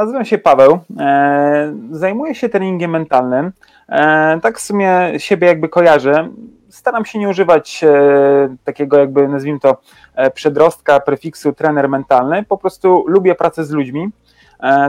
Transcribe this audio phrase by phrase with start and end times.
[0.00, 0.78] nazywam się Paweł.
[1.00, 3.52] E, zajmuję się treningiem mentalnym.
[3.88, 6.28] E, tak w sumie siebie jakby kojarzę.
[6.68, 9.76] Staram się nie używać e, takiego jakby nazwijmy to
[10.34, 12.42] przedrostka, prefiksu trener mentalny.
[12.42, 14.08] Po prostu lubię pracę z ludźmi.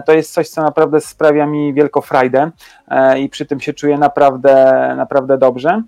[0.05, 2.51] To jest coś, co naprawdę sprawia mi wielką frajdę
[3.19, 5.81] i przy tym się czuję naprawdę, naprawdę dobrze.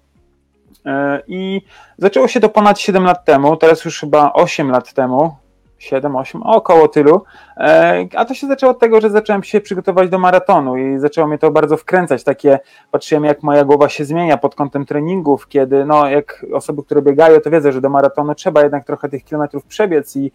[1.28, 1.62] I
[1.98, 5.36] zaczęło się to ponad 7 lat temu, teraz już chyba 8 lat temu,
[5.84, 7.24] 7, 8, około tylu.
[7.58, 11.28] E, a to się zaczęło od tego, że zacząłem się przygotować do maratonu i zaczęło
[11.28, 12.24] mnie to bardzo wkręcać.
[12.24, 12.60] Takie
[12.92, 17.40] patrzyłem, jak moja głowa się zmienia pod kątem treningów, kiedy no, jak osoby, które biegają,
[17.40, 20.32] to wiedzą, że do maratonu trzeba jednak trochę tych kilometrów przebiec i,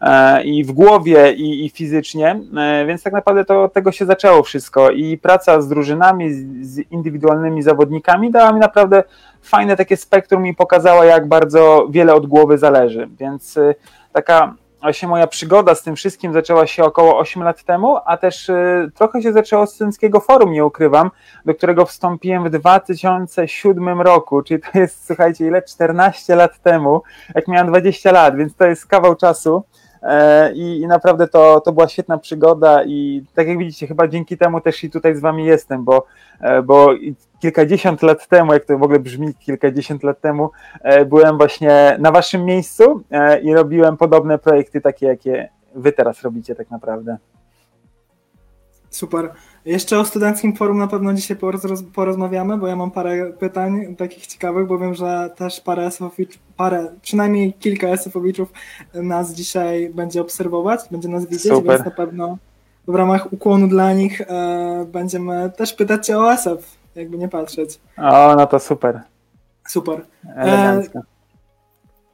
[0.00, 2.40] e, i w głowie, i, i fizycznie.
[2.56, 4.90] E, więc tak naprawdę to od tego się zaczęło wszystko.
[4.90, 9.02] I praca z drużynami, z indywidualnymi zawodnikami dała mi naprawdę
[9.42, 13.08] fajne takie spektrum i pokazała, jak bardzo wiele od głowy zależy.
[13.18, 13.58] Więc
[14.12, 18.48] taka właśnie moja przygoda z tym wszystkim zaczęła się około 8 lat temu, a też
[18.48, 21.10] y, trochę się zaczęło z Studenckiego Forum, nie ukrywam,
[21.44, 25.62] do którego wstąpiłem w 2007 roku, czyli to jest, słuchajcie, ile?
[25.62, 27.02] 14 lat temu,
[27.34, 29.64] jak miałem 20 lat, więc to jest kawał czasu.
[30.02, 34.38] E, I, I, naprawdę to, to była świetna przygoda i tak jak widzicie, chyba dzięki
[34.38, 36.06] temu też i tutaj z wami jestem, bo,
[36.40, 36.88] e, bo
[37.40, 40.50] kilkadziesiąt lat temu, jak to w ogóle brzmi kilkadziesiąt lat temu,
[40.82, 43.02] e, byłem właśnie na waszym miejscu
[43.42, 47.16] i robiłem podobne projekty, takie jakie wy teraz robicie tak naprawdę.
[48.92, 49.32] Super.
[49.64, 51.36] Jeszcze o Studenckim Forum na pewno dzisiaj
[51.94, 56.92] porozmawiamy, bo ja mam parę pytań takich ciekawych, bo wiem, że też parę SF-owiczów, parę,
[57.02, 58.52] przynajmniej kilka SF-owiczów
[58.94, 61.72] nas dzisiaj będzie obserwować, będzie nas widzieć, Super.
[61.72, 62.38] więc na pewno
[62.88, 67.80] w ramach ukłonu dla nich e, będziemy też pytać Cię o SF, jakby nie patrzeć.
[67.96, 69.00] O, no to super.
[69.68, 70.06] Super.
[70.36, 70.82] E,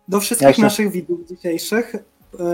[0.08, 1.94] do wszystkich naszych widzów dzisiejszych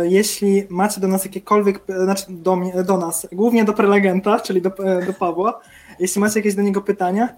[0.02, 4.70] jeśli macie do nas jakiekolwiek, e, znaczy do, do nas, głównie do prelegenta, czyli do,
[4.78, 5.60] e, do Pawła,
[5.98, 7.28] jeśli macie jakieś do niego pytania,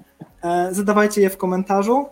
[0.70, 2.06] zadawajcie je w komentarzu.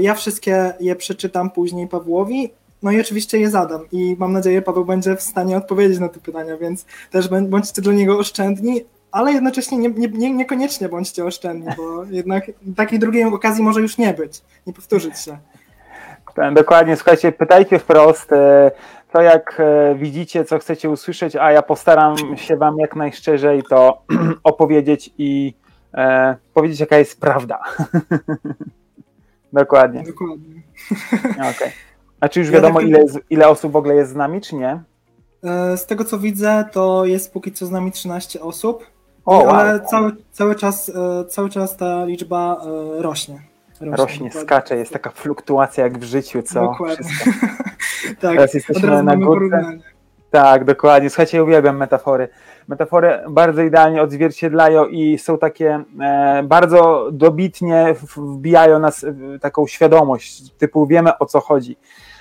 [0.00, 2.52] Ja wszystkie je przeczytam później Pawłowi.
[2.82, 6.20] No i oczywiście je zadam i mam nadzieję, Paweł będzie w stanie odpowiedzieć na te
[6.20, 12.04] pytania, więc też bądźcie dla niego oszczędni, ale jednocześnie nie, nie, niekoniecznie bądźcie oszczędni, bo
[12.04, 12.44] jednak
[12.76, 15.38] takiej drugiej okazji może już nie być, nie powtórzyć się.
[16.52, 18.30] Dokładnie, słuchajcie, pytajcie wprost
[19.12, 24.02] to jak e, widzicie, co chcecie usłyszeć, a ja postaram się Wam jak najszczerzej to
[24.42, 25.54] opowiedzieć i
[25.94, 27.60] e, powiedzieć, jaka jest prawda.
[29.52, 30.02] Dokładnie.
[30.02, 30.62] Dokładnie.
[31.34, 31.72] Okay.
[32.20, 34.82] A czy już wiadomo, ile, ile osób w ogóle jest z nami, czy nie?
[35.44, 38.86] E, z tego co widzę, to jest póki co z nami 13 osób.
[39.26, 39.86] O, ale wow.
[39.90, 42.62] cały, cały, czas, e, cały czas ta liczba
[42.98, 43.40] rośnie.
[43.80, 47.10] Rośnie, skacze, jest taka fluktuacja jak w życiu, co Dokładnie.
[48.20, 49.78] tak, Teraz jesteśmy na górze.
[50.30, 51.10] Tak, dokładnie.
[51.10, 52.28] Słuchajcie, uwielbiam metafory.
[52.68, 60.52] Metafory bardzo idealnie odzwierciedlają i są takie e, bardzo dobitnie wbijają nas w taką świadomość,
[60.52, 61.76] typu wiemy o co chodzi.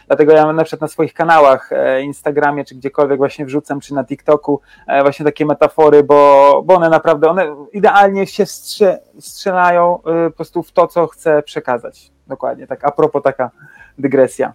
[0.08, 4.04] Dlatego ja na przykład na swoich kanałach, e, Instagramie czy gdziekolwiek właśnie wrzucam, czy na
[4.04, 10.30] TikToku e, właśnie takie metafory, bo, bo one naprawdę, one idealnie się strze, strzelają e,
[10.30, 12.12] po prostu w to, co chcę przekazać.
[12.28, 13.52] Dokładnie, tak a propos taka
[13.98, 14.54] dygresja.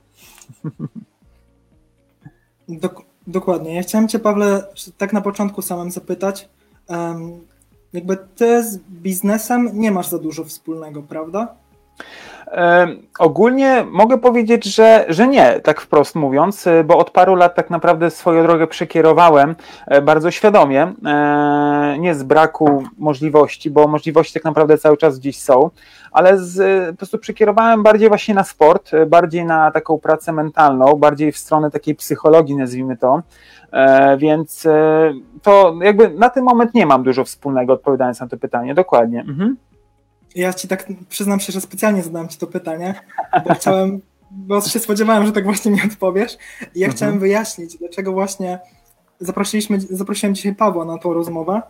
[2.68, 3.74] Dok dokładnie.
[3.74, 4.62] Ja chciałem Cię, Pawle,
[4.98, 6.48] tak na początku samym zapytać.
[6.88, 7.46] Um,
[7.92, 11.54] jakby Ty z biznesem nie masz za dużo wspólnego, prawda?
[13.18, 17.70] Ogólnie mogę powiedzieć, że, że nie, tak wprost mówiąc, y, bo od paru lat tak
[17.70, 19.56] naprawdę swoją drogę przekierowałem
[19.86, 25.38] e, bardzo świadomie, e, nie z braku możliwości, bo możliwości tak naprawdę cały czas gdzieś
[25.38, 25.70] są,
[26.12, 30.94] ale z, po prostu przekierowałem bardziej właśnie na sport, e, bardziej na taką pracę mentalną,
[30.96, 33.22] bardziej w stronę takiej psychologii, nazwijmy to,
[34.18, 34.66] więc
[35.42, 39.20] to jakby na ten moment nie mam dużo wspólnego, odpowiadając na to pytanie, dokładnie.
[39.20, 39.56] Mhm.
[40.34, 42.94] Ja ci tak przyznam się, że specjalnie zadałem ci to pytanie,
[43.46, 46.38] bo chciałem, bo się spodziewałem, że tak właśnie mi odpowiesz.
[46.74, 46.96] I ja mhm.
[46.96, 48.58] chciałem wyjaśnić, dlaczego właśnie
[49.20, 51.62] zaprosiliśmy, zaprosiłem dzisiaj Pawła na tą rozmowę.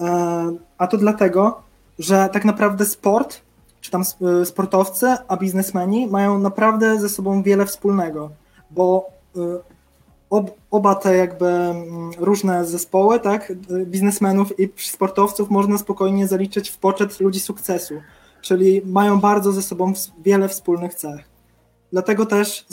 [0.00, 1.62] E, a to dlatego,
[1.98, 3.40] że tak naprawdę sport,
[3.80, 4.02] czy tam
[4.44, 8.30] sportowcy, a biznesmeni mają naprawdę ze sobą wiele wspólnego,
[8.70, 9.40] bo e,
[10.30, 13.52] ob, oba te jakby mm, różne zespoły, tak,
[13.86, 17.94] biznesmenów i sportowców można spokojnie zaliczyć w poczet ludzi sukcesu,
[18.40, 19.92] czyli mają bardzo ze sobą
[20.24, 21.24] wiele wspólnych cech.
[21.92, 22.66] Dlatego też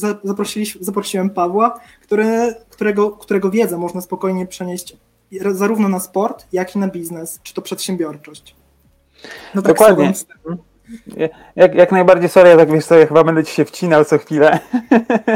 [0.82, 4.98] zaprosiłem Pawła, który, którego, którego wiedzę można spokojnie przenieść
[5.52, 8.56] zarówno na sport, jak i na biznes, czy to przedsiębiorczość.
[9.56, 10.14] No tak Dokładnie.
[11.56, 14.18] Jak, jak najbardziej, sorry, ja tak wiesz co, ja chyba będę ci się wcinał co
[14.18, 14.60] chwilę.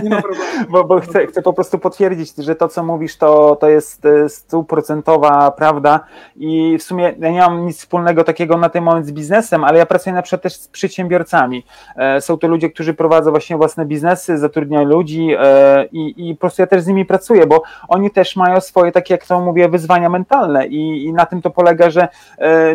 [0.04, 0.48] Nie ma problemu.
[0.70, 4.30] bo, bo chcę, chcę po prostu potwierdzić, że to, co mówisz, to, to jest e,
[4.30, 6.00] stuprocentowa prawda
[6.36, 9.78] i w sumie ja nie mam nic wspólnego takiego na ten moment z biznesem, ale
[9.78, 11.66] ja pracuję na przykład też z przedsiębiorcami.
[11.96, 16.40] E, są to ludzie, którzy prowadzą właśnie własne biznesy, zatrudniają ludzi e, i, i po
[16.40, 19.70] prostu ja też z nimi pracuję, bo oni też mają swoje, takie jak to mówię,
[19.70, 22.08] wyzwania mentalne i, i na tym to polega, że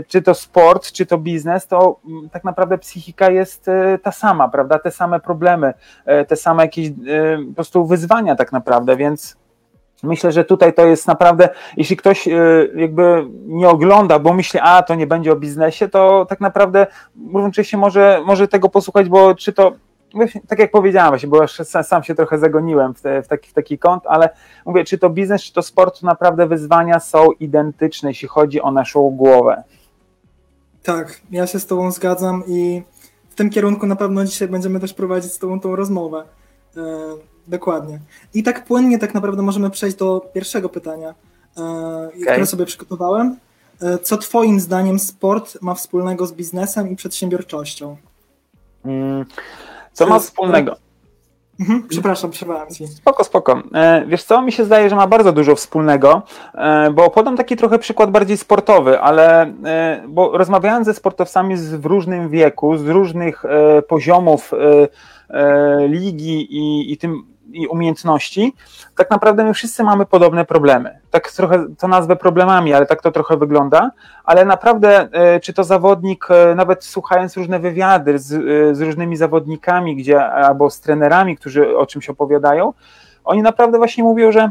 [0.08, 3.70] czy to sport, czy to biznes, to mm, tak naprawdę psychika jest
[4.02, 5.74] ta sama, prawda, te same problemy,
[6.28, 6.90] te same jakieś
[7.48, 9.36] po prostu wyzwania tak naprawdę, więc
[10.02, 12.28] Myślę, że tutaj to jest naprawdę, jeśli ktoś
[12.74, 16.86] jakby nie ogląda, bo myśli, a to nie będzie o biznesie, to tak naprawdę
[17.62, 19.72] się może, może tego posłuchać, bo czy to,
[20.48, 21.48] tak jak powiedziałem, właśnie, bo
[21.82, 24.30] sam się trochę zagoniłem w, te, w, taki, w taki kąt, ale
[24.66, 28.70] mówię, czy to biznes, czy to sport, to naprawdę wyzwania są identyczne, jeśli chodzi o
[28.70, 29.62] naszą głowę.
[30.82, 32.82] Tak, ja się z Tobą zgadzam i
[33.30, 36.24] w tym kierunku na pewno dzisiaj będziemy też prowadzić z Tobą tą rozmowę.
[36.76, 36.80] E,
[37.46, 38.00] dokładnie.
[38.34, 41.14] I tak płynnie tak naprawdę możemy przejść do pierwszego pytania,
[41.56, 41.62] e,
[42.08, 42.22] okay.
[42.22, 43.36] które sobie przygotowałem.
[43.82, 47.96] E, co Twoim zdaniem sport ma wspólnego z biznesem i przedsiębiorczością?
[48.84, 49.24] Mm,
[49.92, 50.76] co ma wspólnego?
[51.60, 52.86] Mhm, przepraszam, przerwałem ci.
[52.86, 53.62] Spoko, spoko.
[54.06, 56.22] Wiesz co, mi się zdaje, że ma bardzo dużo wspólnego,
[56.92, 59.52] bo podam taki trochę przykład bardziej sportowy, ale
[60.08, 63.42] bo rozmawiałem ze sportowcami w różnym wieku, z różnych
[63.88, 64.52] poziomów
[65.32, 68.54] E, ligi i, i tym i umiejętności,
[68.96, 70.98] tak naprawdę my wszyscy mamy podobne problemy.
[71.10, 73.90] Tak trochę to nazwę problemami, ale tak to trochę wygląda,
[74.24, 78.26] ale naprawdę e, czy to zawodnik, e, nawet słuchając różne wywiady z,
[78.76, 82.72] z różnymi zawodnikami, gdzie albo z trenerami, którzy o czymś opowiadają,
[83.24, 84.50] oni naprawdę właśnie mówią, że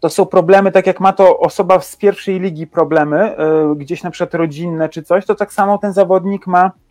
[0.00, 3.36] to są problemy, tak jak ma to osoba z pierwszej ligi problemy,
[3.76, 6.83] gdzieś na przykład rodzinne czy coś, to tak samo ten zawodnik ma E,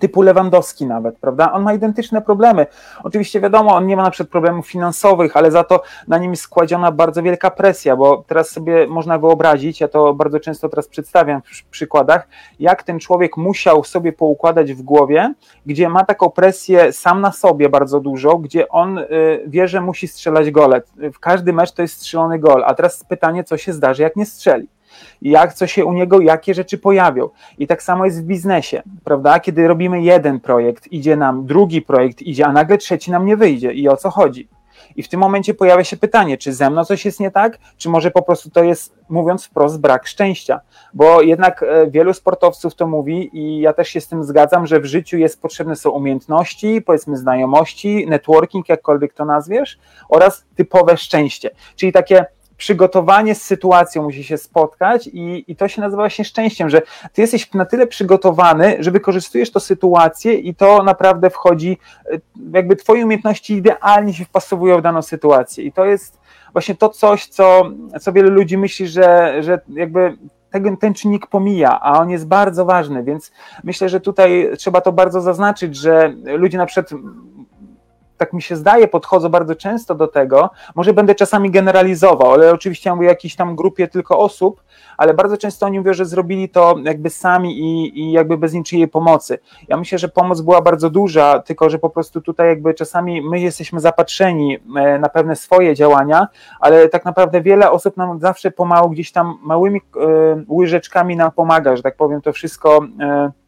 [0.00, 1.52] typu Lewandowski nawet, prawda?
[1.52, 2.66] On ma identyczne problemy.
[3.04, 6.42] Oczywiście wiadomo, on nie ma na przykład problemów finansowych, ale za to na nim jest
[6.42, 11.42] składziona bardzo wielka presja, bo teraz sobie można wyobrazić, ja to bardzo często teraz przedstawiam
[11.42, 12.28] w przykładach,
[12.60, 15.34] jak ten człowiek musiał sobie poukładać w głowie,
[15.66, 19.06] gdzie ma taką presję sam na sobie bardzo dużo, gdzie on y,
[19.46, 20.82] wie, że musi strzelać gole.
[20.96, 24.26] W każdy mecz to jest strzelony gol, a teraz pytanie, co się zdarzy, jak nie
[24.26, 24.68] strzeli
[25.22, 27.28] jak co się u niego, jakie rzeczy pojawią.
[27.58, 29.40] I tak samo jest w biznesie, prawda?
[29.40, 33.72] Kiedy robimy jeden projekt, idzie nam drugi projekt, idzie, a nagle trzeci nam nie wyjdzie.
[33.72, 34.48] I o co chodzi?
[34.96, 37.88] I w tym momencie pojawia się pytanie, czy ze mną coś jest nie tak, czy
[37.88, 40.60] może po prostu to jest, mówiąc wprost, brak szczęścia.
[40.94, 44.80] Bo jednak e, wielu sportowców to mówi i ja też się z tym zgadzam, że
[44.80, 51.50] w życiu jest potrzebne są umiejętności, powiedzmy znajomości, networking, jakkolwiek to nazwiesz, oraz typowe szczęście.
[51.76, 52.26] Czyli takie
[52.60, 57.20] przygotowanie z sytuacją musi się spotkać i, i to się nazywa właśnie szczęściem, że ty
[57.20, 61.78] jesteś na tyle przygotowany, że wykorzystujesz tę sytuację i to naprawdę wchodzi,
[62.12, 62.18] e,
[62.52, 65.64] jakby twoje umiejętności idealnie się wpasowują w daną sytuację.
[65.64, 66.20] I to jest
[66.52, 67.70] właśnie to coś, co,
[68.00, 70.16] co wielu ludzi myśli, że, że jakby
[70.50, 73.32] ten, ten czynnik pomija, a on jest bardzo ważny, więc
[73.64, 77.00] myślę, że tutaj trzeba to bardzo zaznaczyć, że ludzie na przykład
[78.20, 80.50] tak mi się zdaje, podchodzą bardzo często do tego.
[80.74, 84.62] Może będę czasami generalizował, ale oczywiście ja mówię o jakiejś tam grupie tylko osób,
[84.96, 88.88] ale bardzo często oni mówią, że zrobili to jakby sami i, i jakby bez niczyjej
[88.88, 89.38] pomocy.
[89.68, 93.40] Ja myślę, że pomoc była bardzo duża, tylko że po prostu tutaj jakby czasami my
[93.40, 96.28] jesteśmy zapatrzeni e, na pewne swoje działania,
[96.60, 101.76] ale tak naprawdę wiele osób nam zawsze pomału gdzieś tam małymi e, łyżeczkami nam pomaga,
[101.76, 103.39] że tak powiem, to wszystko e,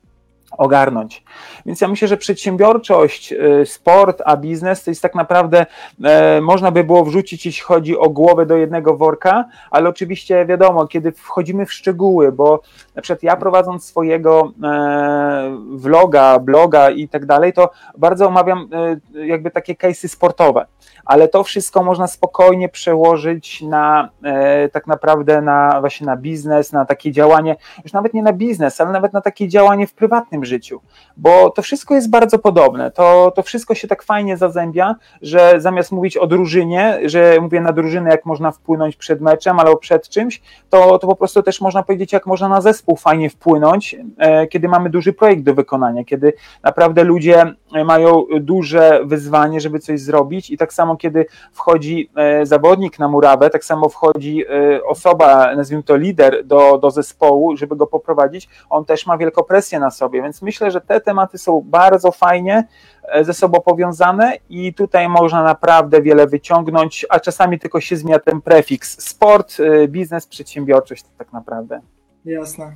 [0.59, 1.25] ogarnąć.
[1.67, 5.67] Więc ja myślę, że przedsiębiorczość, y, sport, a biznes to jest tak naprawdę,
[6.05, 10.87] e, można by było wrzucić, jeśli chodzi o głowę do jednego worka, ale oczywiście wiadomo,
[10.87, 12.61] kiedy wchodzimy w szczegóły, bo
[12.95, 18.69] na przykład ja prowadząc swojego e, vloga, bloga i tak dalej, to bardzo omawiam
[19.15, 20.67] e, jakby takie case'y sportowe,
[21.05, 26.85] ale to wszystko można spokojnie przełożyć na e, tak naprawdę na właśnie na biznes, na
[26.85, 30.81] takie działanie, już nawet nie na biznes, ale nawet na takie działanie w prywatnym życiu,
[31.17, 32.91] bo to wszystko jest bardzo podobne.
[32.91, 37.73] To, to wszystko się tak fajnie zazębia, że zamiast mówić o drużynie, że mówię na
[37.73, 41.83] drużynę, jak można wpłynąć przed meczem albo przed czymś, to, to po prostu też można
[41.83, 46.33] powiedzieć, jak można na zespół fajnie wpłynąć, e, kiedy mamy duży projekt do wykonania, kiedy
[46.63, 52.99] naprawdę ludzie mają duże wyzwanie, żeby coś zrobić i tak samo kiedy wchodzi e, zawodnik
[52.99, 57.87] na murawę, tak samo wchodzi e, osoba, nazwijmy to lider do, do zespołu, żeby go
[57.87, 62.13] poprowadzić, on też ma wielką presję na sobie, więc myślę, że te tematy są bardzo
[62.13, 62.69] fajnie
[63.03, 68.19] e, ze sobą powiązane i tutaj można naprawdę wiele wyciągnąć, a czasami tylko się zmienia
[68.19, 69.57] ten prefiks sport,
[69.89, 71.81] biznes, przedsiębiorczość tak naprawdę.
[72.25, 72.73] Jasne.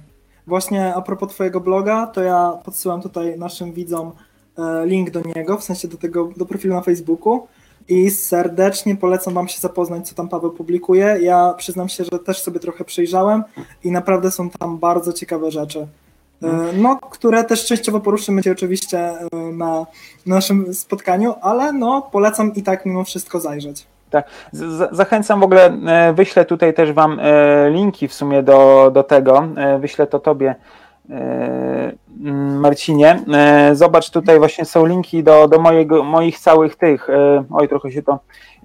[0.47, 4.13] Właśnie a propos Twojego bloga, to ja podsyłam tutaj naszym widzom
[4.85, 7.47] link do niego, w sensie do tego, do profilu na Facebooku
[7.89, 11.19] i serdecznie polecam Wam się zapoznać, co tam Paweł publikuje.
[11.23, 13.45] Ja przyznam się, że też sobie trochę przejrzałem
[13.85, 15.87] i naprawdę są tam bardzo ciekawe rzeczy.
[16.43, 19.87] E, no, które też częściowo poruszymy Cię oczywiście e, na
[20.27, 23.87] naszym spotkaniu, ale no, polecam i tak mimo wszystko zajrzeć.
[24.11, 24.27] Tak.
[24.93, 27.21] Zachęcam w ogóle, e, wyślę tutaj też Wam
[27.71, 29.49] linki w sumie do, do tego.
[29.81, 30.55] Wyślę to Tobie,
[32.61, 33.25] Marcinie.
[33.73, 37.09] Zobacz, tutaj właśnie są linki do, do mojego, moich całych tych.
[37.51, 38.19] Oj, trochę się to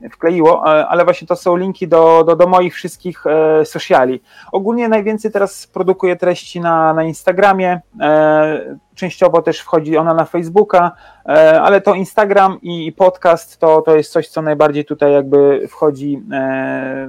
[0.09, 4.21] wkleiło, e, ale właśnie to są linki do, do, do moich wszystkich e, sociali.
[4.51, 10.91] Ogólnie najwięcej teraz produkuję treści na, na Instagramie, e, częściowo też wchodzi ona na Facebooka,
[11.61, 16.23] ale to Instagram i podcast to, to jest coś, co najbardziej tutaj jakby wchodzi,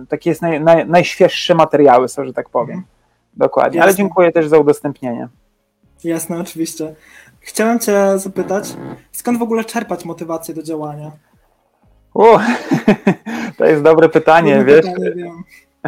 [0.09, 2.85] takie jest naj, naj, najświeższe materiały, że tak powiem.
[3.37, 3.89] Dokładnie, Jasne.
[3.89, 5.29] ale dziękuję też za udostępnienie.
[6.05, 6.95] Jasne, oczywiście.
[7.41, 8.65] Chciałem Cię zapytać,
[9.13, 11.11] skąd w ogóle czerpać motywację do działania?
[12.15, 12.25] U,
[13.59, 14.87] to jest dobre pytanie, wiesz.
[14.87, 15.33] Pytanie,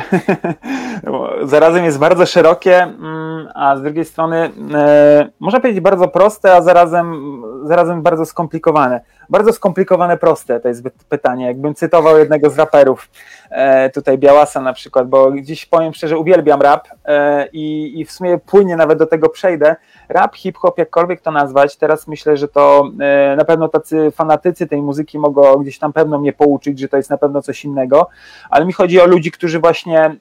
[1.43, 6.63] zarazem jest bardzo szerokie, mm, a z drugiej strony e, można powiedzieć bardzo proste, a
[6.63, 7.23] zarazem,
[7.65, 9.01] zarazem bardzo skomplikowane.
[9.31, 11.47] Bardzo skomplikowane, proste to jest pytanie.
[11.47, 13.11] Jakbym cytował jednego z raperów,
[13.51, 18.13] e, tutaj Białasa na przykład, bo dziś powiem szczerze, uwielbiam rap e, i, i w
[18.13, 19.77] sumie płynnie nawet do tego przejdę.
[20.09, 24.83] Rap, hip-hop, jakkolwiek to nazwać, teraz myślę, że to e, na pewno tacy fanatycy tej
[24.83, 28.09] muzyki mogą gdzieś tam pewno mnie pouczyć, że to jest na pewno coś innego,
[28.51, 30.17] ale mi chodzi o ludzi, którzy właśnie,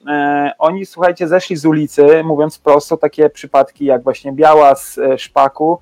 [0.58, 5.80] oni słuchajcie, zeszli z ulicy, mówiąc prosto, takie przypadki jak właśnie Białas, Szpaku,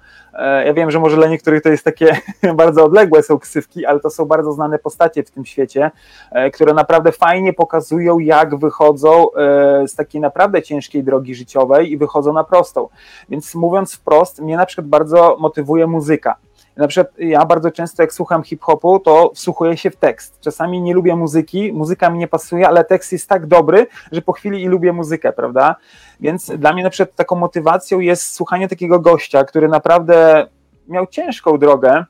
[0.64, 2.16] ja wiem, że może dla niektórych to jest takie
[2.54, 5.90] bardzo odległe są ksywki, ale to są bardzo znane postacie w tym świecie,
[6.30, 11.96] e, które naprawdę fajnie pokazują, jak wychodzą e, z takiej naprawdę ciężkiej drogi życiowej i
[11.96, 12.88] wychodzą na prostą.
[13.28, 16.36] Więc mówiąc wprost, mnie na przykład bardzo motywuje muzyka.
[16.76, 20.40] Na przykład ja bardzo często jak słucham hip-hopu, to wsłuchuję się w tekst.
[20.40, 24.32] Czasami nie lubię muzyki, muzyka mi nie pasuje, ale tekst jest tak dobry, że po
[24.32, 25.76] chwili i lubię muzykę, prawda?
[26.20, 30.46] Więc dla mnie na przykład taką motywacją jest słuchanie takiego gościa, który naprawdę
[30.88, 32.04] miał ciężką drogę,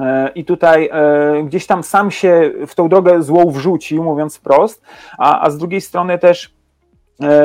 [0.00, 4.82] e, i tutaj e, gdzieś tam sam się w tą drogę złą wrzucił, mówiąc wprost,
[5.18, 6.54] a, a z drugiej strony też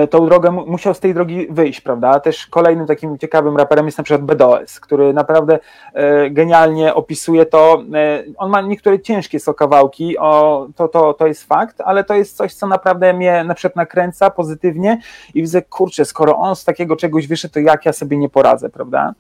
[0.09, 2.19] tą drogę, musiał z tej drogi wyjść, prawda?
[2.19, 5.59] Też kolejnym takim ciekawym raperem jest na przykład BDOS, który naprawdę
[5.93, 7.83] e, genialnie opisuje to.
[7.93, 12.13] E, on ma niektóre ciężkie są kawałki, o, to, to, to jest fakt, ale to
[12.13, 15.01] jest coś, co naprawdę mnie na przykład nakręca pozytywnie
[15.33, 18.69] i widzę, kurczę, skoro on z takiego czegoś wyszedł, to jak ja sobie nie poradzę,
[18.69, 19.13] prawda?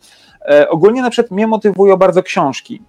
[0.69, 2.81] Ogólnie na przykład mnie motywują bardzo książki.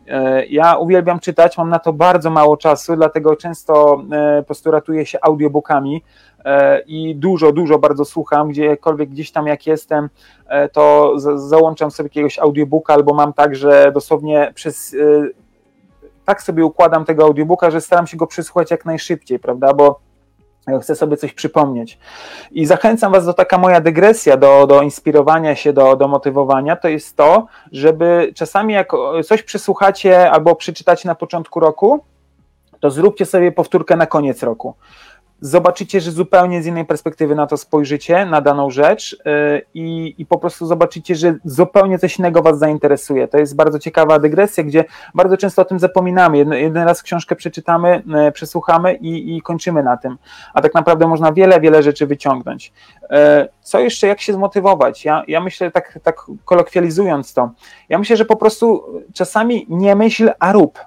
[0.50, 4.02] Ja uwielbiam czytać, mam na to bardzo mało czasu, dlatego często
[4.38, 6.02] po prostu ratuję się audiobookami,
[6.44, 10.08] E, i dużo, dużo bardzo słucham, gdziekolwiek gdzieś tam jak jestem,
[10.46, 14.98] e, to załączam sobie jakiegoś audiobooka albo mam tak, że dosłownie przez e,
[16.24, 20.00] tak sobie układam tego audiobooka, że staram się go przysłuchać jak najszybciej, prawda, bo
[20.80, 21.98] chcę sobie coś przypomnieć.
[22.50, 26.88] I zachęcam Was do taka moja dygresja, do, do inspirowania się, do, do motywowania, to
[26.88, 28.92] jest to, żeby czasami jak
[29.24, 32.04] coś przysłuchacie albo przeczytacie na początku roku,
[32.80, 34.74] to zróbcie sobie powtórkę na koniec roku
[35.40, 40.26] zobaczycie, że zupełnie z innej perspektywy na to spojrzycie, na daną rzecz yy, i, i
[40.26, 43.28] po prostu zobaczycie, że zupełnie coś innego Was zainteresuje.
[43.28, 46.38] To jest bardzo ciekawa dygresja, gdzie bardzo często o tym zapominamy.
[46.38, 50.18] Jeden, jeden raz książkę przeczytamy, yy, przesłuchamy i, i kończymy na tym.
[50.54, 52.72] A tak naprawdę można wiele, wiele rzeczy wyciągnąć.
[53.02, 53.18] Yy,
[53.62, 55.04] co jeszcze, jak się zmotywować?
[55.04, 57.50] Ja, ja myślę, tak, tak kolokwializując to,
[57.88, 60.78] ja myślę, że po prostu czasami nie myśl, a rób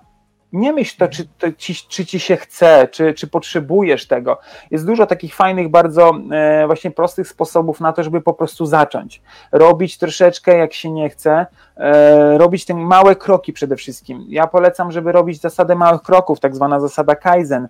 [0.54, 4.38] nie myśl to, czy, to ci, czy ci się chce, czy, czy potrzebujesz tego.
[4.72, 9.22] Jest dużo takich fajnych, bardzo e, właśnie prostych sposobów na to, żeby po prostu zacząć.
[9.52, 11.46] Robić troszeczkę, jak się nie chce,
[11.78, 14.26] e, robić te małe kroki przede wszystkim.
[14.30, 17.68] Ja polecam, żeby robić zasadę małych kroków, tak zwana zasada Kaizen,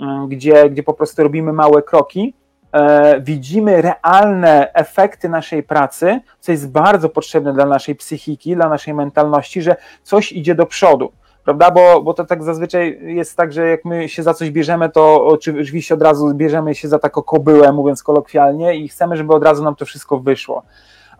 [0.00, 2.34] e, gdzie, gdzie po prostu robimy małe kroki,
[2.72, 8.94] e, widzimy realne efekty naszej pracy, co jest bardzo potrzebne dla naszej psychiki, dla naszej
[8.94, 11.12] mentalności, że coś idzie do przodu
[11.44, 11.70] prawda?
[11.70, 15.26] Bo, bo to tak zazwyczaj jest tak, że jak my się za coś bierzemy, to
[15.26, 19.64] oczywiście od razu bierzemy się za taką kobyłę, mówiąc kolokwialnie, i chcemy, żeby od razu
[19.64, 20.62] nam to wszystko wyszło.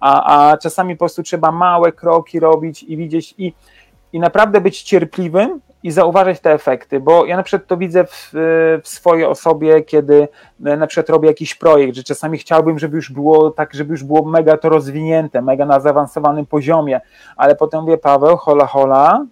[0.00, 3.52] A, a czasami po prostu trzeba małe kroki robić i widzieć i,
[4.12, 8.30] i naprawdę być cierpliwym i zauważać te efekty, bo ja na przykład to widzę w,
[8.82, 10.28] w, swojej osobie, kiedy
[10.60, 14.24] na przykład robię jakiś projekt, że czasami chciałbym, żeby już było tak, żeby już było
[14.24, 17.00] mega to rozwinięte, mega na zaawansowanym poziomie,
[17.36, 19.24] ale potem mówię, Paweł, hola, hola,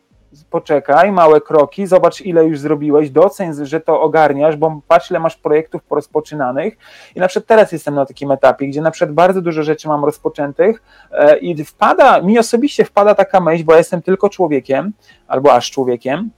[0.50, 5.36] poczekaj, małe kroki, zobacz ile już zrobiłeś, doceń, że to ogarniasz, bo patrz ile masz
[5.36, 6.76] projektów porozpoczynanych
[7.16, 10.04] i na przykład teraz jestem na takim etapie, gdzie na przykład bardzo dużo rzeczy mam
[10.04, 14.92] rozpoczętych e, i wpada, mi osobiście wpada taka myśl, bo ja jestem tylko człowiekiem,
[15.28, 16.30] albo aż człowiekiem,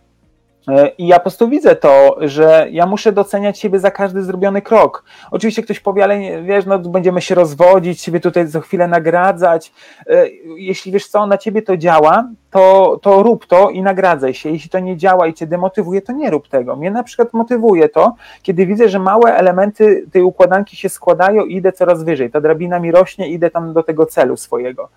[0.68, 4.62] E, I ja po prostu widzę to, że ja muszę doceniać siebie za każdy zrobiony
[4.62, 5.04] krok.
[5.30, 9.72] Oczywiście ktoś powie, ale wiesz, no będziemy się rozwodzić, siebie tutaj za chwilę nagradzać.
[10.06, 14.50] E, jeśli wiesz co, na ciebie to działa, to, to rób to i nagradzaj się.
[14.50, 16.76] Jeśli to nie działa i cię demotywuje, to nie rób tego.
[16.76, 21.56] Mnie na przykład motywuje to, kiedy widzę, że małe elementy tej układanki się składają i
[21.56, 22.30] idę coraz wyżej.
[22.30, 24.88] Ta drabina mi rośnie, idę tam do tego celu swojego.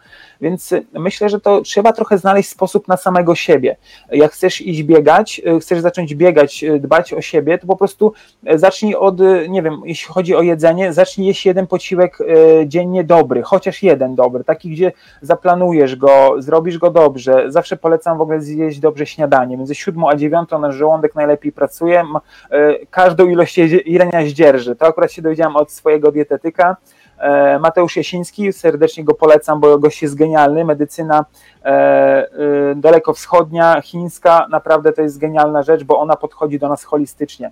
[0.41, 3.75] Więc myślę, że to trzeba trochę znaleźć sposób na samego siebie.
[4.11, 8.13] Jak chcesz iść biegać, chcesz zacząć biegać, dbać o siebie, to po prostu
[8.55, 9.19] zacznij od,
[9.49, 12.17] nie wiem, jeśli chodzi o jedzenie, zacznij jeść jeden posiłek
[12.65, 18.21] dziennie dobry, chociaż jeden dobry, taki, gdzie zaplanujesz go, zrobisz go dobrze, zawsze polecam w
[18.21, 19.57] ogóle zjeść dobrze śniadanie.
[19.57, 22.03] Między siódmą a dziewiątą nasz żołądek najlepiej pracuje.
[22.51, 24.75] E, każdą ilość jelenia zdzierży.
[24.75, 26.77] To akurat się dowiedziałam od swojego dietetyka.
[27.17, 30.65] E, Mateusz Jasiński, serdecznie go polecam, bo gość jest genialny.
[30.65, 31.25] Medycyna
[31.65, 32.27] e,
[32.75, 37.51] dalekowschodnia, chińska, naprawdę to jest genialna rzecz, bo ona podchodzi do nas holistycznie.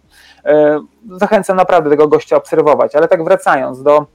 [1.12, 4.06] Zachęcam naprawdę tego gościa obserwować, ale tak wracając do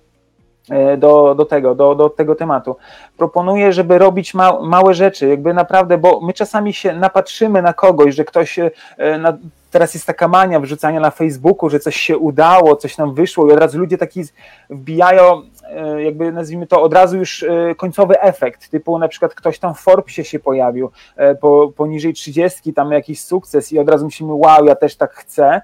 [0.98, 2.76] do, do tego, do, do tego tematu.
[3.16, 8.14] Proponuję, żeby robić ma, małe rzeczy, jakby naprawdę, bo my czasami się napatrzymy na kogoś,
[8.14, 8.70] że ktoś e,
[9.18, 9.36] na,
[9.70, 13.52] teraz jest taka mania wrzucania na Facebooku, że coś się udało, coś nam wyszło i
[13.52, 14.22] od razu ludzie taki
[14.70, 15.57] wbijają E,
[15.98, 19.80] jakby nazwijmy to od razu już e, końcowy efekt, typu na przykład ktoś tam w
[19.80, 24.64] Forbesie się pojawił e, po, poniżej 30, tam jakiś sukces i od razu myślimy, wow,
[24.64, 25.60] ja też tak chcę,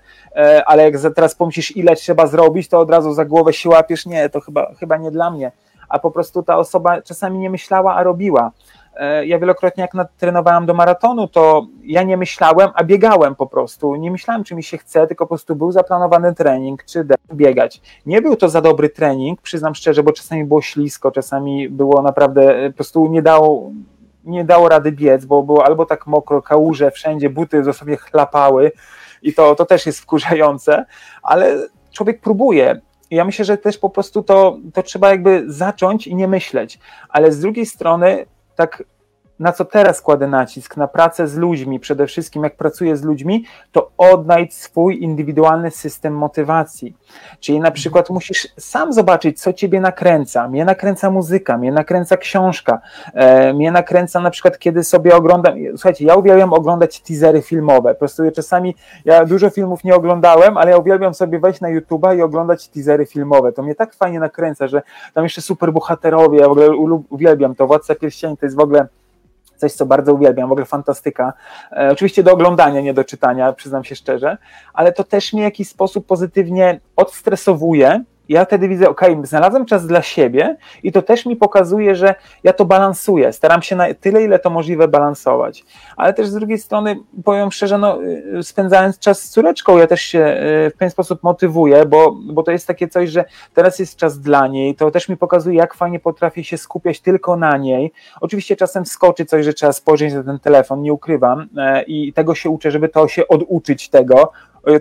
[0.66, 4.28] ale jak teraz pomyślisz, ile trzeba zrobić, to od razu za głowę się łapiesz, nie,
[4.28, 5.52] to chyba, chyba nie dla mnie,
[5.88, 8.50] a po prostu ta osoba czasami nie myślała, a robiła.
[8.97, 13.95] E, ja wielokrotnie jak trenowałem do maratonu, to ja nie myślałem, a biegałem po prostu.
[13.95, 17.81] Nie myślałem, czy mi się chce, tylko po prostu był zaplanowany trening, czy biegać.
[18.07, 22.57] Nie był to za dobry trening, przyznam szczerze, bo czasami było ślisko, czasami było naprawdę,
[22.57, 23.71] e, po prostu nie dało,
[24.25, 28.73] nie dało rady biec, bo było albo tak mokro, kałuże wszędzie, buty dosłownie chlapały
[29.23, 30.85] i to, to też jest wkurzające,
[31.23, 36.15] ale człowiek próbuje ja myślę, że też po prostu to, to trzeba jakby zacząć i
[36.15, 38.82] nie myśleć, ale z drugiej strony tak
[39.38, 43.45] na co teraz kładę nacisk, na pracę z ludźmi, przede wszystkim jak pracuję z ludźmi,
[43.73, 46.97] to odnajdź swój indywidualny system motywacji.
[47.41, 50.49] Czyli na przykład musisz sam zobaczyć, co ciebie nakręca.
[50.49, 52.80] Mnie nakręca muzyka, mnie nakręca książka,
[53.15, 57.99] e, mnie nakręca na przykład, kiedy sobie oglądam, słuchajcie, ja uwielbiam oglądać teasery filmowe, po
[57.99, 62.23] prostu czasami, ja dużo filmów nie oglądałem, ale ja uwielbiam sobie wejść na YouTube'a i
[62.23, 63.52] oglądać teasery filmowe.
[63.52, 64.82] To mnie tak fajnie nakręca, że
[65.15, 66.69] tam jeszcze super bohaterowie, ja w ogóle
[67.11, 68.87] uwielbiam to, Władca Pierścieni to jest w ogóle
[69.56, 71.32] coś, co bardzo uwielbiam, w ogóle fantastyka.
[71.73, 74.38] E, oczywiście do oglądania, nie do czytania, przyznam się szczerze,
[74.73, 79.87] ale to też mnie w jakiś sposób pozytywnie odstresowuje ja wtedy widzę, ok, znalazłem czas
[79.87, 83.32] dla siebie i to też mi pokazuje, że ja to balansuję.
[83.32, 85.65] Staram się na tyle, ile to możliwe balansować.
[85.97, 90.02] Ale też z drugiej strony, powiem szczerze, no, y, spędzając czas z córeczką, ja też
[90.02, 90.19] się
[90.67, 94.21] y, w pewien sposób motywuję, bo, bo to jest takie coś, że teraz jest czas
[94.21, 94.75] dla niej.
[94.75, 97.93] To też mi pokazuje, jak fajnie potrafię się skupiać tylko na niej.
[98.21, 102.34] Oczywiście czasem skoczy coś, że trzeba spojrzeć na ten telefon, nie ukrywam, e, i tego
[102.34, 104.32] się uczę, żeby to się oduczyć tego,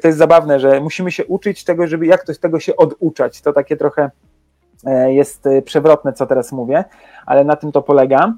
[0.02, 3.42] to jest zabawne, że musimy się uczyć tego, żeby jak to z tego się oduczać.
[3.42, 4.12] To takie trochę
[4.86, 6.84] e, jest e, przewrotne, co teraz mówię,
[7.26, 8.34] ale na tym to polega.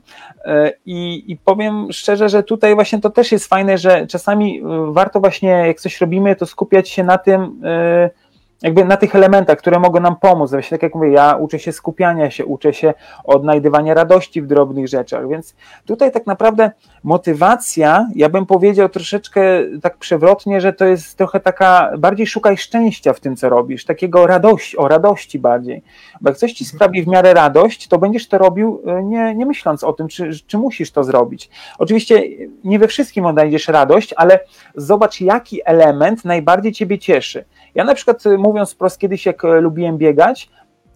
[0.46, 5.20] E, I, I, powiem szczerze, że tutaj właśnie to też jest fajne, że czasami warto
[5.20, 7.62] właśnie, jak coś robimy, to skupiać się na tym,
[8.62, 10.52] jakby na tych elementach, które mogą nam pomóc.
[10.52, 14.88] Właśnie tak jak mówię, ja uczę się skupiania się, uczę się odnajdywania radości w drobnych
[14.88, 16.72] rzeczach, więc tutaj tak naprawdę
[17.04, 19.42] motywacja, ja bym powiedział troszeczkę
[19.82, 24.28] tak przewrotnie, że to jest trochę taka, bardziej szukaj szczęścia w tym, co robisz, takiego
[24.28, 25.84] radości, o radości bardziej,
[26.22, 29.46] bo jak coś ci sprawi w miarę radość, to będziesz to robił e, nie, nie
[29.46, 31.50] myśląc o tym, czy, czy musisz to zrobić.
[31.78, 32.24] Oczywiście
[32.64, 34.40] nie we wszystkim odnajdziesz radość, ale
[34.76, 37.46] zobacz, jaki element najbardziej ciebie cieszy.
[37.76, 40.50] Ja na przykład mówiąc wprost, kiedyś jak e, lubiłem biegać,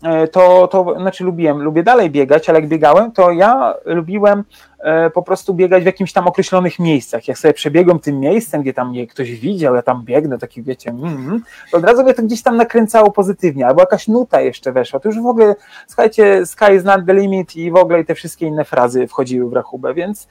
[0.04, 4.44] e, to, to znaczy lubiłem, lubię dalej biegać, ale jak biegałem, to ja lubiłem
[4.80, 7.28] e, po prostu biegać w jakimś tam określonych miejscach.
[7.28, 10.90] Jak sobie przebiegłem tym miejscem, gdzie tam mnie ktoś widział, ja tam biegnę, taki wiecie,
[10.90, 15.00] mm, to od razu mnie to gdzieś tam nakręcało pozytywnie, albo jakaś nuta jeszcze weszła.
[15.00, 15.56] To już w ogóle,
[15.88, 19.50] słuchajcie, sky is not the limit i w ogóle i te wszystkie inne frazy wchodziły
[19.50, 20.28] w rachubę, więc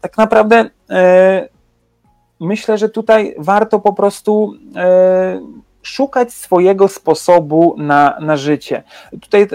[0.00, 0.70] tak naprawdę
[2.40, 4.52] myślę, że tutaj warto po prostu
[5.84, 8.82] szukać swojego sposobu na, na życie.
[9.20, 9.48] Tutaj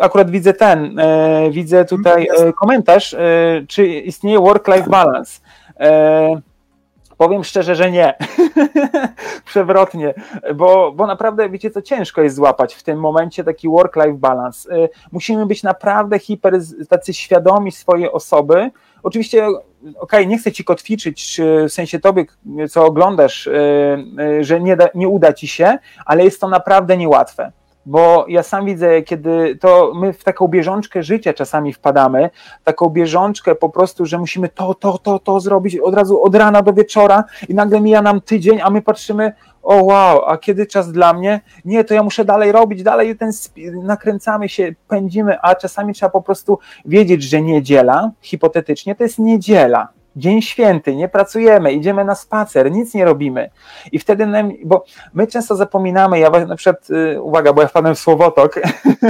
[0.00, 3.18] akurat widzę ten, e, widzę tutaj e, komentarz, e,
[3.68, 5.40] czy istnieje work-life balance.
[7.16, 8.14] Powiem szczerze, że nie.
[9.44, 10.14] Przewrotnie,
[10.54, 14.76] bo, bo naprawdę, wiecie co, ciężko jest złapać w tym momencie taki work-life balance.
[14.76, 16.54] Y, musimy być naprawdę hiper,
[16.88, 18.70] tacy świadomi swojej osoby.
[19.06, 22.24] Oczywiście, okej, okay, nie chcę ci kotwiczyć, w sensie tobie,
[22.70, 23.52] co oglądasz, y,
[24.40, 27.52] y, że nie, da, nie uda ci się, ale jest to naprawdę niełatwe.
[27.86, 32.30] Bo ja sam widzę, kiedy to my w taką bieżączkę życia czasami wpadamy,
[32.64, 36.62] taką bieżączkę po prostu, że musimy to, to, to, to zrobić od razu od rana
[36.62, 39.32] do wieczora i nagle mija nam tydzień, a my patrzymy,
[39.66, 41.40] o wow, a kiedy czas dla mnie?
[41.64, 43.30] Nie, to ja muszę dalej robić, dalej ten
[43.82, 49.88] nakręcamy się, pędzimy, a czasami trzeba po prostu wiedzieć, że niedziela, hipotetycznie, to jest niedziela
[50.16, 53.50] dzień święty, nie pracujemy, idziemy na spacer, nic nie robimy.
[53.92, 54.26] I wtedy,
[54.64, 58.60] bo my często zapominamy, ja na przykład, y, uwaga, bo ja wpadłem w słowotok,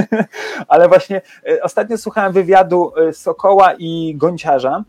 [0.67, 4.83] ale właśnie y, ostatnio słuchałem wywiadu y, Sokoła i Gonciarza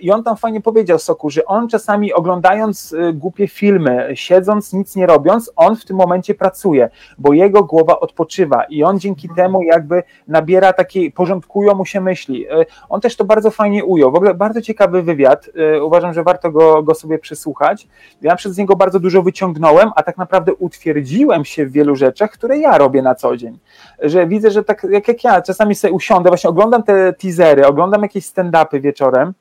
[0.00, 4.96] I on tam fajnie powiedział Soku, że on czasami oglądając e, głupie filmy, siedząc, nic
[4.96, 9.46] nie robiąc, on w tym momencie pracuje, bo jego głowa odpoczywa i on dzięki mhm.
[9.46, 12.48] temu jakby nabiera takiej, porządkują mu się myśli.
[12.48, 14.12] E, on też to bardzo fajnie ujął.
[14.12, 15.50] W ogóle bardzo ciekawy wywiad.
[15.82, 17.88] Uważam, że warto go, go sobie przysłuchać.
[18.22, 22.58] Ja przez niego bardzo dużo wyciągnąłem, a tak naprawdę utwierdziłem się w wielu rzeczach, które
[22.58, 23.58] ja robię na co dzień.
[24.02, 28.02] Że widzę, że tak jak, jak ja czasami sobie usiądę, właśnie oglądam te teasery, oglądam
[28.02, 29.34] jakieś stand-upy wieczorem,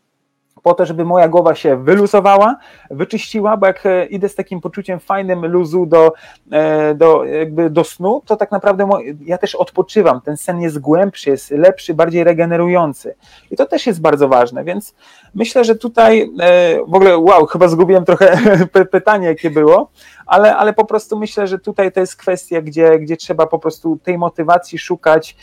[0.64, 2.56] po to, żeby moja głowa się wyluzowała,
[2.92, 6.14] wyczyściła, bo jak e, idę z takim poczuciem fajnym luzu do,
[6.52, 8.90] e, do, jakby do snu, to tak naprawdę
[9.26, 10.22] ja też odpoczywam.
[10.22, 13.16] Ten sen jest głębszy, jest lepszy, bardziej regenerujący.
[13.52, 14.96] I to też jest bardzo ważne, więc
[15.36, 18.38] myślę, że tutaj e, w ogóle, wow, chyba zgubiłem trochę
[18.92, 19.90] pytanie, jakie było,
[20.26, 24.00] ale, ale po prostu myślę, że tutaj to jest kwestia, gdzie, gdzie trzeba po prostu
[24.04, 25.36] tej motywacji szukać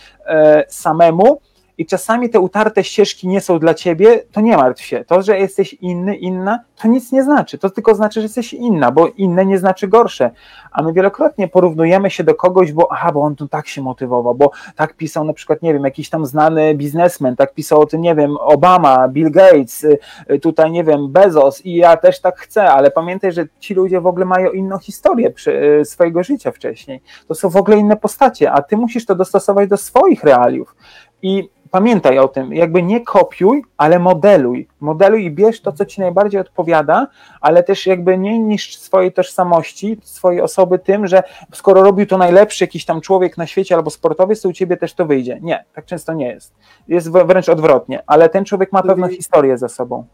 [0.69, 1.41] samemu
[1.81, 5.05] i czasami te utarte ścieżki nie są dla ciebie, to nie martw się.
[5.05, 7.59] To, że jesteś inny, inna, to nic nie znaczy.
[7.59, 10.31] To tylko znaczy, że jesteś inna, bo inne nie znaczy gorsze.
[10.73, 14.35] A my wielokrotnie porównujemy się do kogoś, bo aha, bo on tu tak się motywował,
[14.35, 18.01] bo tak pisał na przykład, nie wiem, jakiś tam znany biznesmen, tak pisał o tym,
[18.01, 19.99] nie wiem, Obama, Bill Gates, y,
[20.31, 24.01] y, tutaj, nie wiem, Bezos i ja też tak chcę, ale pamiętaj, że ci ludzie
[24.01, 25.33] w ogóle mają inną historię
[25.81, 27.03] y, swojego życia wcześniej.
[27.29, 30.77] To są w ogóle inne postacie, a ty musisz to dostosować do swoich realiów.
[31.23, 34.69] I pamiętaj o tym, jakby nie kopiuj, ale modeluj.
[34.81, 37.07] Modeluj i bierz to, co ci najbardziej odpowiada,
[37.41, 41.23] ale też jakby nie niszcz swojej tożsamości, swojej osoby tym, że
[41.55, 44.95] skoro robił to najlepszy jakiś tam człowiek na świecie albo sportowiec, to u ciebie też
[44.95, 45.39] to wyjdzie.
[45.43, 46.55] Nie, tak często nie jest.
[46.89, 50.07] Jest wręcz odwrotnie, ale ten człowiek ma pewną historię za sobą.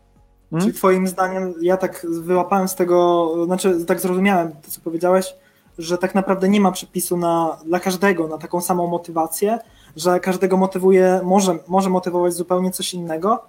[0.50, 0.66] Hmm?
[0.66, 5.34] Czyli twoim zdaniem, ja tak wyłapałem z tego, znaczy tak zrozumiałem to, co powiedziałeś,
[5.78, 9.58] że tak naprawdę nie ma przepisu na, dla każdego na taką samą motywację,
[9.96, 13.44] że każdego motywuje, może, może motywować zupełnie coś innego.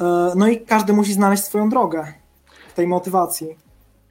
[0.00, 2.06] E, no i każdy musi znaleźć swoją drogę
[2.68, 3.66] w tej motywacji.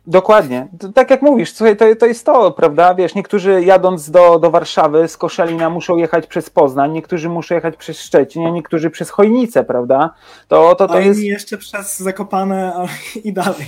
[0.08, 0.68] Dokładnie.
[0.96, 2.96] Tak jak mówisz, słuchaj, to, to jest to, prawda?
[2.96, 7.78] Wiesz, niektórzy jadąc do, do Warszawy z Koszelina muszą jechać przez Poznań, niektórzy muszą jechać
[7.78, 10.14] przez Szczecin, a niektórzy przez Chojnicę, prawda?
[10.48, 11.20] To, to, to a jest...
[11.20, 12.88] jeszcze przez Zakopane
[13.24, 13.68] i dalej.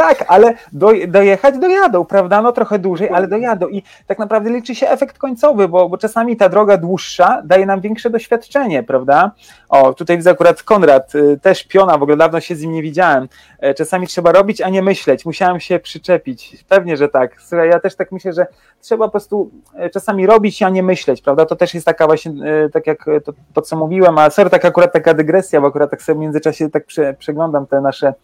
[0.00, 2.42] Tak, ale do, dojechać dojadą, prawda?
[2.42, 6.36] No trochę dłużej, ale dojadą i tak naprawdę liczy się efekt końcowy, bo, bo czasami
[6.36, 9.30] ta droga dłuższa daje nam większe doświadczenie, prawda?
[9.68, 12.82] O, tutaj widzę akurat Konrad, y, też piona, w ogóle dawno się z nim nie
[12.82, 13.28] widziałem.
[13.58, 15.26] E, czasami trzeba robić, a nie myśleć.
[15.26, 16.64] Musiałem się przyczepić.
[16.68, 17.42] Pewnie, że tak.
[17.42, 18.46] Słuchaj, ja też tak myślę, że
[18.80, 21.46] trzeba po prostu e, czasami robić, a nie myśleć, prawda?
[21.46, 24.64] To też jest taka właśnie, e, tak jak to, to co mówiłem, a sorry, tak
[24.64, 28.14] akurat taka dygresja, bo akurat tak sobie w międzyczasie tak prze, przeglądam te nasze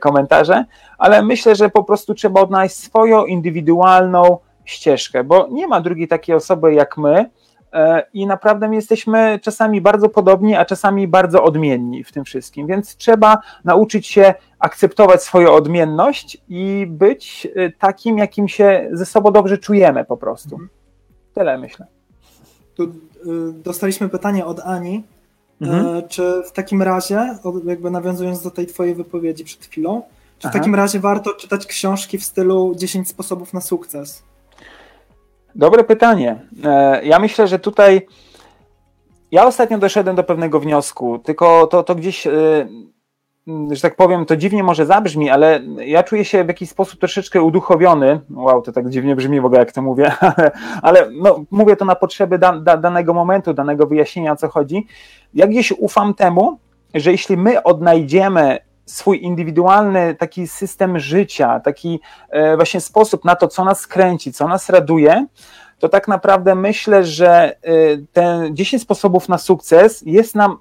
[0.00, 0.64] komentarze,
[1.00, 6.34] ale myślę, że po prostu trzeba odnaleźć swoją indywidualną ścieżkę, bo nie ma drugiej takiej
[6.34, 7.30] osoby jak my
[7.72, 12.66] e, i naprawdę my jesteśmy czasami bardzo podobni, a czasami bardzo odmienni w tym wszystkim,
[12.66, 19.32] więc trzeba nauczyć się akceptować swoją odmienność i być e, takim, jakim się ze sobą
[19.32, 20.54] dobrze czujemy po prostu.
[20.54, 20.70] Mhm.
[21.34, 21.86] Tyle myślę.
[22.74, 22.88] Tu y,
[23.52, 25.04] dostaliśmy pytanie od Ani,
[25.60, 26.08] mhm.
[26.08, 30.02] czy w takim razie, jakby nawiązując do tej twojej wypowiedzi przed chwilą,
[30.40, 34.22] czy w takim razie warto czytać książki w stylu 10 sposobów na sukces?
[35.54, 36.40] Dobre pytanie.
[36.64, 38.06] E, ja myślę, że tutaj
[39.30, 42.32] ja ostatnio doszedłem do pewnego wniosku, tylko to, to gdzieś, e,
[43.70, 47.42] że tak powiem, to dziwnie może zabrzmi, ale ja czuję się w jakiś sposób troszeczkę
[47.42, 48.20] uduchowiony.
[48.30, 50.50] Wow, to tak dziwnie brzmi w ogóle, jak to mówię, ale,
[50.82, 54.86] ale no, mówię to na potrzeby da, da, danego momentu, danego wyjaśnienia, o co chodzi.
[55.34, 56.58] Ja gdzieś ufam temu,
[56.94, 63.48] że jeśli my odnajdziemy swój indywidualny taki system życia, taki e, właśnie sposób na to,
[63.48, 65.26] co nas kręci, co nas raduje,
[65.78, 67.56] to tak naprawdę myślę, że e,
[68.12, 70.58] te 10 sposobów na sukces jest nam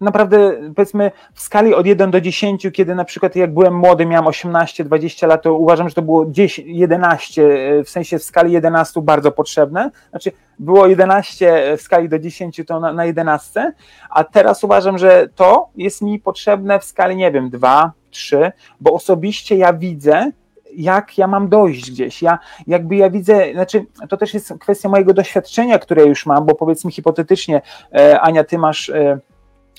[0.00, 4.24] naprawdę powiedzmy w skali od 1 do 10, kiedy na przykład jak byłem młody, miałem
[4.26, 7.42] 18-20 lat, to uważam, że to było 10, 11,
[7.84, 9.90] w sensie w skali 11 bardzo potrzebne.
[10.10, 13.72] Znaczy było 11 w skali do 10 to na, na 11,
[14.10, 18.92] a teraz uważam, że to jest mi potrzebne w skali, nie wiem, 2, 3, bo
[18.92, 20.32] osobiście ja widzę,
[20.76, 22.22] jak ja mam dojść gdzieś.
[22.22, 26.54] Ja jakby ja widzę, znaczy to też jest kwestia mojego doświadczenia, które już mam, bo
[26.54, 27.62] powiedzmy hipotetycznie,
[27.94, 29.18] e, Ania, ty masz e,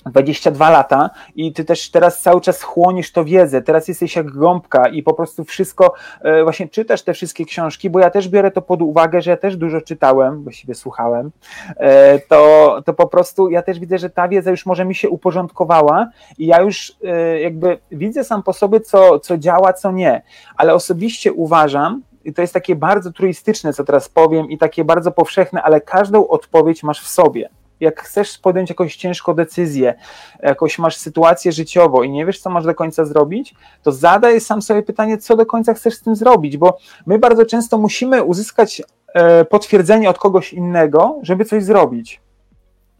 [0.06, 4.88] 22 lata i ty też teraz cały czas chłonisz to wiedzę, teraz jesteś jak gąbka
[4.88, 8.62] i po prostu wszystko, e, właśnie czytasz te wszystkie książki, bo ja też biorę to
[8.62, 11.30] pod uwagę, że ja też dużo czytałem, właściwie słuchałem,
[11.76, 15.08] e, to, to po prostu ja też widzę, że ta wiedza już może mi się
[15.08, 20.22] uporządkowała i ja już e, jakby widzę sam po sobie, co, co działa, co nie,
[20.56, 25.12] ale osobiście uważam, i to jest takie bardzo truistyczne, co teraz powiem i takie bardzo
[25.12, 27.48] powszechne, ale każdą odpowiedź masz w sobie
[27.82, 29.94] jak chcesz podjąć jakąś ciężką decyzję,
[30.42, 34.62] jakąś masz sytuację życiową i nie wiesz, co masz do końca zrobić, to zadaj sam
[34.62, 38.82] sobie pytanie, co do końca chcesz z tym zrobić, bo my bardzo często musimy uzyskać
[39.14, 42.20] e, potwierdzenie od kogoś innego, żeby coś zrobić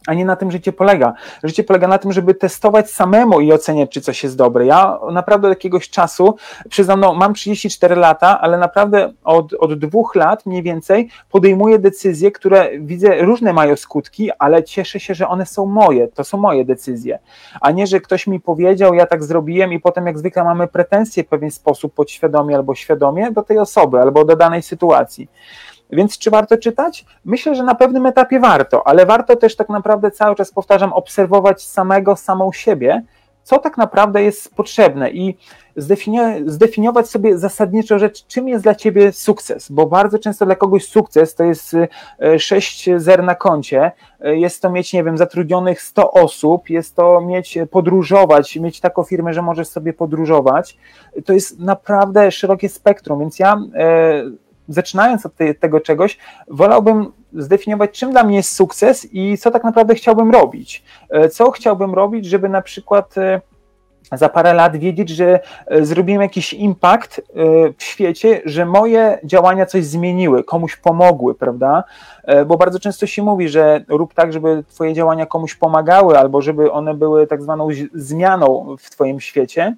[0.07, 1.15] a nie na tym życie polega.
[1.45, 4.67] Życie polega na tym, żeby testować samemu i oceniać, czy coś jest dobre.
[4.67, 6.37] Ja naprawdę od jakiegoś czasu,
[6.69, 12.31] przyznam, no, mam 34 lata, ale naprawdę od, od dwóch lat mniej więcej podejmuję decyzje,
[12.31, 16.65] które widzę, różne mają skutki, ale cieszę się, że one są moje, to są moje
[16.65, 17.19] decyzje,
[17.61, 21.25] a nie, że ktoś mi powiedział, ja tak zrobiłem i potem jak zwykle mamy pretensje
[21.25, 25.29] w pewien sposób podświadomie albo świadomie do tej osoby albo do danej sytuacji.
[25.93, 27.05] Więc czy warto czytać?
[27.25, 31.63] Myślę, że na pewnym etapie warto, ale warto też tak naprawdę cały czas powtarzam, obserwować
[31.63, 33.03] samego, samą siebie,
[33.43, 35.37] co tak naprawdę jest potrzebne i
[36.47, 41.35] zdefiniować sobie zasadniczo rzecz, czym jest dla ciebie sukces, bo bardzo często dla kogoś sukces
[41.35, 41.77] to jest
[42.23, 46.97] e, sześć zer na koncie, e, jest to mieć, nie wiem, zatrudnionych 100 osób, jest
[46.97, 50.79] to mieć, podróżować, mieć taką firmę, że możesz sobie podróżować,
[51.25, 54.25] to jest naprawdę szerokie spektrum, więc ja e,
[54.73, 59.65] zaczynając od tej, tego czegoś, wolałbym zdefiniować, czym dla mnie jest sukces i co tak
[59.65, 60.85] naprawdę chciałbym robić.
[61.11, 63.41] E, co chciałbym robić, żeby na przykład e,
[64.13, 67.23] za parę lat wiedzieć, że e, zrobiłem jakiś impact
[67.79, 71.85] w świecie, że moje działania coś zmieniły, komuś pomogły, prawda?
[72.47, 76.73] Bo bardzo często się mówi, że rób tak, żeby Twoje działania komuś pomagały, albo żeby
[76.73, 79.77] one były tak zwaną zmianą w Twoim świecie.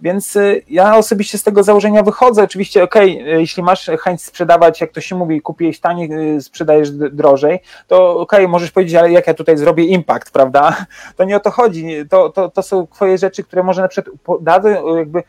[0.00, 2.42] Więc y, ja osobiście z tego założenia wychodzę.
[2.42, 7.60] Oczywiście, ok, jeśli masz chęć sprzedawać, jak to się mówi, kupiłeś taniej, y, sprzedajesz drożej,
[7.86, 10.86] to ok, możesz powiedzieć, ale jak ja tutaj zrobię impact, prawda?
[11.16, 12.08] To nie o to chodzi.
[12.10, 15.22] To, to, to są twoje rzeczy, które może na przykład dadzą jakby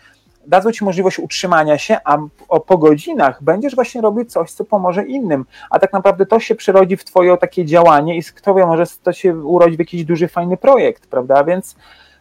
[0.48, 2.18] dadzą ci możliwość utrzymania się, a
[2.66, 5.46] po godzinach będziesz właśnie robił coś, co pomoże innym.
[5.70, 9.14] A tak naprawdę to się przerodzi w twoje takie działanie i kto wie, może to
[9.14, 11.44] się urodzi w jakiś duży, fajny projekt, prawda?
[11.44, 11.76] Więc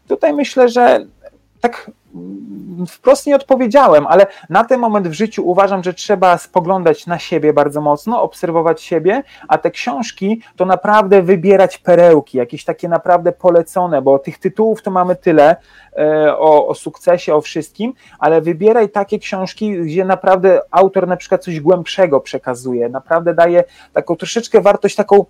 [0.09, 1.06] tutaj myślę, że
[1.61, 1.90] tak
[2.88, 7.52] wprost nie odpowiedziałem, ale na ten moment w życiu uważam, że trzeba spoglądać na siebie
[7.52, 14.02] bardzo mocno, obserwować siebie, a te książki to naprawdę wybierać perełki, jakieś takie naprawdę polecone,
[14.02, 15.57] bo tych tytułów to mamy tyle
[15.98, 21.44] e, o, o sukcesie, o wszystkim, ale wybieraj takie książki, gdzie naprawdę autor na przykład
[21.44, 25.24] coś głębszego przekazuje, naprawdę daje taką troszeczkę wartość taką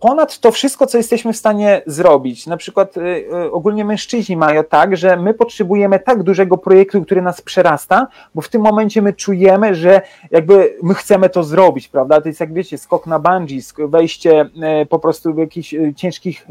[0.00, 2.46] ponad to wszystko, co jesteśmy w stanie zrobić.
[2.46, 7.22] Na przykład y, y, ogólnie mężczyźni mają tak, że my potrzebujemy tak dużego projektu, który
[7.22, 12.20] nas przerasta, bo w tym momencie my czujemy, że jakby my chcemy to zrobić, prawda?
[12.20, 14.50] To jest jak wiecie, skok na bungee, wejście
[14.82, 16.46] y, po prostu w jakichś ciężkich,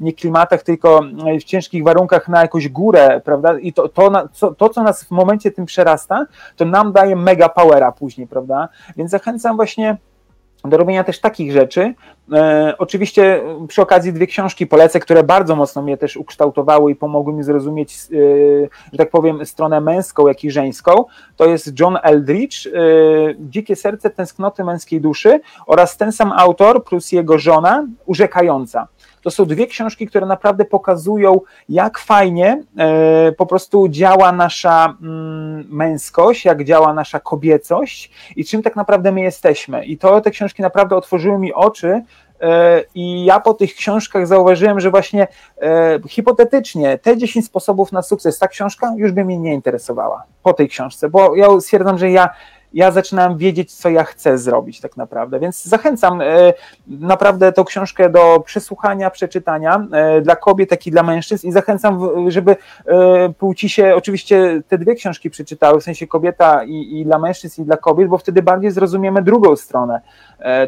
[0.00, 1.00] nie klimatach, tylko
[1.40, 3.58] w ciężkich warunkach na jakąś górę, prawda?
[3.58, 7.92] I to, to, to, co nas w momencie tym przerasta, to nam daje mega powera
[7.92, 8.68] później, prawda?
[8.96, 9.96] Więc zachęcam właśnie
[10.64, 11.94] do robienia też takich rzeczy.
[12.32, 17.32] E, oczywiście przy okazji dwie książki polecę, które bardzo mocno mnie też ukształtowały i pomogły
[17.32, 17.96] mi zrozumieć, e,
[18.92, 21.04] że tak powiem, stronę męską, jak i żeńską.
[21.36, 22.70] To jest John Eldridge, e,
[23.38, 28.88] Dzikie serce tęsknoty męskiej duszy oraz ten sam autor plus jego żona, Urzekająca.
[29.22, 35.66] To są dwie książki, które naprawdę pokazują, jak fajnie e, po prostu działa nasza mm,
[35.70, 39.84] męskość, jak działa nasza kobiecość i czym tak naprawdę my jesteśmy.
[39.84, 42.02] I to te książki naprawdę otworzyły mi oczy
[42.40, 45.28] e, i ja po tych książkach zauważyłem, że właśnie
[45.62, 50.52] e, hipotetycznie te 10 sposobów na sukces, ta książka już by mnie nie interesowała po
[50.52, 52.28] tej książce, bo ja stwierdzam, że ja
[52.72, 55.40] ja zaczynałem wiedzieć, co ja chcę zrobić tak naprawdę.
[55.40, 56.52] Więc zachęcam e,
[56.86, 62.00] naprawdę tą książkę do przesłuchania, przeczytania e, dla kobiet, jak i dla mężczyzn i zachęcam,
[62.28, 62.56] żeby
[62.86, 67.62] e, płci się oczywiście te dwie książki przeczytały, w sensie kobieta i, i dla mężczyzn
[67.62, 70.00] i dla kobiet, bo wtedy bardziej zrozumiemy drugą stronę.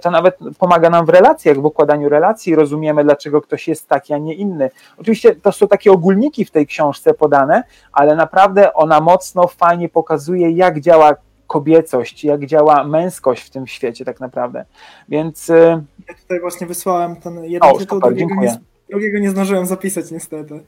[0.03, 4.19] To nawet pomaga nam w relacjach, w układaniu relacji, rozumiemy, dlaczego ktoś jest taki, a
[4.19, 4.71] nie inny.
[4.99, 7.63] Oczywiście to są takie ogólniki w tej książce podane,
[7.93, 11.15] ale naprawdę ona mocno, fajnie pokazuje, jak działa
[11.53, 14.65] kobiecość, jak działa męskość w tym świecie tak naprawdę.
[15.09, 15.51] Więc...
[15.51, 18.59] Y, ja tutaj właśnie wysłałem ten jeden o, tytuł, super, drugiego, nie,
[18.91, 20.61] drugiego nie zdążyłem zapisać niestety.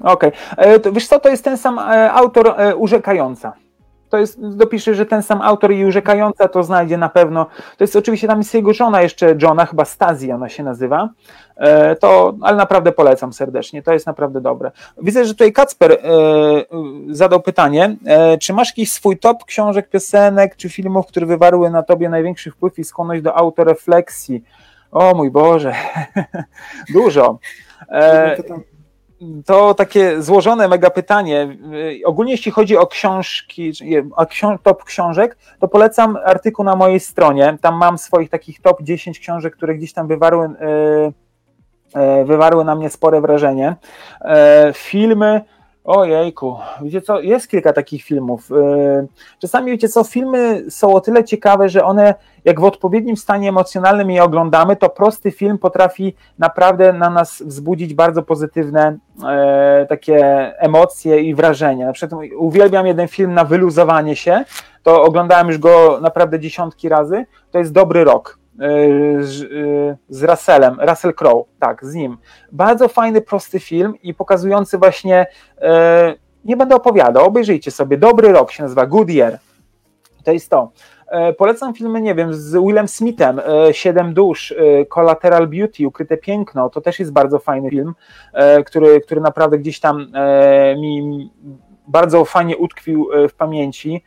[0.00, 0.32] Okej.
[0.52, 0.66] Okay.
[0.66, 3.52] E, wiesz co, to jest ten sam e, autor e, Urzekająca
[4.10, 7.46] to jest, dopisze, że ten sam autor i urzekająca to znajdzie na pewno.
[7.76, 11.08] To jest oczywiście tam jest jego żona jeszcze, Johna, chyba Stazji ona się nazywa.
[11.56, 14.70] E, to, ale naprawdę polecam serdecznie, to jest naprawdę dobre.
[15.02, 15.98] Widzę, że tutaj Kacper e,
[17.10, 21.82] zadał pytanie, e, czy masz jakiś swój top książek, piosenek czy filmów, które wywarły na
[21.82, 24.44] tobie największy wpływ i skłonność do autorefleksji?
[24.92, 25.74] O mój Boże,
[26.94, 27.38] dużo.
[27.88, 28.36] E,
[29.46, 31.56] to takie złożone mega pytanie.
[32.04, 33.72] Ogólnie jeśli chodzi o książki,
[34.16, 34.26] o
[34.62, 37.58] top książek, to polecam artykuł na mojej stronie.
[37.60, 40.50] Tam mam swoich takich top 10 książek, które gdzieś tam wywarły, e,
[42.00, 43.76] e, wywarły na mnie spore wrażenie.
[44.74, 45.40] Filmy,
[45.84, 48.48] Ojejku, wiecie co, jest kilka takich filmów.
[49.38, 52.14] Czasami wiecie co, filmy są o tyle ciekawe, że one
[52.44, 57.94] jak w odpowiednim stanie emocjonalnym je oglądamy, to prosty film potrafi naprawdę na nas wzbudzić
[57.94, 60.18] bardzo pozytywne e, takie
[60.58, 61.86] emocje i wrażenia.
[61.86, 64.44] Na przykład uwielbiam jeden film na wyluzowanie się,
[64.82, 68.38] to oglądałem już go naprawdę dziesiątki razy, to jest Dobry Rok
[69.20, 72.16] z, e, z Russellem, Russell Crowe, tak, z nim.
[72.52, 75.26] Bardzo fajny, prosty film i pokazujący właśnie,
[75.58, 79.38] e, nie będę opowiadał, obejrzyjcie sobie, Dobry Rok się nazywa, Good Year,
[80.24, 80.72] to jest to.
[81.10, 86.16] E, polecam filmy, nie wiem, z Willem Smithem, e, Siedem dusz, e, Collateral Beauty, Ukryte
[86.16, 87.94] piękno, to też jest bardzo fajny film,
[88.66, 90.06] który, który naprawdę gdzieś tam
[90.76, 91.30] mi
[91.88, 94.04] bardzo fajnie utkwił w pamięci.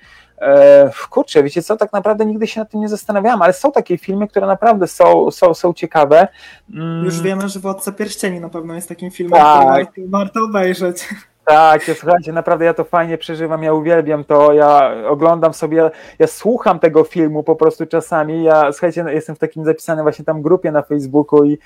[1.10, 4.28] Kurczę, wiecie co, tak naprawdę nigdy się nad tym nie zastanawiałam, ale są takie filmy,
[4.28, 6.28] które naprawdę są, są, są ciekawe.
[6.74, 7.06] Mm.
[7.06, 9.91] Już wiemy, że Władca Pierścieni na pewno jest takim filmem, tak.
[9.91, 11.08] który warto obejrzeć.
[11.46, 16.28] Tak, ja, słuchajcie, naprawdę ja to fajnie przeżywam, ja uwielbiam to, ja oglądam sobie, ja
[16.28, 20.72] słucham tego filmu po prostu czasami, ja, słuchajcie, jestem w takim zapisanym właśnie tam grupie
[20.72, 21.58] na Facebooku i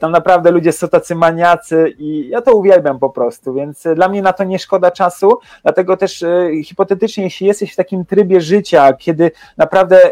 [0.00, 4.22] tam naprawdę ludzie są tacy maniacy i ja to uwielbiam po prostu, więc dla mnie
[4.22, 8.92] na to nie szkoda czasu, dlatego też e, hipotetycznie, jeśli jesteś w takim trybie życia,
[8.92, 10.10] kiedy naprawdę e,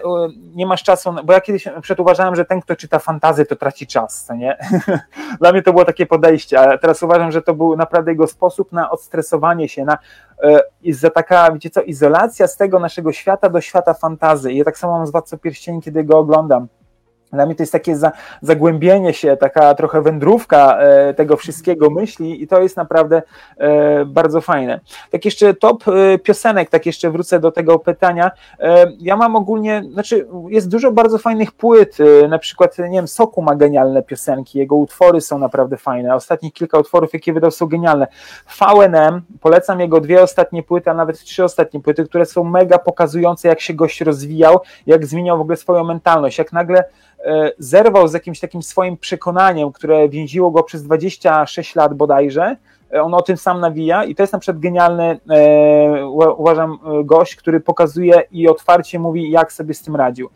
[0.55, 1.99] nie masz czasu, bo ja kiedyś przed
[2.33, 4.59] że ten, kto czyta fantazy, to traci czas, nie?
[5.41, 8.73] dla mnie to było takie podejście, a teraz uważam, że to był naprawdę jego sposób
[8.73, 9.99] na odstępowanie stresowanie się, na
[10.83, 14.53] jest za taka, wiecie co, izolacja z tego naszego świata do świata fantazy.
[14.53, 16.69] I ja tak samo mam z Władcą Pierścieni, kiedy go oglądam.
[17.33, 22.43] Dla mnie to jest takie za, zagłębienie się, taka trochę wędrówka e, tego wszystkiego myśli
[22.43, 23.23] i to jest naprawdę
[23.59, 24.81] e, bardzo fajne.
[25.11, 28.31] Tak jeszcze top e, piosenek, tak jeszcze wrócę do tego pytania.
[28.61, 33.09] E, ja mam ogólnie, znaczy jest dużo bardzo fajnych płyt, e, na przykład, nie wiem,
[33.09, 37.67] Soku ma genialne piosenki, jego utwory są naprawdę fajne, ostatnie kilka utworów, jakie wydał są
[37.67, 38.07] genialne.
[38.59, 43.49] VNM, polecam jego dwie ostatnie płyty, a nawet trzy ostatnie płyty, które są mega pokazujące,
[43.49, 46.85] jak się gość rozwijał, jak zmieniał w ogóle swoją mentalność, jak nagle
[47.22, 47.22] E,
[47.59, 52.57] zerwał z jakimś takim swoim przekonaniem, które więziło go przez 26 lat bodajże.
[52.95, 56.07] E, on o tym sam nawija i to jest na przykład genialny, e,
[56.37, 60.31] uważam, gość, który pokazuje i otwarcie mówi, jak sobie z tym radził.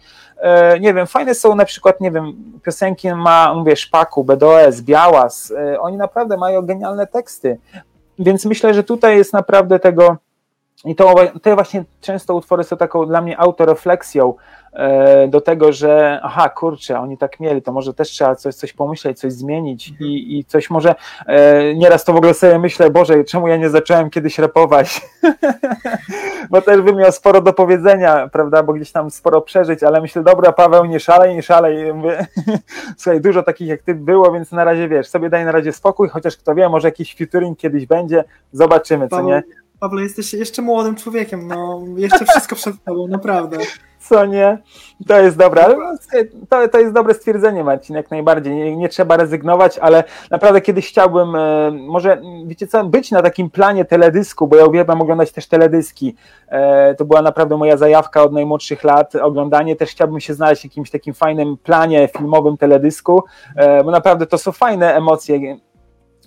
[0.80, 5.96] nie wiem, fajne są na przykład, nie wiem, piosenki ma, mówię, Szpaku, BDOS, Białas, oni
[5.96, 7.58] naprawdę mają genialne teksty,
[8.18, 10.16] więc myślę, że tutaj jest naprawdę tego
[10.84, 14.34] i to te właśnie często utwory są taką dla mnie autorefleksją e,
[15.28, 19.18] do tego, że aha, kurczę, oni tak mieli, to może też trzeba coś, coś pomyśleć,
[19.18, 20.10] coś zmienić mhm.
[20.10, 20.94] i, i coś może,
[21.26, 25.00] e, nieraz to w ogóle sobie myślę, Boże, czemu ja nie zacząłem kiedyś rapować,
[26.50, 30.22] bo też bym miał sporo do powiedzenia, prawda, bo gdzieś tam sporo przeżyć, ale myślę,
[30.22, 32.26] dobra, Paweł, nie szalej, nie szalej, mówię,
[32.98, 36.08] słuchaj, dużo takich jak ty było, więc na razie, wiesz, sobie daj na razie spokój,
[36.08, 39.42] chociaż kto wie, może jakiś featuring kiedyś będzie, zobaczymy, co nie?
[39.80, 43.58] Pawle, jesteś jeszcze młodym człowiekiem, no jeszcze wszystko przed tobą, naprawdę.
[44.08, 44.58] Co nie?
[45.08, 45.76] To jest dobre, ale
[46.48, 48.54] to, to jest dobre stwierdzenie, Marcin, jak najbardziej.
[48.54, 53.50] Nie, nie, trzeba rezygnować, ale naprawdę kiedyś chciałbym, e, może, wiecie co, być na takim
[53.50, 56.16] planie teledysku, bo ja uwielbiam oglądać też teledyski.
[56.48, 59.76] E, to była naprawdę moja zajawka od najmłodszych lat, oglądanie.
[59.76, 63.22] Też chciałbym się znaleźć w jakimś takim fajnym planie filmowym teledysku,
[63.56, 65.56] e, bo naprawdę to są fajne emocje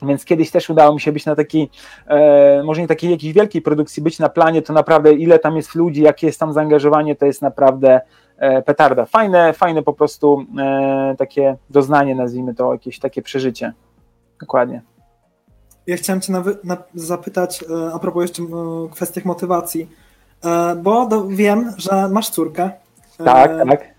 [0.01, 1.69] Więc kiedyś też udało mi się być na takiej,
[2.07, 5.75] e, może nie takiej jakiejś wielkiej produkcji, być na planie, to naprawdę ile tam jest
[5.75, 8.01] ludzi, jakie jest tam zaangażowanie, to jest naprawdę
[8.37, 9.05] e, petarda.
[9.05, 13.73] Fajne, fajne po prostu e, takie doznanie, nazwijmy to, jakieś takie przeżycie.
[14.39, 14.81] Dokładnie.
[15.87, 18.43] Ja chciałem Cię na, na, zapytać e, a propos jeszcze
[18.91, 19.89] kwestii motywacji,
[20.83, 22.71] bo do, wiem, że masz córkę.
[23.17, 23.98] Tak, tak.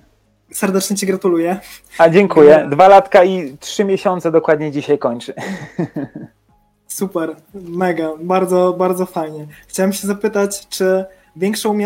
[0.53, 1.61] Serdecznie Ci gratuluję.
[1.99, 2.69] A dziękuję.
[2.71, 5.35] Dwa latka i trzy miesiące dokładnie dzisiaj kończy.
[6.87, 9.47] Super, mega, bardzo, bardzo fajnie.
[9.69, 11.05] Chciałem się zapytać, czy
[11.37, 11.79] większą,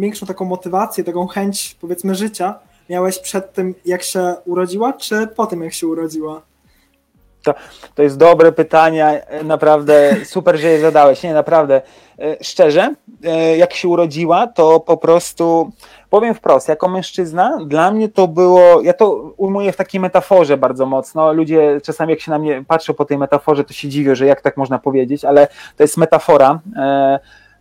[0.00, 2.58] większą taką motywację, taką chęć powiedzmy życia
[2.90, 6.42] miałeś przed tym, jak się urodziła, czy po tym, jak się urodziła?
[7.46, 7.54] To,
[7.94, 11.22] to jest dobre pytanie, naprawdę super, że je zadałeś.
[11.22, 11.82] Nie, naprawdę.
[12.18, 12.94] E, szczerze,
[13.24, 15.70] e, jak się urodziła, to po prostu
[16.10, 20.86] powiem wprost, jako mężczyzna, dla mnie to było, ja to ujmuję w takiej metaforze bardzo
[20.86, 21.32] mocno.
[21.32, 24.40] Ludzie czasami, jak się na mnie patrzą po tej metaforze, to się dziwią, że jak
[24.40, 26.60] tak można powiedzieć, ale to jest metafora.
[26.76, 27.18] E,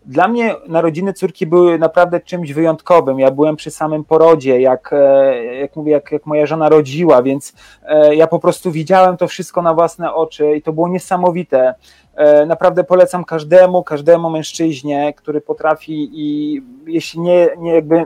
[0.08, 3.20] dla mnie narodziny córki były naprawdę czymś wyjątkowym.
[3.20, 7.54] Ja byłem przy samym porodzie, jak, e, jak mówię, jak, jak moja żona rodziła, więc
[7.84, 11.76] e, ja po prostu widziałem to wszystko na własne oczy i to było niesamowite.
[12.16, 18.06] E, naprawdę polecam każdemu, każdemu mężczyźnie, który potrafi i jeśli nie, nie jakby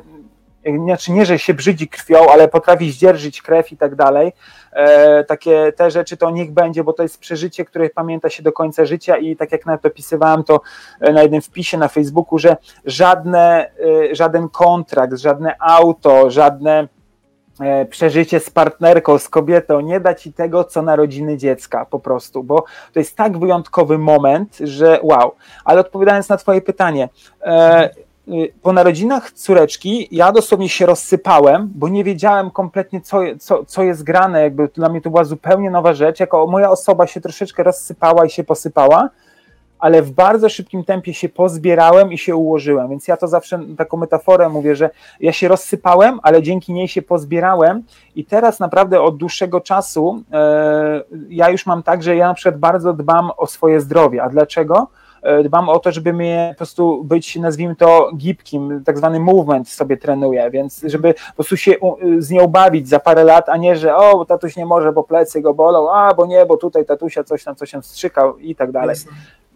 [0.85, 4.31] znaczy nie, że się brzydzi krwią, ale potrafi zdzierżyć krew i tak dalej.
[4.73, 8.51] E, takie te rzeczy to niech będzie, bo to jest przeżycie, które pamięta się do
[8.51, 10.61] końca życia i tak jak nawet opisywałem to
[10.99, 13.71] e, na jednym wpisie na Facebooku, że żadne,
[14.11, 16.87] e, żaden kontrakt, żadne auto, żadne
[17.89, 22.63] przeżycie z partnerką, z kobietą nie da ci tego, co narodziny dziecka po prostu, bo
[22.93, 25.35] to jest tak wyjątkowy moment, że wow.
[25.65, 27.09] Ale odpowiadając na twoje pytanie,
[27.41, 27.89] e,
[28.61, 34.03] po narodzinach córeczki ja dosłownie się rozsypałem, bo nie wiedziałem kompletnie, co, co, co jest
[34.03, 34.41] grane.
[34.41, 36.19] Jakby dla mnie to była zupełnie nowa rzecz.
[36.19, 39.09] Jako moja osoba się troszeczkę rozsypała i się posypała,
[39.79, 42.89] ale w bardzo szybkim tempie się pozbierałem i się ułożyłem.
[42.89, 47.01] Więc ja to zawsze taką metaforę mówię, że ja się rozsypałem, ale dzięki niej się
[47.01, 47.83] pozbierałem
[48.15, 52.57] i teraz naprawdę od dłuższego czasu e, ja już mam tak, że ja na przykład
[52.59, 54.23] bardzo dbam o swoje zdrowie.
[54.23, 54.87] A dlaczego?
[55.21, 59.69] E, dbam o to, żeby mnie po prostu być, nazwijmy to, gibkim, tak zwany movement
[59.69, 61.75] sobie trenuję, więc żeby po prostu się
[62.19, 65.41] z nią bawić za parę lat, a nie, że o, tatuś nie może, bo plecy
[65.41, 68.71] go bolą, a, bo nie, bo tutaj tatusia coś tam, coś tam strzykał i tak
[68.71, 68.95] dalej.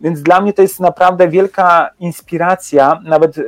[0.02, 3.00] Więc dla mnie to jest naprawdę wielka inspiracja.
[3.04, 3.44] Nawet y,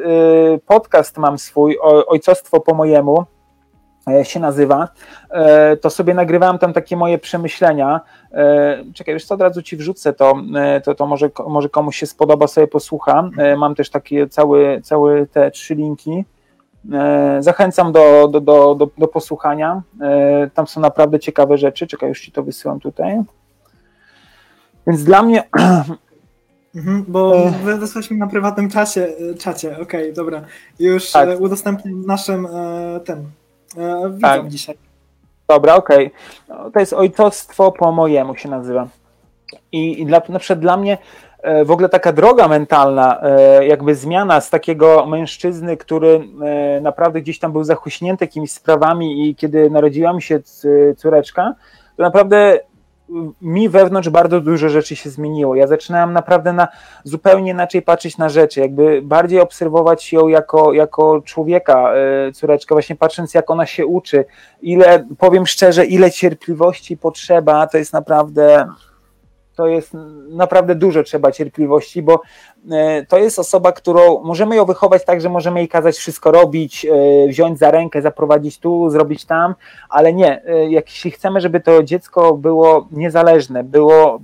[0.66, 3.26] podcast mam swój, Ojcostwo po mojemu,
[4.24, 4.88] się nazywa,
[5.30, 8.02] e, to sobie nagrywałem tam takie moje przemyślenia.
[8.32, 10.36] E, czekaj, wiesz co, od razu ci wrzucę to,
[10.84, 13.30] to, to może, może komuś się spodoba, sobie posłucha.
[13.58, 16.26] Mam też takie całe, całe te trzy linki.
[17.40, 19.82] Zachęcam do, do, do, do, do posłuchania.
[20.54, 21.88] Tam są naprawdę ciekawe rzeczy.
[21.88, 23.22] Czekaj, już ci to wysyłam tutaj.
[24.88, 25.44] Więc dla mnie
[26.76, 29.08] Mhm, bo wysłaliśmy na prywatnym czasie,
[29.40, 30.42] czacie, okej, okay, dobra.
[30.80, 31.42] Już tak.
[31.42, 32.48] udostępnię naszym
[33.06, 33.26] ten
[33.78, 34.48] E, widzą tak.
[34.48, 34.78] dzisiaj.
[35.50, 36.12] Dobra, okej.
[36.50, 36.72] Okay.
[36.72, 38.88] To jest ojcostwo po mojemu się nazywa.
[39.72, 40.98] I, i dla, na przykład dla mnie
[41.42, 46.28] e, w ogóle taka droga mentalna, e, jakby zmiana z takiego mężczyzny, który
[46.82, 50.40] naprawdę gdzieś tam był zachuśnięty jakimiś sprawami i kiedy narodziła mi się
[50.98, 51.56] córeczka,
[51.98, 52.60] to naprawdę
[53.42, 55.56] mi wewnątrz bardzo dużo rzeczy się zmieniło.
[55.56, 56.68] Ja zaczynałem naprawdę na
[57.04, 62.96] zupełnie inaczej patrzeć na rzeczy, jakby bardziej obserwować ją jako, jako człowieka, e, córeczkę, właśnie
[62.96, 64.26] patrząc jak ona się uczy.
[64.62, 68.68] Ile, powiem szczerze, ile cierpliwości potrzeba, to jest naprawdę
[69.56, 69.92] to jest
[70.30, 72.22] naprawdę dużo trzeba cierpliwości, bo
[72.72, 76.86] e, to jest osoba, którą możemy ją wychować tak, że możemy jej kazać wszystko robić,
[76.86, 79.56] e, wziąć za rękę, zaprowadzić tu, zrobić tam,
[79.90, 84.20] ale nie, e, jeśli chcemy, żeby to dziecko było niezależne, było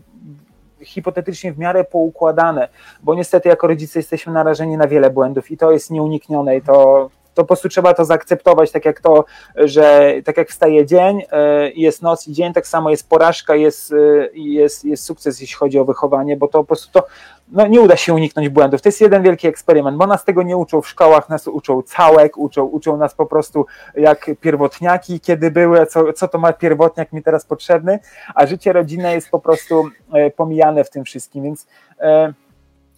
[0.83, 2.67] hipotetycznie w miarę poukładane,
[3.03, 7.09] bo niestety jako rodzice jesteśmy narażeni na wiele błędów i to jest nieuniknione i to
[7.33, 9.25] to po prostu trzeba to zaakceptować, tak jak to,
[9.55, 13.93] że tak jak wstaje dzień, e, jest noc i dzień, tak samo jest porażka, jest,
[13.93, 13.95] e,
[14.33, 17.07] jest, jest sukces, jeśli chodzi o wychowanie, bo to po prostu to
[17.51, 18.81] no, nie uda się uniknąć błędów.
[18.81, 22.37] To jest jeden wielki eksperyment, bo nas tego nie uczą w szkołach, nas uczą całek,
[22.37, 23.65] uczą, uczą nas po prostu
[23.95, 27.99] jak pierwotniaki, kiedy były, co, co to ma pierwotniak mi teraz potrzebny,
[28.35, 31.67] a życie rodzinne jest po prostu e, pomijane w tym wszystkim, więc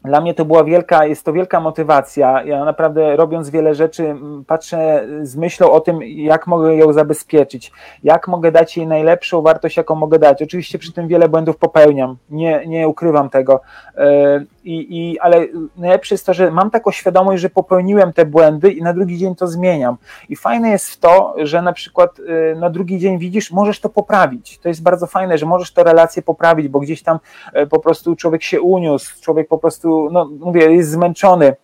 [0.04, 2.44] dla mnie to była wielka, jest to wielka motywacja.
[2.44, 4.16] Ja naprawdę robiąc wiele rzeczy,
[4.48, 7.72] patrzę z myślą o tym, jak mogę ją zabezpieczyć,
[8.04, 10.42] jak mogę dać jej najlepszą wartość, jaką mogę dać.
[10.42, 13.62] Oczywiście przy tym wiele błędów popełniam, nie, nie ukrywam tego.
[13.98, 15.48] E, I, i, ale
[15.78, 19.36] najlepsze jest to, że mam taką świadomość, że popełniłem te błędy i na drugi dzień
[19.36, 19.98] to zmieniam.
[20.30, 22.12] I fajne jest w to, że na przykład
[22.54, 24.60] e, na drugi dzień widzisz, możesz to poprawić.
[24.60, 27.20] To jest bardzo fajne, że możesz te relacje poprawić, bo gdzieś tam
[27.54, 31.56] e, po prostu człowiek się uniósł, człowiek po prostu no mówię, jest zmęczony,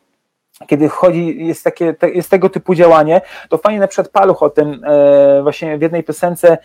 [0.68, 4.82] kiedy wchodzi, jest, takie, jest tego typu działanie, to fajnie na przykład Paluch o tym
[4.84, 6.58] e, właśnie w jednej piosence,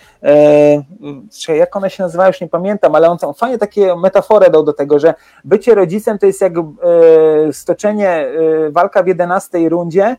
[1.49, 4.73] e, jak one się nazywa, już nie pamiętam, ale on fajnie takie metaforę dał do
[4.73, 6.63] tego, że bycie rodzicem to jest jak e,
[7.53, 8.31] stoczenie, e,
[8.71, 10.17] walka w jedenastej rundzie,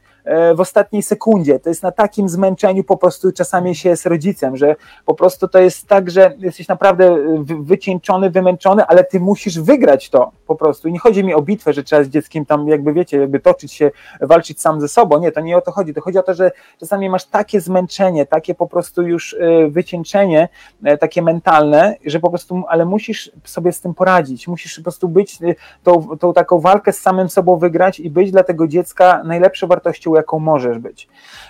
[0.56, 1.60] w ostatniej sekundzie.
[1.60, 5.60] To jest na takim zmęczeniu po prostu czasami się jest rodzicem, że po prostu to
[5.60, 7.18] jest tak, że jesteś naprawdę
[7.62, 10.88] wycieńczony, wymęczony, ale ty musisz wygrać to po prostu.
[10.88, 13.74] I nie chodzi mi o bitwę, że trzeba z dzieckiem tam jakby wiecie, jakby toczyć
[13.74, 15.20] się, walczyć sam ze sobą.
[15.20, 15.94] Nie, to nie o to chodzi.
[15.94, 20.50] To chodzi o to, że czasami masz takie zmęczenie, takie po prostu już e, wycieńczenie,
[20.84, 24.48] e, takie mentalne, że po prostu, ale musisz sobie z tym poradzić.
[24.48, 25.40] Musisz po prostu być
[25.84, 30.15] tą, tą taką walkę z samym sobą wygrać i być dla tego dziecka najlepszą wartością
[30.16, 31.08] jaką możesz być.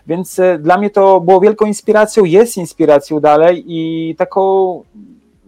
[0.07, 4.83] Więc e, dla mnie to było wielką inspiracją, jest inspiracją dalej i taką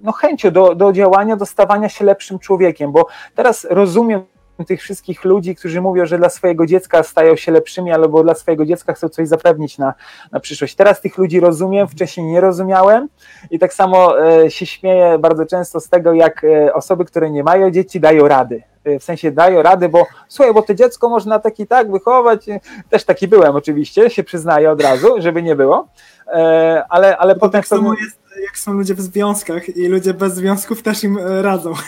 [0.03, 4.21] no, chęcią do, do działania, do stawania się lepszym człowiekiem, bo teraz rozumiem
[4.65, 8.65] tych wszystkich ludzi, którzy mówią, że dla swojego dziecka stają się lepszymi, albo dla swojego
[8.65, 9.93] dziecka chcą coś zapewnić na,
[10.31, 10.75] na przyszłość.
[10.75, 13.09] Teraz tych ludzi rozumiem, wcześniej nie rozumiałem
[13.51, 17.43] i tak samo e, się śmieję bardzo często z tego, jak e, osoby, które nie
[17.43, 18.63] mają dzieci, dają rady.
[18.87, 22.45] Y, w sensie dają rady, bo słuchaj, bo to dziecko można tak i tak wychować.
[22.89, 25.87] Też taki byłem oczywiście, się przyznaję od razu, żeby nie było.
[26.33, 27.61] E, ale, ale potem.
[27.61, 31.41] Tak samo jest, jak są ludzie w związkach i ludzie bez związków też im e,
[31.41, 31.73] radzą.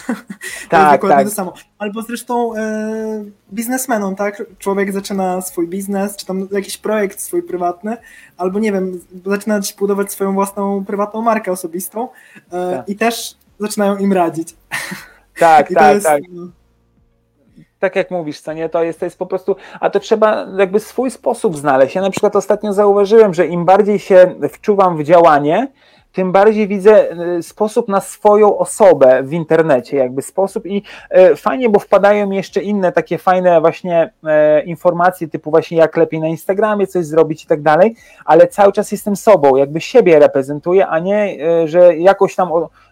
[0.69, 1.29] Tak, to dokładnie tak.
[1.29, 1.53] to samo.
[1.77, 3.23] Albo zresztą e,
[3.53, 4.43] biznesmenom, tak?
[4.59, 7.97] Człowiek zaczyna swój biznes, czy tam jakiś projekt swój prywatny,
[8.37, 12.09] albo nie wiem, zaczyna budować swoją własną prywatną markę osobistą
[12.51, 12.89] e, tak.
[12.89, 14.55] i też zaczynają im radzić.
[15.39, 16.21] Tak, tak, jest, tak.
[16.29, 16.47] No,
[17.79, 20.79] tak jak mówisz, co nie, to jest, to jest po prostu, a to trzeba jakby
[20.79, 21.95] swój sposób znaleźć.
[21.95, 25.67] Ja na przykład ostatnio zauważyłem, że im bardziej się wczuwam w działanie,
[26.13, 30.83] tym bardziej widzę y, sposób na swoją osobę w internecie, jakby sposób i
[31.31, 36.19] y, fajnie, bo wpadają jeszcze inne takie fajne właśnie e, informacje typu właśnie jak lepiej
[36.19, 40.87] na Instagramie coś zrobić i tak dalej, ale cały czas jestem sobą, jakby siebie reprezentuję,
[40.87, 42.49] a nie, e, że jakoś tam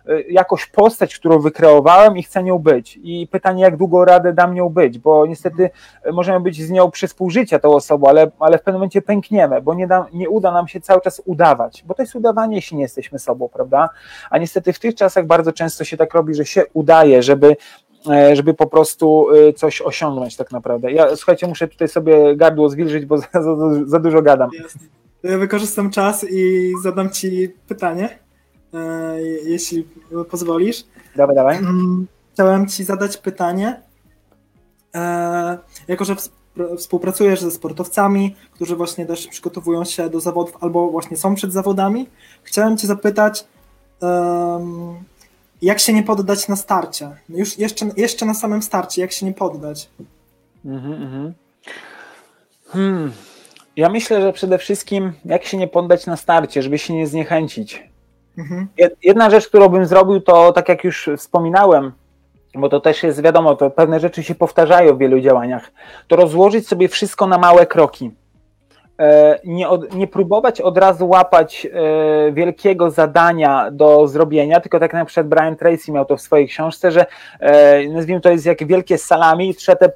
[0.10, 2.99] Y, jakąś postać, którą wykreowałem i chcę nią być.
[3.03, 5.70] I pytanie, jak długo radę dam nią być, bo niestety
[6.08, 9.01] y, możemy być z nią przez pół życia tą osobą, ale, ale w pewnym momencie
[9.01, 12.55] pękniemy, bo nie, da, nie uda nam się cały czas udawać, bo to jest udawanie,
[12.55, 13.89] jeśli nie jesteśmy sobą, prawda?
[14.30, 17.55] A niestety w tych czasach bardzo często się tak robi, że się udaje, żeby
[18.10, 20.91] e, żeby po prostu coś osiągnąć tak naprawdę.
[20.91, 23.55] Ja słuchajcie, muszę tutaj sobie gardło zwilżyć, bo za, za,
[23.86, 24.49] za dużo gadam.
[25.24, 28.26] Wykorzystam czas i zadam Ci pytanie.
[28.74, 29.88] E, jeśli
[30.32, 30.84] pozwolisz.
[31.15, 31.57] Dawaj, dawaj.
[31.57, 33.82] Mm, chciałem Ci zadać pytanie.
[34.95, 35.57] E,
[35.88, 36.15] jako, że
[36.78, 42.09] współpracujesz ze sportowcami, którzy właśnie też przygotowują się do zawodów albo właśnie są przed zawodami,
[42.43, 43.47] chciałem Cię zapytać,
[45.61, 47.15] jak się nie poddać na starcie?
[47.30, 49.89] Już jeszcze, jeszcze na samym starcie, jak się nie poddać?
[50.65, 51.34] Mhm, mhm.
[52.68, 53.11] Hmm.
[53.76, 57.84] Ja myślę, że przede wszystkim jak się nie poddać na starcie, żeby się nie zniechęcić.
[58.38, 58.67] Mhm.
[59.03, 61.91] Jedna rzecz, którą bym zrobił, to tak jak już wspominałem,
[62.55, 65.71] bo to też jest wiadomo, to pewne rzeczy się powtarzają w wielu działaniach,
[66.07, 68.11] to rozłożyć sobie wszystko na małe kroki.
[68.99, 74.93] E, nie, od, nie próbować od razu łapać e, wielkiego zadania do zrobienia, tylko tak
[74.93, 77.05] na przykład Brian Tracy miał to w swojej książce, że
[77.39, 79.91] e, nazwijmy to jest jak wielkie salami i trzeba te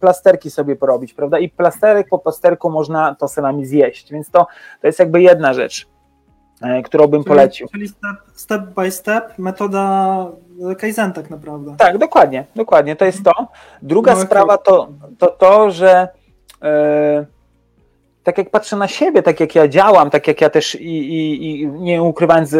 [0.00, 1.38] plasterki sobie porobić, prawda?
[1.38, 4.46] I plasterek po plasterku można to salami zjeść, więc to,
[4.80, 5.89] to jest jakby jedna rzecz.
[6.62, 7.68] E, którą bym polecił.
[7.72, 10.26] Czyli step, step by step, metoda
[10.78, 11.74] Kaizen tak naprawdę.
[11.78, 13.32] Tak, dokładnie, dokładnie, to jest to.
[13.82, 14.88] Druga no, sprawa to,
[15.18, 16.08] to to, że
[16.62, 17.26] e,
[18.22, 21.60] tak jak patrzę na siebie, tak jak ja działam, tak jak ja też i, i,
[21.62, 22.56] i nie ukrywając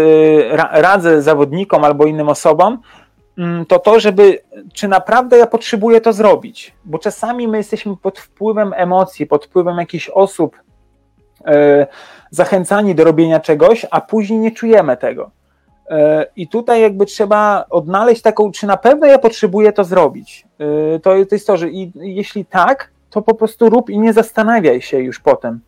[0.51, 2.79] ra, radzę zawodnikom albo innym osobom,
[3.39, 4.39] mm, to to, żeby
[4.75, 9.79] czy naprawdę ja potrzebuję to zrobić, bo czasami my jesteśmy pod wpływem emocji, pod wpływem
[9.79, 10.70] jakichś osób, E,
[12.31, 15.31] zachęcani do robienia czegoś, a później nie czujemy tego.
[15.91, 20.47] E, I tutaj jakby trzeba odnaleźć taką, czy na pewno ja potrzebuję to zrobić.
[20.95, 24.13] E, to, to jest to, że i, jeśli tak, to po prostu rób i nie
[24.13, 25.61] zastanawiaj się już potem.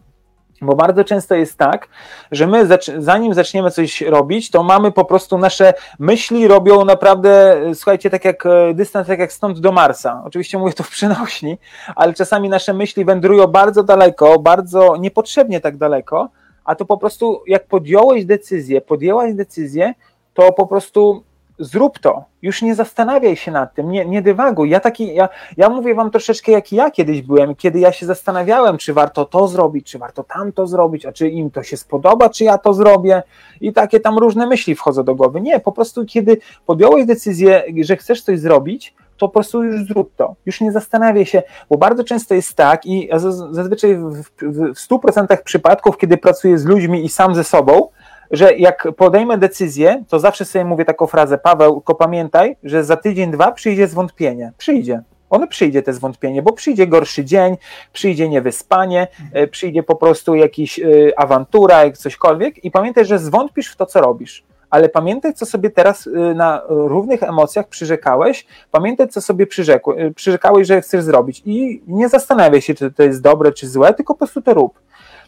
[0.62, 1.88] Bo bardzo często jest tak,
[2.30, 8.10] że my zanim zaczniemy coś robić, to mamy po prostu nasze myśli robią naprawdę, słuchajcie,
[8.10, 10.22] tak jak e, dystans, tak jak stąd do Marsa.
[10.24, 11.58] Oczywiście mówię to w przenośni,
[11.96, 16.28] ale czasami nasze myśli wędrują bardzo daleko, bardzo niepotrzebnie tak daleko,
[16.64, 19.94] a to po prostu jak podjąłeś decyzję, podjęłaś decyzję,
[20.34, 21.24] to po prostu
[21.64, 24.70] zrób to, już nie zastanawiaj się nad tym, nie, nie dywaguj.
[24.70, 28.78] Ja, taki, ja, ja mówię wam troszeczkę jak ja kiedyś byłem, kiedy ja się zastanawiałem,
[28.78, 32.44] czy warto to zrobić, czy warto tamto zrobić, a czy im to się spodoba, czy
[32.44, 33.22] ja to zrobię
[33.60, 35.40] i takie tam różne myśli wchodzą do głowy.
[35.40, 36.36] Nie, po prostu kiedy
[36.66, 40.34] podjąłeś decyzję, że chcesz coś zrobić, to po prostu już zrób to.
[40.46, 43.08] Już nie zastanawiaj się, bo bardzo często jest tak i
[43.50, 47.88] zazwyczaj w, w, w 100% przypadków, kiedy pracuję z ludźmi i sam ze sobą,
[48.32, 52.96] że jak podejmę decyzję, to zawsze sobie mówię taką frazę, Paweł, tylko pamiętaj, że za
[52.96, 54.52] tydzień, dwa przyjdzie zwątpienie.
[54.58, 55.02] Przyjdzie.
[55.30, 57.56] Ono przyjdzie te zwątpienie, bo przyjdzie gorszy dzień,
[57.92, 63.72] przyjdzie niewyspanie, e, przyjdzie po prostu jakiś y, awantura, jak cośkolwiek i pamiętaj, że zwątpisz
[63.72, 64.44] w to, co robisz.
[64.70, 70.14] Ale pamiętaj, co sobie teraz y, na równych emocjach przyrzekałeś, pamiętaj, co sobie przyrzekł, y,
[70.14, 74.14] przyrzekałeś, że chcesz zrobić i nie zastanawiaj się, czy to jest dobre, czy złe, tylko
[74.14, 74.80] po prostu to rób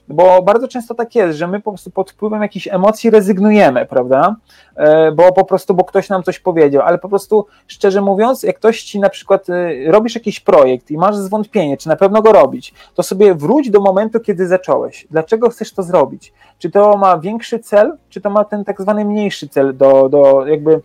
[0.08, 4.36] bo bardzo często tak jest, że my po prostu pod wpływem jakichś emocji rezygnujemy, prawda?
[4.76, 8.56] E, bo po prostu, bo ktoś nam coś powiedział, ale po prostu szczerze mówiąc, jak
[8.56, 12.32] ktoś ci na przykład e, robisz jakiś projekt i masz zwątpienie, czy na pewno go
[12.32, 15.06] robić, to sobie wróć do momentu, kiedy zacząłeś.
[15.10, 16.32] Dlaczego chcesz to zrobić?
[16.58, 20.46] Czy to ma większy cel, czy to ma ten tak zwany mniejszy cel do, do
[20.46, 20.80] jakby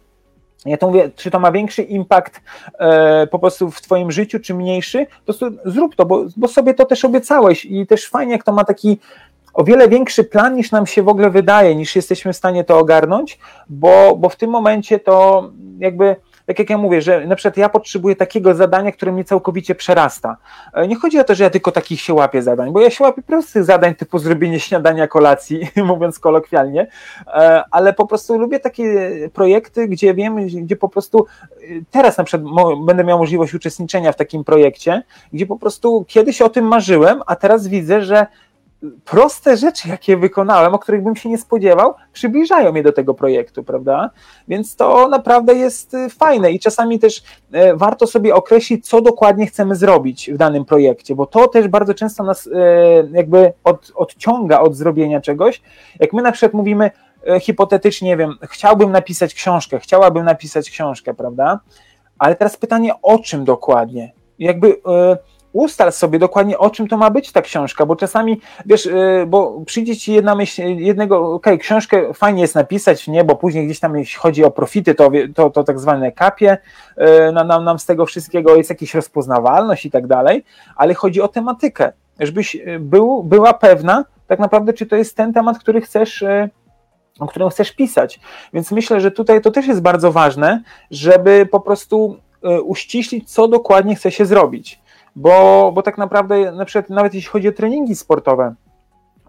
[0.65, 2.41] ja to mówię, czy to ma większy impact
[2.79, 5.33] e, po prostu w Twoim życiu, czy mniejszy, to
[5.65, 8.99] zrób to, bo, bo sobie to też obiecałeś i też fajnie, jak to ma taki
[9.53, 12.79] o wiele większy plan niż nam się w ogóle wydaje, niż jesteśmy w stanie to
[12.79, 13.39] ogarnąć,
[13.69, 15.49] bo, bo w tym momencie to
[15.79, 16.15] jakby
[16.49, 20.37] tak jak ja mówię, że na przykład ja potrzebuję takiego zadania, które mnie całkowicie przerasta.
[20.73, 23.03] E, nie chodzi o to, że ja tylko takich się łapię zadań, bo ja się
[23.03, 26.87] łapię prostych zadań typu zrobienie śniadania, kolacji, mówiąc kolokwialnie,
[27.27, 31.57] e, ale po prostu lubię takie projekty, gdzie wiem, gdzie po prostu e,
[31.91, 32.51] teraz na przykład
[32.85, 37.35] będę miał możliwość uczestniczenia w takim projekcie, gdzie po prostu kiedyś o tym marzyłem, a
[37.35, 38.27] teraz widzę, że
[39.05, 43.63] proste rzeczy, jakie wykonałem, o których bym się nie spodziewał, przybliżają mnie do tego projektu,
[43.63, 44.09] prawda?
[44.47, 49.47] Więc to naprawdę jest y, fajne i czasami też e, warto sobie określić, co dokładnie
[49.47, 52.49] chcemy zrobić w danym projekcie, bo to też bardzo często nas e,
[53.11, 55.61] jakby od, odciąga od zrobienia czegoś.
[55.99, 56.91] Jak my na przykład mówimy
[57.27, 61.59] e, hipotetycznie, nie wiem, chciałbym napisać książkę, chciałabym napisać książkę, prawda?
[62.19, 64.13] Ale teraz pytanie, o czym dokładnie?
[64.39, 64.81] Jakby
[65.53, 69.61] ustal sobie dokładnie, o czym to ma być ta książka, bo czasami, wiesz, y, bo
[69.65, 73.79] przyjdzie ci jedna myśl, jednego, okej, okay, książkę fajnie jest napisać, nie, bo później gdzieś
[73.79, 76.57] tam, jeśli chodzi o profity, to, to, to tak zwane kapie
[76.97, 80.43] y, nam, nam z tego wszystkiego, jest jakaś rozpoznawalność i tak dalej,
[80.75, 85.33] ale chodzi o tematykę, żebyś y, był, była pewna tak naprawdę, czy to jest ten
[85.33, 86.23] temat, który chcesz
[87.19, 88.19] o którym chcesz pisać.
[88.53, 92.17] Więc myślę, że tutaj to też jest bardzo ważne, żeby po prostu
[92.63, 94.81] uściślić, co dokładnie chce się zrobić
[95.15, 98.55] bo, bo tak naprawdę, na przykład nawet jeśli chodzi o treningi sportowe,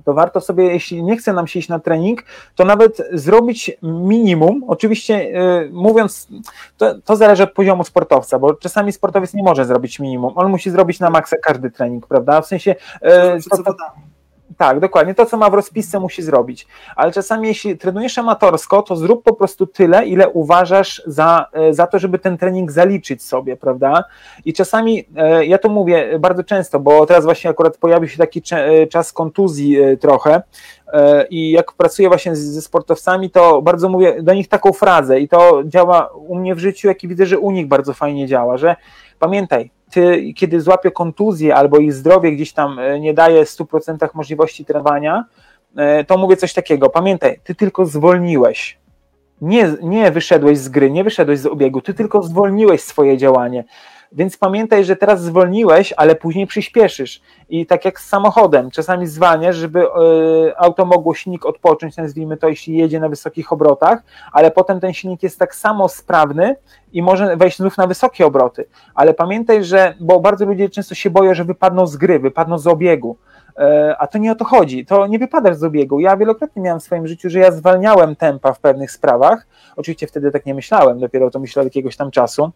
[0.04, 2.24] to warto sobie, jeśli nie chce nam się iść na trening,
[2.54, 4.64] to nawet zrobić minimum.
[4.66, 6.28] Oczywiście yy, mówiąc,
[6.76, 10.32] to, to, zależy od poziomu sportowca, bo czasami sportowiec nie może zrobić minimum.
[10.36, 12.40] On musi zrobić na maksa każdy trening, prawda?
[12.40, 12.74] W sensie.
[13.02, 13.10] Yy,
[13.50, 13.74] to, to,
[14.56, 15.14] tak, dokładnie.
[15.14, 16.66] To, co ma w rozpisce, musi zrobić.
[16.96, 21.86] Ale czasami, jeśli trenujesz amatorsko, to zrób po prostu tyle, ile uważasz za, e, za
[21.86, 24.04] to, żeby ten trening zaliczyć sobie, prawda?
[24.44, 28.42] I czasami, e, ja to mówię bardzo często, bo teraz właśnie akurat pojawił się taki
[28.52, 30.42] e, czas kontuzji trochę.
[31.30, 35.62] I jak pracuję właśnie ze sportowcami, to bardzo mówię do nich taką frazę, i to
[35.64, 38.76] działa u mnie w życiu, jak i widzę, że u nich bardzo fajnie działa, że
[39.18, 39.70] pamiętaj,
[40.36, 45.24] kiedy złapie kontuzję albo ich zdrowie gdzieś tam e, nie daje 100% możliwości trenowania,
[45.76, 46.90] e, to mówię coś takiego.
[46.90, 48.78] Pamiętaj, ty tylko zwolniłeś.
[49.40, 53.64] Nie, nie wyszedłeś z gry, nie wyszedłeś z obiegu, ty tylko zwolniłeś swoje działanie.
[54.12, 57.20] Więc pamiętaj, że teraz zwolniłeś, ale później przyspieszysz.
[57.48, 59.88] I tak jak z samochodem, czasami zwalniasz, żeby e,
[60.60, 64.02] auto mogło silnik odpocząć, nazwijmy to, jeśli jedzie na wysokich obrotach,
[64.32, 66.56] ale potem ten silnik jest tak samo sprawny
[66.92, 68.64] i może wejść znów na wysokie obroty.
[68.94, 72.66] Ale pamiętaj, że, bo bardzo ludzie często się boją, że wypadną z gry, wypadną z
[72.66, 73.16] obiegu.
[73.58, 74.86] E, a to nie o to chodzi.
[74.86, 76.00] To nie wypadasz z obiegu.
[76.00, 79.46] Ja wielokrotnie miałem w swoim życiu, że ja zwalniałem tempa w pewnych sprawach.
[79.76, 82.52] Oczywiście wtedy tak nie myślałem, dopiero to myślałem jakiegoś tam czasu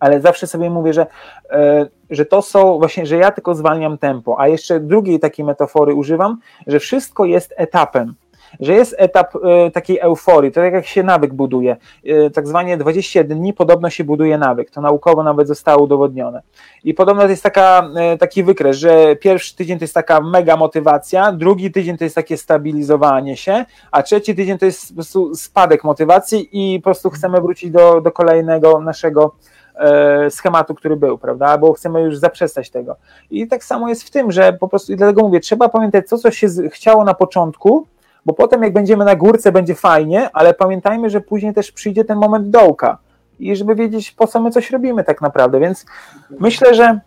[0.00, 1.06] ale zawsze sobie mówię, że,
[1.50, 5.94] e, że to są właśnie, że ja tylko zwalniam tempo, a jeszcze drugiej takiej metafory
[5.94, 8.14] używam, że wszystko jest etapem.
[8.60, 11.76] że jest etap y, takiej euforii, to tak jak się nawyk buduje,
[12.06, 16.42] y, tak zwanie 21 dni podobno się buduje nawyk, to naukowo nawet zostało udowodnione.
[16.84, 21.32] I podobno to jest taka, taki wykres, że pierwszy tydzień to jest taka mega motywacja,
[21.32, 25.84] drugi tydzień to jest takie stabilizowanie się, a trzeci tydzień to jest po prostu spadek
[25.84, 29.55] motywacji i po prostu chcemy wrócić do, do kolejnego naszego E,
[30.30, 31.58] schematu, który był, prawda?
[31.58, 32.96] Bo chcemy już zaprzestać tego.
[33.30, 36.18] I tak samo jest w tym, że po prostu, i dlatego mówię, trzeba pamiętać, co,
[36.18, 37.86] co się chciało na początku,
[38.26, 42.18] bo potem jak będziemy na górce, będzie fajnie, ale pamiętajmy, że później też przyjdzie ten
[42.18, 42.98] moment dołka.
[43.38, 45.60] I żeby wiedzieć, po co my coś robimy tak naprawdę.
[45.60, 45.86] Więc
[46.38, 47.00] myślę, że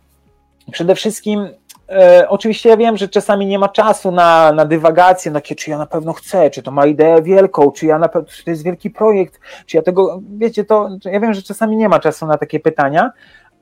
[0.72, 1.50] przede wszystkim
[1.90, 5.78] E, oczywiście ja wiem, że czasami nie ma czasu na, na dywagację, na czy ja
[5.78, 8.64] na pewno chcę, czy to ma ideę wielką, czy ja na pewno, czy to jest
[8.64, 12.38] wielki projekt, czy ja tego, wiecie, to ja wiem, że czasami nie ma czasu na
[12.38, 13.12] takie pytania,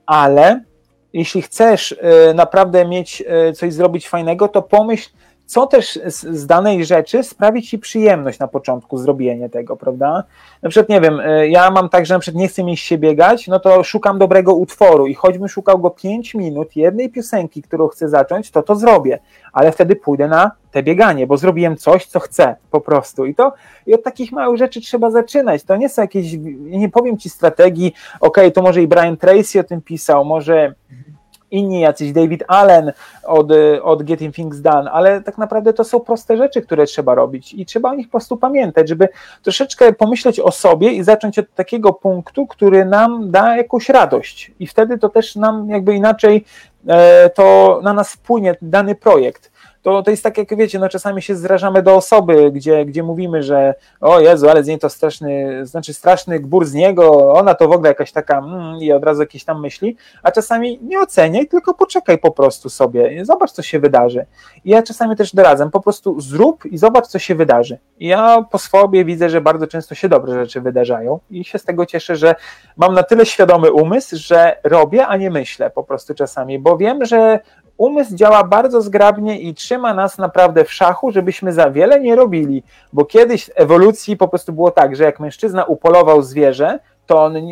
[0.05, 0.61] ale
[1.13, 5.09] jeśli chcesz e, naprawdę mieć e, coś zrobić fajnego, to pomyśl,
[5.47, 10.23] co też z, z, danej rzeczy sprawi ci przyjemność na początku zrobienie tego, prawda?
[10.61, 12.97] Na przykład, nie wiem, y, ja mam tak, że na przykład nie chcę mi się
[12.97, 17.87] biegać, no to szukam dobrego utworu i choćbym szukał go 5 minut, jednej piosenki, którą
[17.87, 19.19] chcę zacząć, to to zrobię,
[19.53, 23.25] ale wtedy pójdę na te bieganie, bo zrobiłem coś, co chcę po prostu.
[23.25, 23.53] I to
[23.85, 27.93] i od takich małych rzeczy trzeba zaczynać, to nie są jakieś, nie powiem ci strategii,
[28.19, 30.73] ok, to może i Brian Tracy o tym pisał, może
[31.51, 32.91] inni jacyś David Allen
[33.23, 33.47] od,
[33.83, 37.65] od Getting Things Done, ale tak naprawdę to są proste rzeczy, które trzeba robić i
[37.65, 39.09] trzeba o nich po prostu pamiętać, żeby
[39.43, 44.51] troszeczkę pomyśleć o sobie i zacząć od takiego punktu, który nam da jakąś radość.
[44.59, 46.45] I wtedy to też nam jakby inaczej
[46.87, 49.51] e, to na nas wpłynie dany projekt
[49.87, 53.43] to, to jest tak, jak wiecie, no czasami się zrażamy do osoby, gdzie, gdzie mówimy,
[53.43, 57.67] że o Jezu, ale z niej to straszny, znaczy straszny gbur z niego, ona to
[57.67, 61.47] w ogóle jakaś taka mm, i od razu jakieś tam myśli, a czasami nie oceniaj,
[61.47, 64.25] tylko poczekaj po prostu sobie, zobacz, co się wydarzy.
[64.65, 67.77] I ja czasami też doradzam, po prostu zrób i zobacz, co się wydarzy.
[67.99, 71.63] I ja po sobie widzę, że bardzo często się dobre rzeczy wydarzają i się z
[71.63, 72.35] tego cieszę, że
[72.77, 77.05] mam na tyle świadomy umysł, że robię, a nie myślę po prostu czasami, bo wiem,
[77.05, 77.39] że
[77.77, 82.63] umysł działa bardzo zgrabnie i trzyma nas naprawdę w szachu, żebyśmy za wiele nie robili,
[82.93, 87.35] bo kiedyś w ewolucji po prostu było tak, że jak mężczyzna upolował zwierzę, to on,
[87.35, 87.43] e,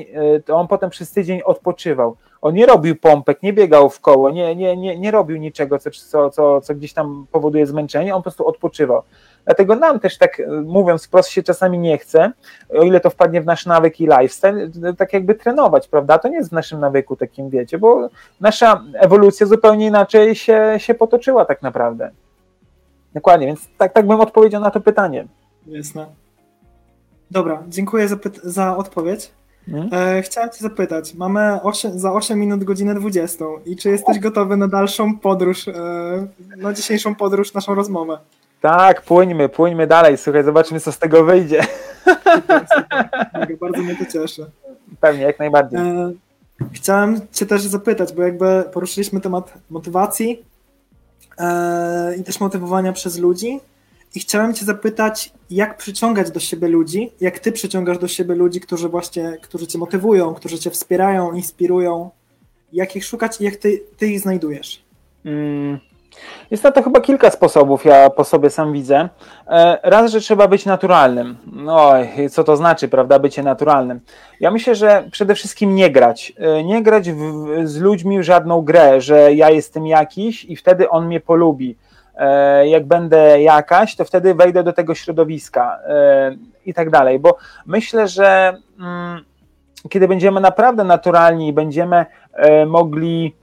[0.46, 2.16] to on potem przez tydzień odpoczywał.
[2.42, 5.90] On nie robił pompek, nie biegał w koło, nie, nie, nie, nie robił niczego, co,
[5.92, 9.02] co, co, co gdzieś tam powoduje zmęczenie, on po prostu odpoczywał.
[9.46, 12.32] Dlatego nam też tak, e, mówiąc wprost, się czasami nie chce,
[12.70, 16.18] o ile to wpadnie w nasz nawyk i lifestyle, tak jakby trenować, prawda?
[16.18, 18.10] To nie jest w naszym nawyku takim, wiecie, bo
[18.42, 22.12] nasza ewolucja zupełnie inaczej się, się potoczyła tak naprawdę.
[23.14, 25.28] Dokładnie, więc tak, tak bym odpowiedział na to pytanie.
[25.68, 26.06] Jasne.
[27.32, 29.32] Dobra, dziękuję za, za odpowiedź.
[29.72, 29.90] Hmm?
[29.94, 34.58] E, chciałem Cię zapytać, mamy 8, za 8 minut godzinę 20 i czy jesteś gotowy
[34.58, 35.74] na dalszą podróż, e,
[36.58, 38.18] na dzisiejszą podróż, naszą rozmowę?
[38.66, 41.62] Tak, płyńmy, płyńmy dalej, słuchaj, zobaczmy co z tego wyjdzie.
[42.36, 43.58] Super, super.
[43.62, 44.46] Bardzo mnie to cieszy.
[45.00, 45.80] Pewnie, jak najbardziej.
[45.80, 46.14] E,
[46.74, 50.44] chciałem Cię też zapytać, bo jakby poruszyliśmy temat motywacji
[51.38, 53.60] e, i też motywowania przez ludzi
[54.16, 58.62] i chciałem Cię zapytać, jak przyciągać do siebie ludzi, jak Ty przyciągasz do siebie ludzi,
[58.62, 62.10] którzy właśnie, którzy Cię motywują, którzy Cię wspierają, inspirują,
[62.74, 64.86] jak ich szukać i jak Ty, ty ich znajdujesz?
[65.26, 65.80] Mm,
[66.52, 69.10] jest na to chyba kilka sposobów, ja po sobie sam widzę.
[69.48, 71.38] E, raz, że trzeba być naturalnym.
[71.54, 71.94] No,
[72.32, 74.00] co to znaczy, prawda, bycie naturalnym?
[74.40, 76.34] Ja myślę, że przede wszystkim nie grać.
[76.38, 80.90] E, nie grać w, z ludźmi w żadną grę, że ja jestem jakiś i wtedy
[80.90, 81.78] on mnie polubi.
[82.16, 85.80] E, jak będę jakaś, to wtedy wejdę do tego środowiska
[86.66, 89.26] i tak dalej, bo myślę, że mm,
[89.90, 92.06] kiedy będziemy naprawdę naturalni i będziemy
[92.68, 93.36] mogli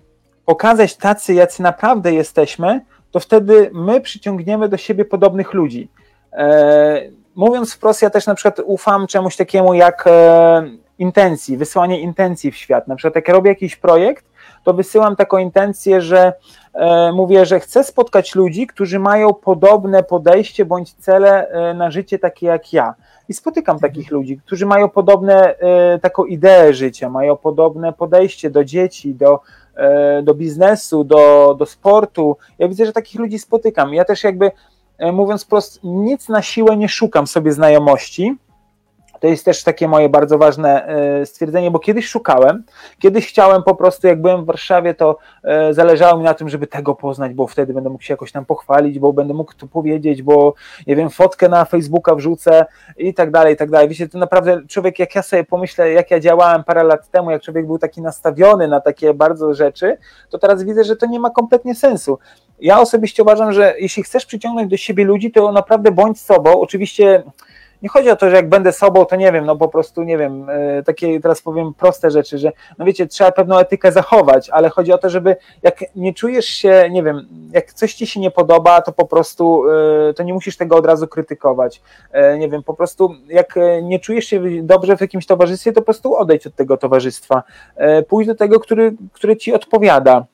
[0.53, 2.81] pokazać tacy, jacy naprawdę jesteśmy,
[3.11, 5.89] to wtedy my przyciągniemy do siebie podobnych ludzi.
[6.33, 7.03] E,
[7.35, 10.63] mówiąc wprost, ja też na przykład ufam czemuś takiemu jak e,
[10.99, 12.89] intencji, wysłanie intencji w świat.
[12.89, 14.25] Na przykład jak robię jakiś projekt,
[14.65, 16.33] to wysyłam taką intencję, że
[16.75, 22.19] e, mówię, że chcę spotkać ludzi, którzy mają podobne podejście bądź cele e, na życie
[22.19, 22.95] takie jak ja.
[23.29, 23.93] I spotykam mhm.
[23.93, 29.41] takich ludzi, którzy mają podobne, e, taką ideę życia, mają podobne podejście do dzieci, do,
[30.23, 32.37] do biznesu, do, do sportu.
[32.59, 33.95] Ja widzę, że takich ludzi spotykam.
[33.95, 34.51] Ja też jakby,
[34.99, 38.37] e, mówiąc prosto, nic na siłę nie szukam sobie znajomości,
[39.23, 42.65] To jest też takie moje bardzo ważne e, stwierdzenie, bo kiedyś szukałem,
[42.99, 46.67] kiedyś chciałem po prostu, jak byłem w Warszawie, to e, zależało mi na tym, żeby
[46.67, 50.23] tego poznać, bo wtedy będę mógł się jakoś tam pochwalić, bo będę mógł to powiedzieć,
[50.23, 50.55] bo
[50.87, 52.67] nie wiem, fotkę na Facebooka wrzucę
[52.97, 53.89] i tak dalej, i tak dalej.
[53.89, 57.43] Wiecie, to naprawdę człowiek, jak ja sobie pomyślę, jak ja działałem parę lat temu, jak
[57.43, 59.99] człowiek był taki nastawiony na takie bardzo rzeczy,
[60.31, 62.19] to teraz widzę, że to nie ma kompletnie sensu
[62.61, 66.61] ja osobiście uważam, że jeśli chcesz przyciągnąć do siebie ludzi, to naprawdę bądź sobą.
[66.61, 67.23] Oczywiście
[67.83, 70.19] nie chodzi o to, że jak będę sobą, to nie wiem, no po prostu nie
[70.19, 74.69] wiem, e, takie teraz powiem proste rzeczy, że no wiecie, trzeba pewną etykę zachować, ale
[74.69, 78.31] chodzi o to, żeby jak nie czujesz się, nie wiem, jak coś ci się nie
[78.31, 79.65] podoba, to po prostu
[80.11, 81.83] e, to nie musisz tego od razu krytykować.
[82.13, 85.85] E, nie wiem, po prostu jak nie czujesz się dobrze w jakimś towarzystwie, to po
[85.85, 87.43] prostu odejdź od tego towarzystwa.
[88.09, 90.25] Pójdź do tego, który, który ci odpowiada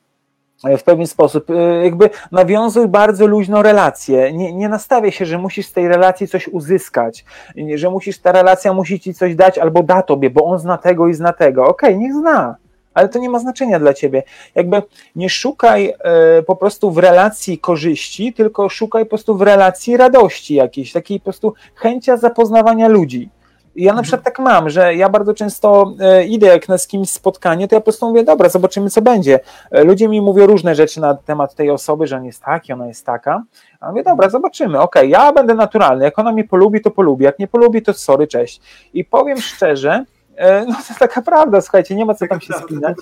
[0.78, 1.50] w pewien sposób.
[1.50, 1.54] Y,
[1.84, 4.32] jakby nawiązuj bardzo luźną relację.
[4.32, 4.70] Nie, nie
[5.11, 7.24] się, że musisz z tej relacji coś uzyskać,
[7.74, 11.09] że musisz, ta relacja musi ci coś dać albo da tobie, bo on zna tego
[11.09, 11.66] i zna tego.
[11.66, 12.56] Okej, okay, niech zna,
[12.94, 14.22] ale to nie ma znaczenia dla ciebie.
[14.54, 14.82] Jakby
[15.16, 15.94] nie szukaj
[16.38, 21.20] y, po prostu w relacji korzyści, tylko szukaj po prostu w relacji radości jakiejś, takiej
[21.20, 23.30] po prostu chęcia zapoznawania ludzi
[23.78, 27.10] ja na przykład tak mam, że ja bardzo często e, idę jak na z kimś
[27.10, 29.40] spotkanie, to ja po prostu mówię, dobra, zobaczymy co będzie.
[29.70, 32.86] E, ludzie mi mówią różne rzeczy na temat tej osoby, że on jest taki, ona
[32.86, 33.42] jest taka.
[33.80, 37.24] A mówię, dobra, zobaczymy, okej, okay, ja będę naturalny, jak ona mnie polubi, to polubi,
[37.24, 38.60] jak nie polubi, to sorry, cześć.
[38.94, 40.04] I powiem szczerze,
[40.36, 42.96] e, no to jest taka prawda, słuchajcie, nie ma co tam się spinać.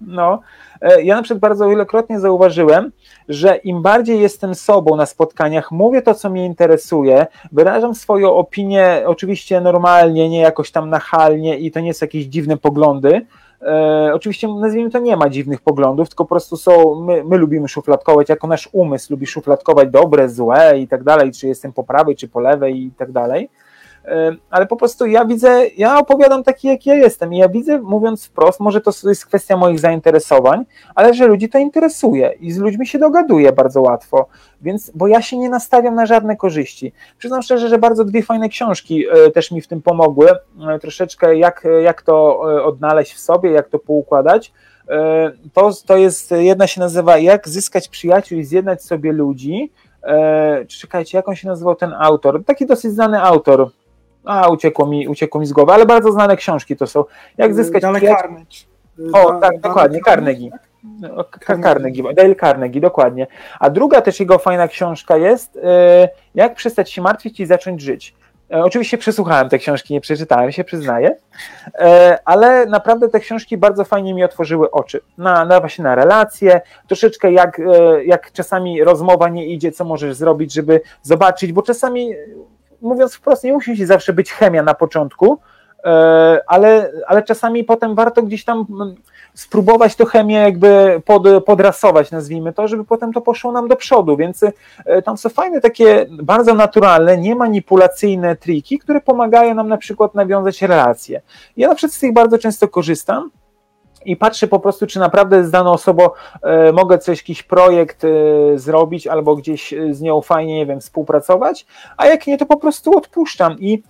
[0.00, 0.40] No,
[0.80, 2.92] E, ja na przykład bardzo wielokrotnie zauważyłem,
[3.28, 9.02] że im bardziej jestem sobą na spotkaniach, mówię to, co mnie interesuje, wyrażam swoją opinię
[9.06, 13.26] oczywiście normalnie, nie jakoś tam nachalnie i to nie są jakieś dziwne poglądy,
[13.62, 17.68] E, oczywiście nazwijmy to nie ma dziwnych poglądów, tylko po prostu są, my, my lubimy
[17.68, 22.16] szufladkować, jako nasz umysł lubi szufladkować dobre, złe i tak dalej, czy jestem po prawej,
[22.16, 23.50] czy po lewej i tak dalej
[24.50, 28.26] ale po prostu ja widzę, ja opowiadam taki, jaki ja jestem i ja widzę, mówiąc
[28.26, 32.86] wprost, może to jest kwestia moich zainteresowań, ale że ludzi to interesuje i z ludźmi
[32.86, 34.26] się dogaduję bardzo łatwo,
[34.62, 36.92] więc, bo ja się nie nastawiam na żadne korzyści.
[37.18, 41.36] Przyznam szczerze, że bardzo dwie fajne książki e, też mi w tym pomogły, e, troszeczkę
[41.36, 44.52] jak, jak to e, odnaleźć w sobie, jak to poukładać,
[45.52, 49.72] to, to jest, jedna się nazywa Jak zyskać przyjaciół i zjednać sobie ludzi.
[50.68, 52.44] Czekajcie, jak on się nazywał ten autor?
[52.44, 53.70] Taki dosyć znany autor
[54.28, 57.04] a uciekło mi, uciekło mi z głowy, ale bardzo znane książki to są.
[57.38, 58.56] Jak zyskać Dale Carnegie.
[59.12, 60.50] O, tak, dokładnie, Carnegie.
[61.62, 63.26] Carnegie, Dale Carnegie, dokładnie.
[63.60, 68.14] A druga też jego fajna książka jest e, Jak przestać się martwić i zacząć żyć.
[68.50, 71.16] E, oczywiście przesłuchałem te książki, nie przeczytałem się, przyznaję,
[71.74, 76.60] e, ale naprawdę te książki bardzo fajnie mi otworzyły oczy na, na właśnie na relacje,
[76.86, 77.60] troszeczkę jak,
[78.04, 82.14] jak czasami rozmowa nie idzie, co możesz zrobić, żeby zobaczyć, bo czasami
[82.82, 85.38] mówiąc wprost, nie musi zawsze być chemia na początku,
[85.84, 88.94] e, ale, ale czasami potem warto gdzieś tam mm,
[89.34, 94.16] spróbować to chemię jakby pod, podrasować, nazwijmy to, żeby potem to poszło nam do przodu,
[94.16, 94.44] więc
[94.84, 100.62] e, tam są fajne takie bardzo naturalne, niemanipulacyjne triki, które pomagają nam na przykład nawiązać
[100.62, 101.20] relacje.
[101.56, 103.30] Ja na przykład z tych bardzo często korzystam,
[104.08, 106.08] i patrzę po prostu, czy naprawdę z daną osobą
[106.42, 108.08] e, mogę coś, jakiś projekt e,
[108.58, 112.56] zrobić albo gdzieś e, z nią fajnie, nie wiem, współpracować, a jak nie, to po
[112.56, 113.82] prostu odpuszczam i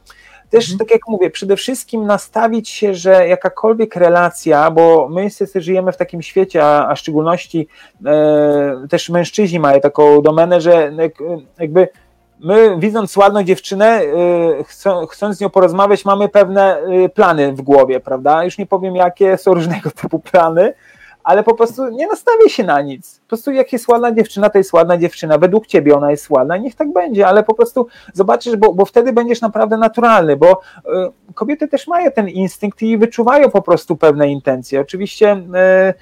[0.50, 0.78] też, mhm.
[0.78, 5.96] tak jak mówię, przede wszystkim nastawić się, że jakakolwiek relacja, bo my niestety żyjemy w
[5.96, 7.68] takim świecie, a, a w szczególności
[8.06, 10.92] e, też mężczyźni mają taką domenę, że
[11.58, 11.88] jakby
[12.41, 14.64] my widząc ładną dziewczynę, y,
[15.11, 18.45] chcąc z nią porozmawiać, mamy pewne y, plany w głowie, prawda?
[18.45, 20.74] Już nie powiem jakie, są różnego typu plany,
[21.24, 23.20] ale po prostu nie nastawię się na nic.
[23.20, 25.39] Po prostu jak jest ładna dziewczyna, to jest ładna dziewczyna.
[25.39, 29.12] Według ciebie ona jest ładna, niech tak będzie, ale po prostu zobaczysz, bo, bo wtedy
[29.12, 30.61] będziesz naprawdę naturalny, bo
[31.30, 34.80] y, kobiety też mają ten instynkt i wyczuwają po prostu pewne intencje.
[34.80, 35.95] Oczywiście y,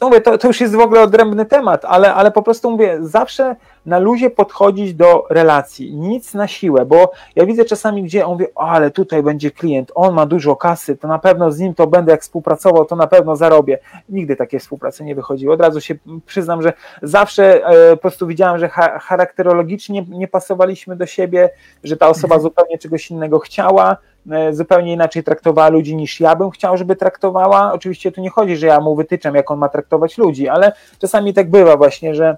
[0.00, 2.98] no mówię, to, to już jest w ogóle odrębny temat, ale, ale po prostu mówię,
[3.00, 8.32] zawsze na luzie podchodzić do relacji, nic na siłę, bo ja widzę czasami, gdzie on
[8.32, 11.86] mówi, ale tutaj będzie klient, on ma dużo kasy, to na pewno z nim to
[11.86, 13.78] będę, jak współpracował, to na pewno zarobię.
[14.08, 15.54] Nigdy takie współpracy nie wychodziło.
[15.54, 15.94] Od razu się
[16.26, 16.72] przyznam, że
[17.02, 18.68] zawsze e, po prostu widziałem, że
[19.00, 21.50] charakterologicznie nie pasowaliśmy do siebie,
[21.84, 22.42] że ta osoba mhm.
[22.42, 23.96] zupełnie czegoś innego chciała,
[24.30, 27.72] e, zupełnie inaczej traktowała ludzi niż ja bym chciał, żeby traktowała.
[27.72, 31.34] Oczywiście tu nie chodzi, że ja mu wytyczam, jak on ma traktować ludzi, ale czasami
[31.34, 32.36] tak bywa właśnie, że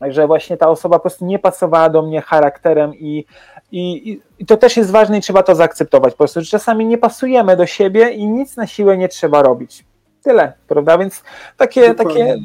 [0.00, 3.24] że właśnie ta osoba po prostu nie pasowała do mnie charakterem i,
[3.72, 6.98] i, i to też jest ważne i trzeba to zaakceptować po prostu, że czasami nie
[6.98, 9.84] pasujemy do siebie i nic na siłę nie trzeba robić.
[10.22, 10.98] Tyle, prawda?
[10.98, 11.22] Więc
[11.56, 12.36] takie, takie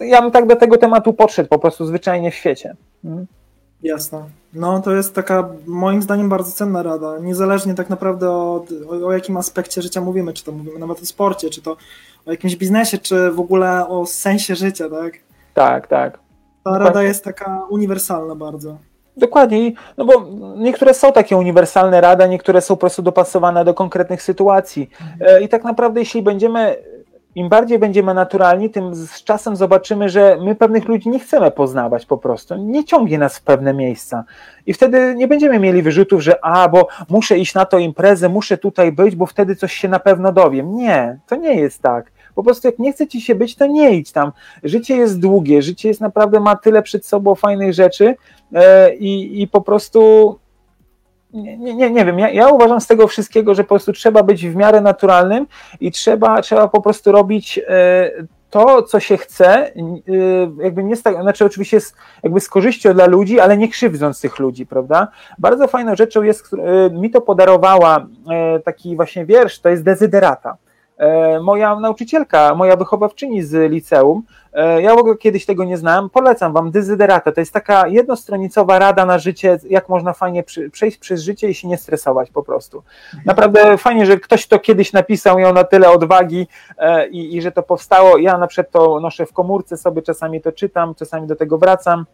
[0.00, 2.76] ja bym tak do tego tematu podszedł po prostu zwyczajnie w świecie.
[3.02, 3.26] Hmm.
[3.82, 4.24] Jasne.
[4.54, 7.18] No to jest taka moim zdaniem bardzo cenna rada.
[7.18, 11.06] Niezależnie tak naprawdę od, o, o jakim aspekcie życia mówimy, czy to mówimy nawet o
[11.06, 11.76] sporcie, czy to
[12.26, 15.14] o jakimś biznesie, czy w ogóle o sensie życia, tak?
[15.54, 16.23] Tak, tak.
[16.64, 18.76] Ta rada jest taka uniwersalna bardzo.
[19.16, 20.12] Dokładnie, no bo
[20.56, 24.90] niektóre są takie uniwersalne rady, niektóre są po prostu dopasowane do konkretnych sytuacji.
[25.20, 25.42] Mhm.
[25.42, 26.76] I tak naprawdę, jeśli będziemy
[27.34, 32.06] im bardziej będziemy naturalni, tym z czasem zobaczymy, że my pewnych ludzi nie chcemy poznawać
[32.06, 32.56] po prostu.
[32.56, 34.24] Nie ciągnie nas w pewne miejsca.
[34.66, 38.58] I wtedy nie będziemy mieli wyrzutów, że a, bo muszę iść na to imprezę, muszę
[38.58, 40.76] tutaj być, bo wtedy coś się na pewno dowiem.
[40.76, 42.12] Nie, to nie jest tak.
[42.34, 44.32] Po prostu jak nie chce ci się być, to nie idź tam.
[44.62, 48.14] Życie jest długie, życie jest naprawdę, ma tyle przed sobą fajnych rzeczy
[48.54, 50.38] e, i, i po prostu
[51.32, 54.48] nie, nie, nie wiem, ja, ja, uważam z tego wszystkiego, że po prostu trzeba być
[54.48, 55.46] w miarę naturalnym
[55.80, 58.10] i trzeba, trzeba po prostu robić e,
[58.50, 59.72] to, co się chce, e,
[60.62, 64.38] jakby nie tak, znaczy oczywiście jest jakby z korzyścią dla ludzi, ale nie krzywdząc tych
[64.38, 65.08] ludzi, prawda?
[65.38, 66.50] Bardzo fajną rzeczą jest,
[66.92, 68.06] mi to podarowała
[68.64, 70.56] taki właśnie wiersz, to jest Dezyderata.
[70.98, 74.22] E, moja nauczycielka, moja wychowawczyni z liceum,
[74.52, 78.78] e, ja w ogóle kiedyś tego nie znałem, polecam wam Dezyderata, to jest taka jednostronicowa
[78.78, 82.82] rada na życie, jak można fajnie przejść przez życie i się nie stresować po prostu.
[83.26, 86.46] Naprawdę fajnie, że ktoś to kiedyś napisał, miał na tyle odwagi
[86.78, 90.40] e, i, i że to powstało, ja na przykład to noszę w komórce sobie, czasami
[90.40, 92.04] to czytam, czasami do tego wracam,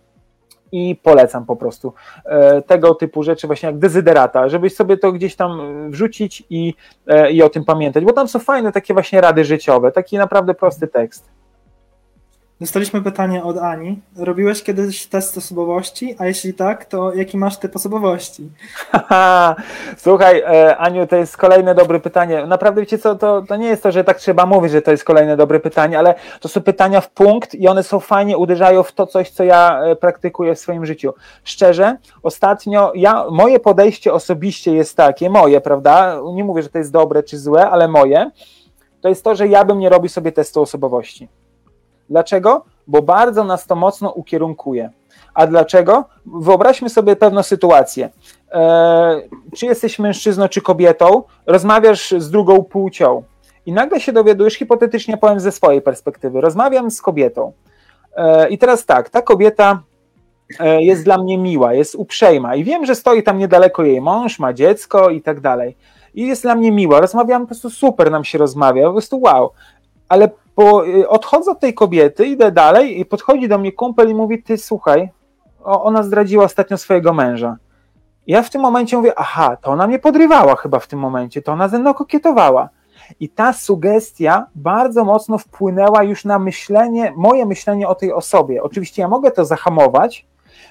[0.72, 1.92] i polecam po prostu
[2.24, 5.60] e, tego typu rzeczy, właśnie jak dezyderata, żebyś sobie to gdzieś tam
[5.90, 6.74] wrzucić i,
[7.06, 10.54] e, i o tym pamiętać, bo tam są fajne takie właśnie rady życiowe, taki naprawdę
[10.54, 11.30] prosty tekst.
[12.60, 14.00] Dostaliśmy pytanie od Ani.
[14.16, 16.14] Robiłeś kiedyś test osobowości?
[16.18, 18.50] A jeśli tak, to jaki masz typ osobowości?
[19.96, 22.46] Słuchaj, e, Aniu, to jest kolejne dobre pytanie.
[22.46, 25.04] Naprawdę, wiecie co, to, to nie jest to, że tak trzeba mówić, że to jest
[25.04, 28.92] kolejne dobre pytanie, ale to są pytania w punkt i one są fajnie, uderzają w
[28.92, 31.14] to coś, co ja e, praktykuję w swoim życiu.
[31.44, 36.20] Szczerze, ostatnio, ja, moje podejście osobiście jest takie, moje, prawda?
[36.34, 38.30] Nie mówię, że to jest dobre czy złe, ale moje,
[39.00, 41.39] to jest to, że ja bym nie robił sobie testu osobowości
[42.10, 42.64] Dlaczego?
[42.86, 44.90] Bo bardzo nas to mocno ukierunkuje.
[45.34, 46.04] A dlaczego?
[46.26, 48.10] Wyobraźmy sobie pewną sytuację.
[48.52, 49.20] E,
[49.56, 53.22] czy jesteś mężczyzną, czy kobietą, rozmawiasz z drugą płcią
[53.66, 57.52] i nagle się dowiadujesz, hipotetycznie powiem ze swojej perspektywy, rozmawiam z kobietą.
[58.16, 59.82] E, I teraz tak, ta kobieta
[60.60, 64.38] e, jest dla mnie miła, jest uprzejma i wiem, że stoi tam niedaleko jej mąż,
[64.38, 65.76] ma dziecko i tak dalej.
[66.14, 69.50] I jest dla mnie miła, rozmawiam po prostu super nam się rozmawia, po prostu wow.
[70.08, 74.14] Ale bo y, odchodzę od tej kobiety, idę dalej i podchodzi do mnie kumpel i
[74.14, 75.10] mówi, ty słuchaj,
[75.64, 77.56] ona zdradziła ostatnio swojego męża.
[78.26, 81.52] Ja w tym momencie mówię, aha, to ona mnie podrywała chyba w tym momencie, to
[81.52, 82.68] ona ze mną kokietowała.
[83.20, 88.62] I ta sugestia bardzo mocno wpłynęła już na myślenie, moje myślenie o tej osobie.
[88.62, 90.26] Oczywiście ja mogę to zahamować,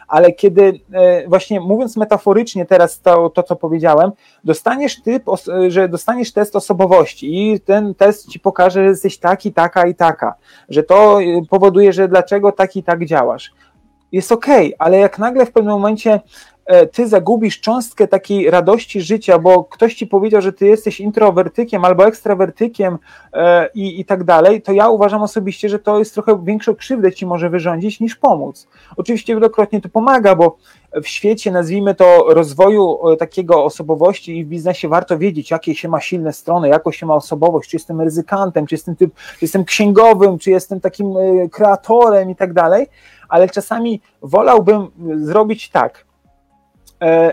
[0.10, 4.12] ale kiedy e, właśnie mówiąc metaforycznie teraz to, to co powiedziałem,
[4.44, 5.24] dostaniesz typ,
[5.68, 10.36] że dostaniesz test osobowości i ten test ci pokaże, że jesteś taki, taka i taka,
[10.70, 13.52] że to e, powoduje, że dlaczego tak i tak działasz.
[14.12, 16.20] Jest okay, ale jak nagle w pewnym momencie
[16.59, 16.59] E,
[16.92, 22.08] ty zagubisz cząstkę takiej radości życia, bo ktoś ci powiedział, że ty jesteś introwertykiem albo
[22.08, 22.98] ekstrawertykiem
[23.34, 27.12] e, i, i tak dalej, to ja uważam osobiście, że to jest trochę większą krzywdę
[27.12, 28.68] ci może wyrządzić niż pomóc.
[28.98, 30.58] Oczywiście wielokrotnie to pomaga, bo
[31.04, 35.90] w świecie, nazwijmy to, rozwoju e, takiego osobowości i w biznesie warto wiedzieć, jakie się
[35.90, 39.66] ma silne strony, jaką się ma osobowość, czy jestem ryzykantem, czy jestem, typ, czy jestem
[39.66, 41.14] księgowym, czy jestem takim
[41.52, 42.88] kreatorem i tak dalej,
[43.30, 44.88] ale czasami wolałbym
[45.26, 46.09] zrobić tak, E,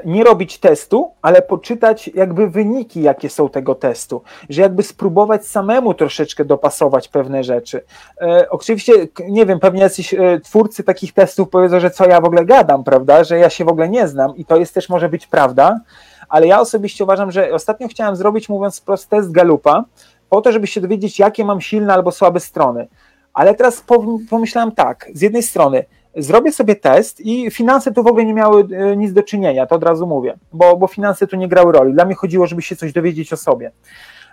[0.04, 5.94] nie robić testu, ale poczytać jakby wyniki, jakie są tego testu, że jakby spróbować samemu
[5.94, 7.84] troszeczkę dopasować pewne rzeczy.
[8.20, 8.92] E, oczywiście,
[9.28, 12.84] nie wiem, pewnie jacyś e, twórcy takich testów powiedzą, że co ja w ogóle gadam,
[12.84, 15.80] prawda, że ja się w ogóle nie znam i to jest też może być prawda,
[16.28, 19.84] ale ja osobiście uważam, że ostatnio chciałem zrobić, mówiąc wprost, test Galupa,
[20.28, 22.88] po to, żeby się dowiedzieć, jakie mam silne albo słabe strony.
[23.34, 23.84] Ale teraz
[24.30, 25.84] pomyślałem tak, z jednej strony,
[26.16, 29.74] zrobię sobie test i finanse tu w ogóle nie miały e, nic do czynienia, to
[29.74, 31.92] od razu mówię, bo, bo finanse tu nie grały roli.
[31.92, 33.72] Dla mnie chodziło, żeby się coś dowiedzieć o sobie.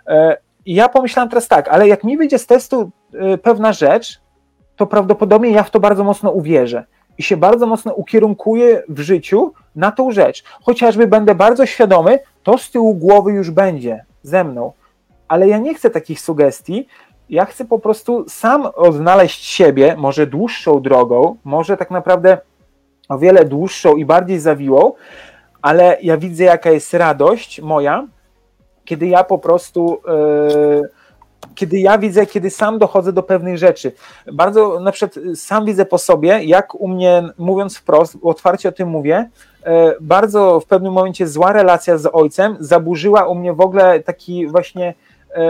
[0.06, 4.20] E, I ja pomyślałem teraz tak, ale jak mi wyjdzie z testu e, pewna rzecz,
[4.76, 6.84] to prawdopodobnie ja w to bardzo mocno uwierzę
[7.18, 10.44] i się bardzo mocno ukierunkuję w życiu na tą rzecz.
[10.62, 14.72] Chociażby będę bardzo świadomy, to z tyłu głowy już będzie ze mną.
[15.28, 16.86] Ale ja nie chcę takich sugestii,
[17.30, 22.38] ja chcę po prostu sam odnaleźć siebie, może dłuższą drogą, może tak naprawdę
[23.08, 24.92] o wiele dłuższą i bardziej zawiłą,
[25.62, 28.06] ale ja widzę, jaka jest radość moja,
[28.84, 30.88] kiedy ja po prostu yy,
[31.54, 33.92] kiedy ja widzę, kiedy sam dochodzę do pewnych rzeczy.
[34.32, 38.88] Bardzo na przykład sam widzę po sobie, jak u mnie, mówiąc wprost, otwarcie o tym
[38.88, 39.30] mówię,
[39.64, 44.46] e, bardzo w pewnym momencie zła relacja z ojcem zaburzyła u mnie w ogóle taki
[44.46, 44.94] właśnie,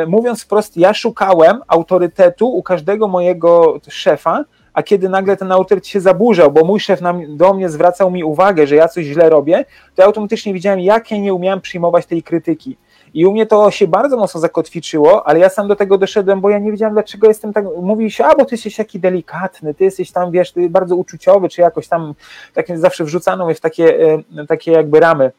[0.06, 6.00] mówiąc wprost, ja szukałem autorytetu u każdego mojego szefa, a kiedy nagle ten autorytet się
[6.00, 9.64] zaburzał, bo mój szef do mnie zwracał mi uwagę, że ja coś źle robię,
[9.94, 12.76] to ja automatycznie widziałem, jak ja nie umiałem przyjmować tej krytyki.
[13.14, 16.50] I u mnie to się bardzo mocno zakotwiczyło, ale ja sam do tego doszedłem, bo
[16.50, 17.64] ja nie wiedziałem, dlaczego jestem tak.
[17.82, 21.48] Mówi się, a bo ty jesteś taki delikatny, ty jesteś tam, wiesz, ty bardzo uczuciowy,
[21.48, 22.14] czy jakoś tam,
[22.54, 23.98] tak zawsze wrzucano mnie w takie,
[24.36, 25.32] e, takie jakby ramy.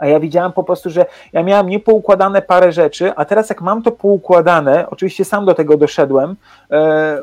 [0.00, 3.82] A ja widziałem po prostu, że ja miałem niepoukładane parę rzeczy, a teraz jak mam
[3.82, 6.36] to poukładane, oczywiście sam do tego doszedłem,
[6.70, 7.18] e,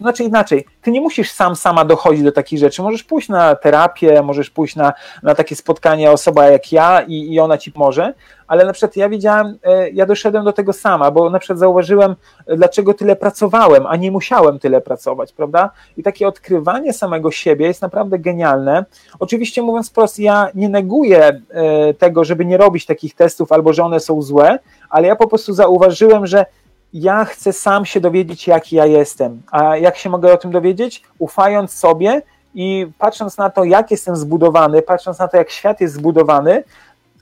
[0.00, 2.82] znaczy inaczej, ty nie musisz sam, sama dochodzić do takich rzeczy.
[2.82, 7.40] Możesz pójść na terapię, możesz pójść na, na takie spotkanie osoba jak ja i, i
[7.40, 8.14] ona ci pomoże,
[8.50, 12.16] ale na przykład ja widziałem, e, ja doszedłem do tego sama, bo na przykład zauważyłem,
[12.46, 15.70] dlaczego tyle pracowałem, a nie musiałem tyle pracować, prawda?
[15.96, 18.84] I takie odkrywanie samego siebie jest naprawdę genialne.
[19.18, 23.84] Oczywiście mówiąc wprost, ja nie neguję e, tego, żeby nie robić takich testów albo że
[23.84, 24.58] one są złe,
[24.90, 26.46] ale ja po prostu zauważyłem, że
[26.92, 29.42] ja chcę sam się dowiedzieć, jaki ja jestem.
[29.50, 31.02] A jak się mogę o tym dowiedzieć?
[31.18, 32.22] Ufając sobie
[32.54, 36.64] i patrząc na to, jak jestem zbudowany, patrząc na to, jak świat jest zbudowany,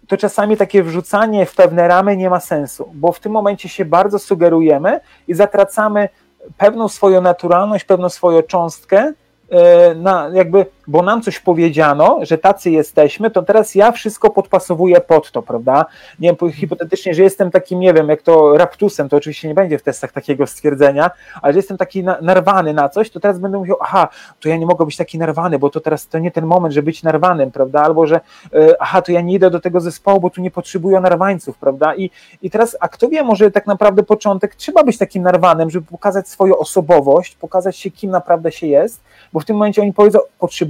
[0.09, 3.85] to czasami takie wrzucanie w pewne ramy nie ma sensu, bo w tym momencie się
[3.85, 6.09] bardzo sugerujemy i zatracamy
[6.57, 9.13] pewną swoją naturalność, pewną swoją cząstkę,
[9.51, 15.01] E, na, jakby, bo nam coś powiedziano, że tacy jesteśmy, to teraz ja wszystko podpasowuję
[15.01, 15.86] pod to, prawda?
[16.18, 19.78] Nie wiem, hipotetycznie, że jestem takim, nie wiem, jak to raptusem, to oczywiście nie będzie
[19.78, 21.11] w testach takiego stwierdzenia,
[21.43, 24.09] ale że jestem taki na, narwany na coś, to teraz będę mówił, aha,
[24.41, 26.86] to ja nie mogę być taki narwany, bo to teraz to nie ten moment, żeby
[26.86, 27.82] być narwanym, prawda?
[27.82, 28.20] Albo że,
[28.55, 31.95] e, aha, to ja nie idę do tego zespołu, bo tu nie potrzebuję narwańców, prawda?
[31.95, 32.11] I,
[32.43, 36.28] I teraz, a kto wie, może tak naprawdę początek trzeba być takim narwanym, żeby pokazać
[36.28, 39.01] swoją osobowość, pokazać się, kim naprawdę się jest,
[39.32, 40.18] bo w tym momencie oni powiedzą,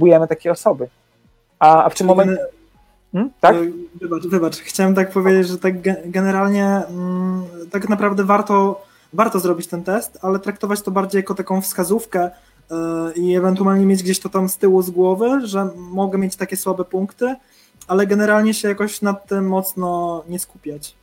[0.09, 0.87] potrzebujemy takiej osoby.
[1.59, 2.37] A, a w tym momencie.
[3.11, 3.31] Hmm?
[3.39, 3.55] Tak?
[3.55, 3.59] E,
[4.01, 5.73] wybacz, wybacz, chciałem tak powiedzieć, że tak
[6.05, 8.81] generalnie mm, tak naprawdę warto,
[9.13, 12.29] warto zrobić ten test, ale traktować to bardziej jako taką wskazówkę
[12.71, 12.77] yy,
[13.15, 16.85] i ewentualnie mieć gdzieś to tam z tyłu z głowy, że mogę mieć takie słabe
[16.85, 17.35] punkty,
[17.87, 20.95] ale generalnie się jakoś nad tym mocno nie skupiać.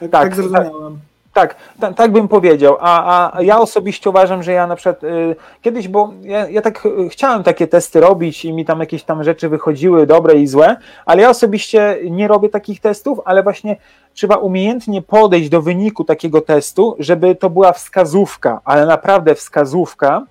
[0.00, 0.98] Tak, tak, tak zrozumiałem.
[1.32, 1.56] Tak.
[1.80, 2.76] Tak, tak, bym powiedział.
[2.80, 6.86] A, a ja osobiście uważam, że ja na przykład y, kiedyś, bo ja, ja tak
[6.86, 10.76] y, chciałem takie testy robić i mi tam jakieś tam rzeczy wychodziły dobre i złe,
[11.06, 13.76] ale ja osobiście nie robię takich testów, ale właśnie
[14.14, 20.22] trzeba umiejętnie podejść do wyniku takiego testu, żeby to była wskazówka, ale naprawdę wskazówka,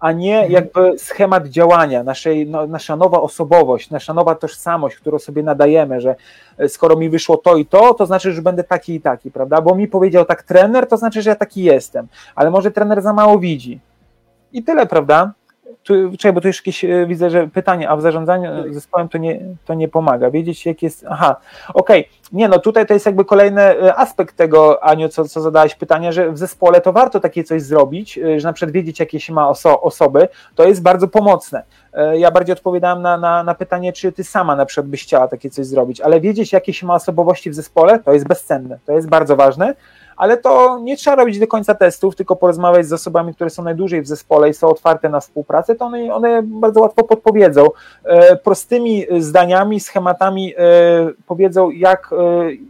[0.00, 0.52] a nie mhm.
[0.52, 6.14] jakby schemat działania, naszej, no, nasza nowa osobowość, nasza nowa tożsamość, którą sobie nadajemy, że
[6.58, 9.60] e, skoro mi wyszło to i to, to znaczy, że będę taki i taki, prawda?
[9.60, 13.12] Bo mi powiedział tak trener, to znaczy, że ja taki jestem, ale może trener za
[13.12, 13.80] mało widzi.
[14.52, 15.32] I tyle, prawda?
[15.86, 19.18] Tu, czekaj, bo tu już jakieś e, widzę, że pytanie, a w zarządzaniu zespołem to
[19.18, 20.30] nie, to nie pomaga.
[20.30, 21.04] Wiedzieć, jak jest.
[21.08, 21.36] Aha,
[21.74, 22.00] okej.
[22.00, 22.12] Okay.
[22.32, 26.12] Nie, no tutaj to jest jakby kolejny e, aspekt tego, Aniu, co, co zadałeś pytanie,
[26.12, 29.32] że w zespole to warto takie coś zrobić, e, że na przykład wiedzieć, jakie się
[29.32, 31.62] ma oso osoby, to jest bardzo pomocne.
[32.14, 35.50] Ja bardziej odpowiadałem na, na, na pytanie, czy ty sama na przykład byś chciała takie
[35.50, 39.08] coś zrobić, ale wiedzieć, jakie się ma osobowości w zespole, to jest bezcenne, to jest
[39.08, 39.74] bardzo ważne
[40.16, 44.02] ale to nie trzeba robić do końca testów, tylko porozmawiać z osobami, które są najdłużej
[44.02, 47.66] w zespole i są otwarte na współpracę, to one, one bardzo łatwo podpowiedzą.
[48.04, 50.60] E, prostymi zdaniami, schematami e,
[51.26, 52.16] powiedzą, jak, e,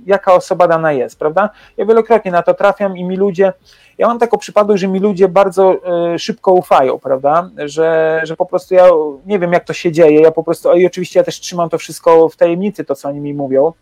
[0.07, 1.51] jaka osoba dana jest, prawda?
[1.76, 3.53] Ja wielokrotnie na to trafiam i mi ludzie,
[3.99, 5.80] ja mam taką przypadek, że mi ludzie bardzo
[6.18, 7.51] szybko ufają, prawda?
[7.64, 8.88] Że, że po prostu ja
[9.26, 11.78] nie wiem, jak to się dzieje, ja po prostu, i oczywiście ja też trzymam to
[11.78, 13.72] wszystko w tajemnicy, to co oni mi mówią,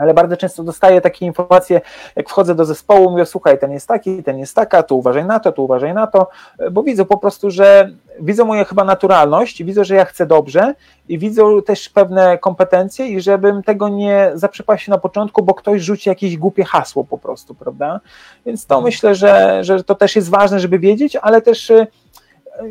[0.00, 1.80] ale bardzo często dostaję takie informacje,
[2.16, 5.40] jak wchodzę do zespołu, mówię, słuchaj, ten jest taki, ten jest taka, tu uważaj na
[5.40, 6.28] to, tu uważaj na to,
[6.70, 7.90] bo widzę po prostu, że
[8.20, 10.74] widzą moją chyba naturalność, widzą, że ja chcę dobrze
[11.08, 16.08] i widzą też pewne kompetencje i żebym tego nie zaprzepaścił na początku, bo ktoś rzuci
[16.08, 18.00] jakieś głupie hasło po prostu, prawda?
[18.46, 21.86] Więc to myślę, że, że to też jest ważne, żeby wiedzieć, ale też y,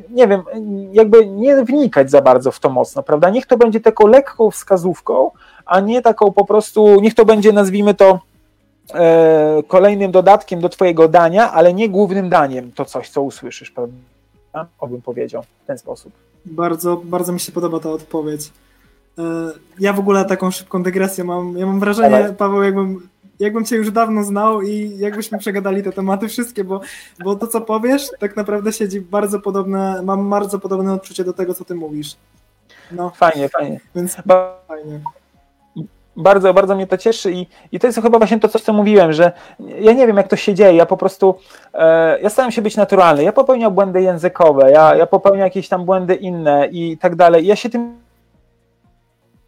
[0.09, 0.41] nie wiem,
[0.91, 3.29] jakby nie wnikać za bardzo w to mocno, prawda?
[3.29, 5.31] Niech to będzie taką lekką wskazówką,
[5.65, 8.19] a nie taką po prostu, niech to będzie, nazwijmy to,
[8.93, 13.95] e, kolejnym dodatkiem do Twojego dania, ale nie głównym daniem, to coś, co usłyszysz, prawda?
[14.79, 16.13] Obym powiedział w ten sposób.
[16.45, 18.51] Bardzo, bardzo mi się podoba ta odpowiedź.
[19.17, 19.23] E,
[19.79, 21.57] ja w ogóle taką szybką dygresję mam.
[21.57, 22.33] Ja mam wrażenie.
[22.37, 23.09] Paweł, jakbym,
[23.39, 26.81] jakbym cię już dawno znał i jakbyśmy przegadali te tematy wszystkie, bo,
[27.23, 31.53] bo to, co powiesz, tak naprawdę siedzi bardzo podobne, mam bardzo podobne odczucie do tego,
[31.53, 32.15] co ty mówisz.
[32.91, 33.09] No.
[33.09, 33.79] Fajnie, fajnie.
[33.95, 34.15] Więc
[34.67, 34.99] fajnie.
[36.17, 39.31] bardzo, bardzo mnie to cieszy i, i to jest chyba właśnie to, co mówiłem, że
[39.79, 41.35] ja nie wiem, jak to się dzieje, ja po prostu,
[41.73, 45.85] e, ja staram się być naturalny, ja popełniam błędy językowe, ja, ja popełniam jakieś tam
[45.85, 47.99] błędy inne i tak dalej, ja się tym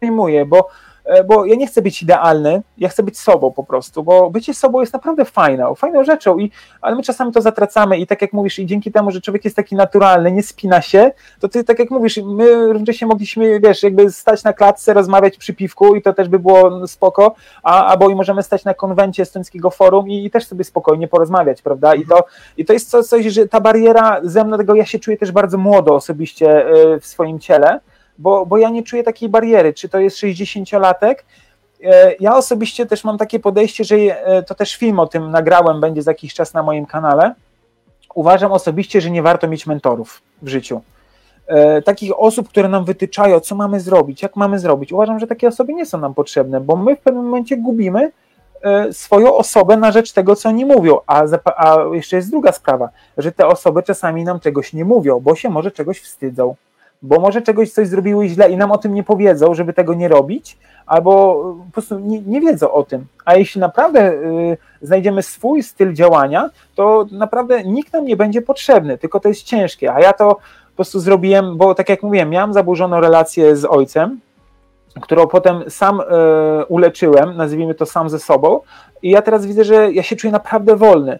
[0.00, 0.68] przejmuję, bo
[1.28, 4.80] bo ja nie chcę być idealny, ja chcę być sobą po prostu, bo bycie sobą
[4.80, 6.50] jest naprawdę fajną, fajną rzeczą, i,
[6.80, 9.56] ale my czasami to zatracamy i tak jak mówisz, i dzięki temu, że człowiek jest
[9.56, 14.10] taki naturalny, nie spina się, to ty tak jak mówisz, my równocześnie mogliśmy, wiesz, jakby
[14.10, 18.14] stać na klatce, rozmawiać przy piwku i to też by było spoko, a, albo i
[18.14, 22.24] możemy stać na konwencie estońskiego forum i, i też sobie spokojnie porozmawiać, prawda, i to,
[22.56, 25.58] i to jest coś, że ta bariera ze mną, tego ja się czuję też bardzo
[25.58, 27.80] młodo osobiście e, w swoim ciele,
[28.22, 31.14] bo, bo ja nie czuję takiej bariery, czy to jest 60-latek.
[31.84, 35.80] E, ja osobiście też mam takie podejście, że e, to też film o tym nagrałem,
[35.80, 37.34] będzie za jakiś czas na moim kanale.
[38.14, 40.80] Uważam osobiście, że nie warto mieć mentorów w życiu.
[41.46, 44.92] E, takich osób, które nam wytyczają, co mamy zrobić, jak mamy zrobić.
[44.92, 48.12] Uważam, że takie osoby nie są nam potrzebne, bo my w pewnym momencie gubimy
[48.92, 50.98] swoją osobę na rzecz tego, co oni mówią.
[51.06, 52.88] A, a jeszcze jest druga sprawa,
[53.18, 56.54] że te osoby czasami nam czegoś nie mówią, bo się może czegoś wstydzą
[57.02, 60.08] bo może czegoś coś zrobiły źle i nam o tym nie powiedzą, żeby tego nie
[60.08, 61.34] robić, albo
[61.66, 63.06] po prostu nie, nie wiedzą o tym.
[63.24, 68.98] A jeśli naprawdę y, znajdziemy swój styl działania, to naprawdę nikt nam nie będzie potrzebny,
[68.98, 69.94] tylko to jest ciężkie.
[69.94, 70.34] A ja to
[70.70, 74.20] po prostu zrobiłem, bo tak jak mówiłem, miałem zaburzoną relację z ojcem,
[75.00, 76.04] którą potem sam e,
[76.64, 78.60] uleczyłem, nazwijmy to sam ze sobą.
[79.02, 81.18] I ja teraz widzę, że ja się czuję naprawdę wolny.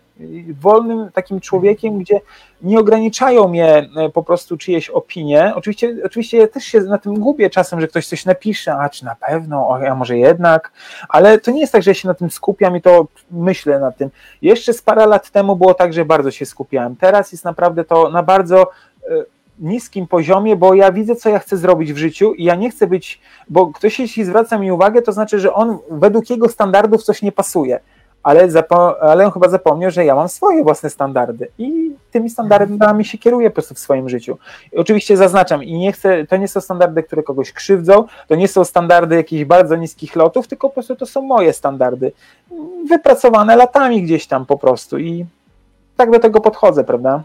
[0.61, 2.21] Wolnym takim człowiekiem, gdzie
[2.63, 5.53] nie ograniczają mnie e, po prostu czyjeś opinie.
[5.57, 9.05] Oczywiście, oczywiście ja też się na tym gubię czasem, że ktoś coś napisze, a czy
[9.05, 10.73] na pewno, a może jednak,
[11.09, 13.93] ale to nie jest tak, że ja się na tym skupiam i to myślę na
[13.93, 14.11] tym.
[14.43, 16.97] Jeszcze z parę lat temu było tak, że bardzo się skupiałem.
[16.97, 18.63] Teraz jest naprawdę to na bardzo
[19.11, 19.25] e,
[19.63, 22.87] niskim poziomie, bo ja widzę, co ja chcę zrobić w życiu i ja nie chcę
[22.87, 27.23] być, bo ktoś jeśli zwraca mi uwagę, to znaczy, że on według jego standardów coś
[27.23, 27.81] nie pasuje,
[28.23, 28.49] ale,
[29.01, 33.51] ale on chyba zapomniał, że ja mam swoje własne standardy i tymi standardami się kieruję
[33.51, 34.39] po prostu w swoim życiu.
[34.73, 38.49] I oczywiście zaznaczam i nie chcę, to nie są standardy, które kogoś krzywdzą, to nie
[38.49, 42.13] są standardy jakichś bardzo niskich lotów, tylko po prostu to są moje standardy,
[42.89, 45.27] wypracowane latami gdzieś tam po prostu i
[45.97, 47.23] tak do tego podchodzę, prawda?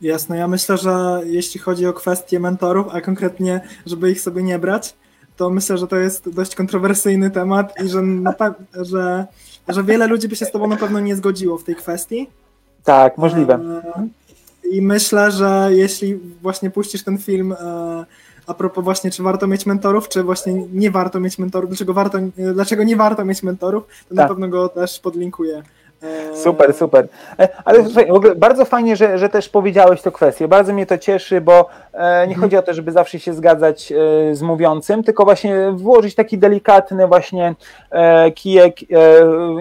[0.00, 4.58] Jasne, ja myślę, że jeśli chodzi o kwestie mentorów, a konkretnie, żeby ich sobie nie
[4.58, 4.94] brać,
[5.36, 8.02] to myślę, że to jest dość kontrowersyjny temat i że,
[8.74, 9.26] że,
[9.68, 12.30] że wiele ludzi by się z tobą na pewno nie zgodziło w tej kwestii.
[12.84, 13.54] Tak, możliwe.
[13.54, 14.08] E,
[14.70, 18.04] I myślę, że jeśli właśnie puścisz ten film e,
[18.46, 22.18] a propos właśnie, czy warto mieć mentorów, czy właśnie nie warto mieć mentorów, dlaczego, warto,
[22.54, 24.16] dlaczego nie warto mieć mentorów, to tak.
[24.16, 25.62] na pewno go też podlinkuję
[26.34, 27.08] Super, super.
[27.38, 30.48] E, ale w ogóle bardzo fajnie, że, że też powiedziałeś tę kwestię.
[30.48, 32.40] Bardzo mnie to cieszy, bo e, nie mhm.
[32.40, 37.06] chodzi o to, żeby zawsze się zgadzać e, z mówiącym, tylko właśnie włożyć taki delikatny
[37.06, 37.54] właśnie
[38.34, 38.76] kijek,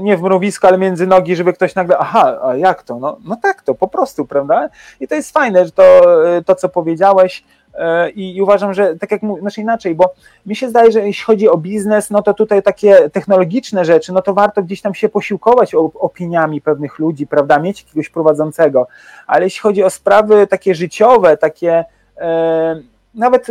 [0.02, 3.00] nie w mrowisko, ale między nogi, żeby ktoś nagle, aha, a jak to?
[3.00, 4.70] No, no tak to, po prostu, prawda?
[5.00, 6.02] I to jest fajne, że to,
[6.46, 7.44] to co powiedziałeś,
[7.76, 10.14] E, I, uważam, że tak jak mówię, znaczy inaczej, bo
[10.46, 14.22] mi się zdaje, że jeśli chodzi o biznes, no to tutaj takie technologiczne rzeczy, no
[14.22, 18.88] to warto gdzieś tam się posiłkować opiniami pewnych ludzi, prawda, mieć jakiegoś prowadzącego,
[19.28, 21.86] ale jeśli chodzi o sprawy takie życiowe, takie
[22.18, 22.82] e,
[23.14, 23.48] nawet,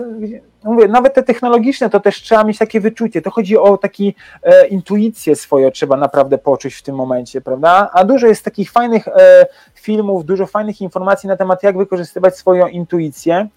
[0.64, 4.66] mówię, nawet te technologiczne, to też trzeba mieć takie wyczucie, to chodzi o taki e,
[4.66, 9.46] intuicję swoją trzeba naprawdę poczuć w tym momencie, prawda, a dużo jest takich fajnych e,
[9.74, 13.48] filmów, dużo fajnych informacji na temat jak wykorzystywać swoją intuicję,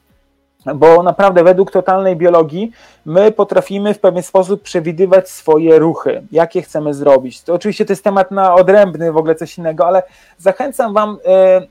[0.76, 2.72] bo naprawdę według totalnej biologii
[3.06, 7.42] my potrafimy w pewien sposób przewidywać swoje ruchy, jakie chcemy zrobić.
[7.42, 10.04] To oczywiście to jest temat na odrębny, w ogóle coś innego, ale
[10.38, 11.62] zachęcam Wam e,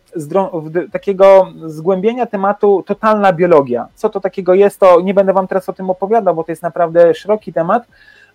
[0.92, 3.88] takiego zgłębienia tematu totalna biologia.
[3.94, 6.62] Co to takiego jest, to nie będę Wam teraz o tym opowiadał, bo to jest
[6.62, 7.82] naprawdę szeroki temat,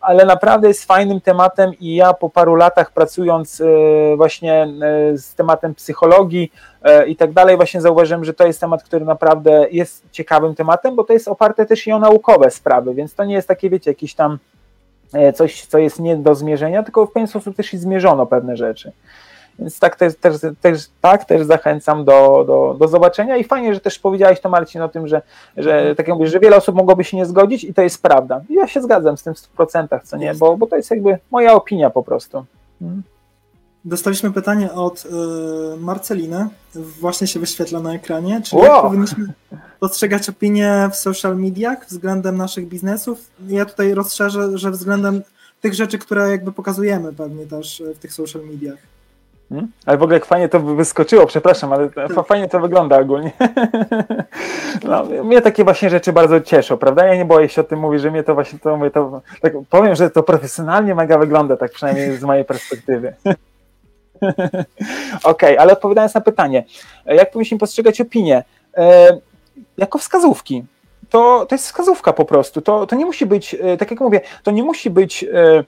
[0.02, 3.66] ale naprawdę jest fajnym tematem i ja po paru latach pracując e,
[4.16, 6.52] właśnie e, z tematem psychologii
[6.84, 10.96] e, i tak dalej, właśnie zauważyłem, że to jest temat, który naprawdę jest ciekawym tematem,
[10.96, 13.92] bo to jest oparte też i o naukowe sprawy, więc to nie jest takie, wiecie,
[13.92, 14.38] jakiś tam
[15.36, 18.92] coś, co jest nie do zmierzenia, tylko w pewien sposób też i zmierzono pewne rzeczy.
[19.60, 23.80] Więc tak też, też, też, tak też zachęcam do, do, do zobaczenia i fajnie, że
[23.80, 25.22] też powiedziałeś to Marcin o tym, że,
[25.58, 28.42] że tak jak mówisz, że wiele osób mogłoby się nie zgodzić i to jest prawda.
[28.50, 31.18] I ja się zgadzam z tym w 100%, co nie, bo, bo to jest jakby
[31.32, 32.46] moja opinia po prostu.
[32.80, 33.04] Hmm.
[33.86, 35.10] Dostaliśmy pytanie od y,
[35.78, 38.66] Marceliny, właśnie się wyświetla na ekranie, czy wow.
[38.66, 39.34] jak powinniśmy
[39.82, 43.20] dostrzegać opinie w social mediach względem naszych biznesów?
[43.48, 45.22] Ja tutaj rozszerzę, że względem
[45.62, 48.78] tych rzeczy, które jakby pokazujemy pewnie też w tych social mediach.
[49.50, 49.72] Hmm?
[49.86, 51.90] Ale w ogóle jak fajnie to wyskoczyło, przepraszam, ale
[52.28, 53.32] fajnie to wygląda ogólnie.
[54.84, 57.06] No, mnie takie właśnie rzeczy bardzo cieszą, prawda?
[57.08, 59.54] Ja nie boję się o tym mówić, że mnie to właśnie to mówię, to tak
[59.70, 63.14] powiem, że to profesjonalnie mega wygląda, tak przynajmniej z mojej perspektywy.
[64.22, 64.56] Okej,
[65.24, 66.64] okay, ale odpowiadając na pytanie,
[67.06, 68.44] jak powinniśmy postrzegać opinię?
[68.78, 69.18] E,
[69.78, 70.64] jako wskazówki.
[71.10, 72.62] To, to jest wskazówka po prostu.
[72.62, 75.64] To, to nie musi być, e, tak jak mówię, to nie musi być e,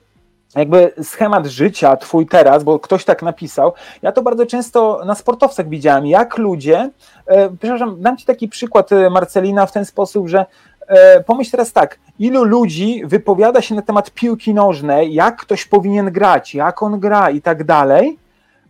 [0.56, 3.74] jakby schemat życia twój teraz, bo ktoś tak napisał.
[4.02, 6.90] Ja to bardzo często na sportowcach widziałem, jak ludzie,
[7.26, 10.46] e, przepraszam, dam ci taki przykład e, Marcelina w ten sposób, że
[10.88, 16.12] e, pomyśl teraz tak, ilu ludzi wypowiada się na temat piłki nożnej, jak ktoś powinien
[16.12, 18.18] grać, jak on gra i tak dalej,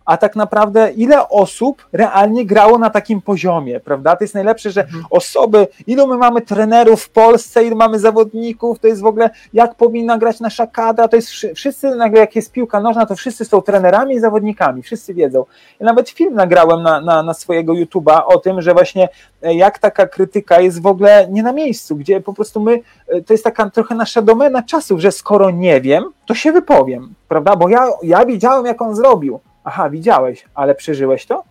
[0.06, 4.15] a tak naprawdę ile osób realnie grało na takim poziomie, prawda?
[4.15, 5.06] To jest najlepsze, że mhm.
[5.10, 9.76] osoby, ilu my mamy trenerów w Polsce, ilu mamy zawodników, to jest w ogóle jak
[9.76, 13.61] powinna grać nasza kadra, to jest wszyscy nagle jak jest piłka nożna, to wszyscy są
[13.61, 15.45] trenerami i zawodnikami, wszyscy wiedzą.
[15.80, 19.10] Ja nawet film nagrałem na, na, na swojego YouTube'a o tym, że właśnie
[19.41, 23.22] e, jak taka krytyka jest w ogóle nie na miejscu, gdzie po prostu my, e,
[23.22, 27.56] to jest taka trochę nasza domena czasów, że skoro nie wiem, to się wypowiem, prawda?
[27.56, 31.44] Bo ja, ja widziałem, jak on zrobił Aha, widziałeś, ale przeżyłeś to?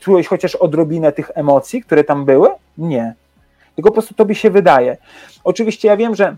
[0.00, 2.48] Czułeś chociaż odrobinę tych emocji, które tam były?
[2.78, 3.14] Nie.
[3.74, 4.96] Tylko po prostu tobie się wydaje.
[5.44, 6.36] Oczywiście ja wiem, że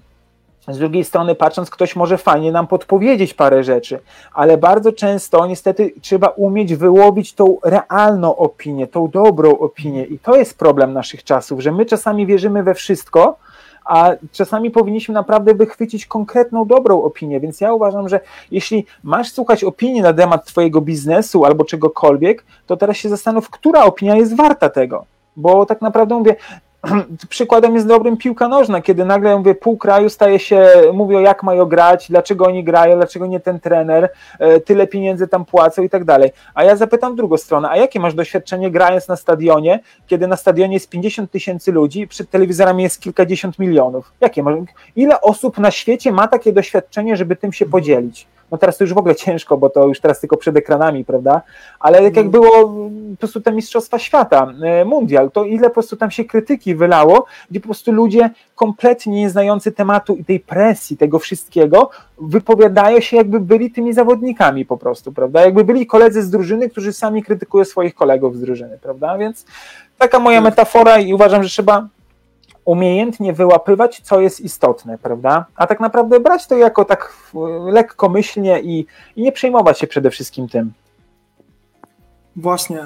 [0.69, 4.01] z drugiej strony, patrząc, ktoś może fajnie nam podpowiedzieć parę rzeczy,
[4.33, 10.05] ale bardzo często niestety trzeba umieć wyłowić tą realną opinię, tą dobrą opinię.
[10.05, 13.37] I to jest problem naszych czasów, że my czasami wierzymy we wszystko,
[13.85, 17.41] a czasami powinniśmy naprawdę wychwycić konkretną, dobrą opinię.
[17.41, 18.21] Więc ja uważam, że
[18.51, 23.85] jeśli masz słuchać opinii na temat Twojego biznesu albo czegokolwiek, to teraz się zastanów, która
[23.85, 25.05] opinia jest warta tego.
[25.37, 26.37] Bo tak naprawdę mówię,
[27.29, 31.67] przykładem jest dobrym piłka nożna, kiedy nagle mówię, pół kraju staje się, mówią jak mają
[31.67, 34.09] grać, dlaczego oni grają, dlaczego nie ten trener,
[34.39, 36.31] e, tyle pieniędzy tam płacą i tak dalej.
[36.55, 40.75] A ja zapytam drugą stronę, a jakie masz doświadczenie grając na stadionie, kiedy na stadionie
[40.75, 44.13] jest 50 tysięcy ludzi, przed telewizorami jest kilkadziesiąt milionów?
[44.21, 44.55] Jakie masz,
[44.97, 48.27] ile osób na świecie ma takie doświadczenie, żeby tym się podzielić?
[48.51, 51.43] No teraz to już w ogóle ciężko, bo to już teraz tylko przed ekranami, prawda?
[51.81, 52.31] Ale tak jak no.
[52.31, 52.51] było
[53.11, 57.25] po prostu te Mistrzostwa Świata, e, Mundial, to ile po prostu tam się krytyki wylało,
[57.51, 63.17] gdzie po prostu ludzie kompletnie nie znający tematu i tej presji, tego wszystkiego, wypowiadają się
[63.17, 65.41] jakby byli tymi zawodnikami po prostu, prawda?
[65.41, 69.19] Jakby byli koledzy z drużyny, którzy sami krytykują swoich kolegów z drużyny, prawda?
[69.19, 69.47] Więc
[69.99, 70.45] taka moja tak.
[70.45, 71.89] metafora i uważam, że trzeba
[72.65, 75.47] umiejętnie wyłapywać, co jest istotne, prawda?
[75.57, 77.17] A tak naprawdę brać to jako tak
[77.65, 78.87] lekkomyślnie i,
[79.17, 80.73] i nie przejmować się przede wszystkim tym.
[82.37, 82.81] Właśnie,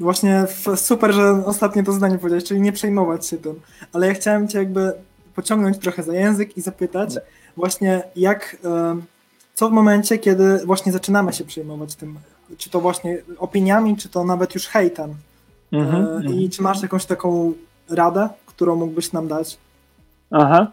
[0.00, 0.46] właśnie
[0.76, 3.60] super, że ostatnie to zdanie powiedziałeś, czyli nie przejmować się tym.
[3.92, 4.92] Ale ja chciałem cię jakby
[5.34, 7.14] pociągnąć trochę za język i zapytać
[7.56, 8.56] właśnie jak,
[9.54, 12.18] co w momencie, kiedy właśnie zaczynamy się przejmować tym,
[12.58, 15.14] czy to właśnie opiniami, czy to nawet już hejtem.
[15.72, 17.52] Mm -hmm, I czy masz jakąś taką
[17.90, 19.58] radę, którą mógłbyś nam dać?
[20.30, 20.66] Aha.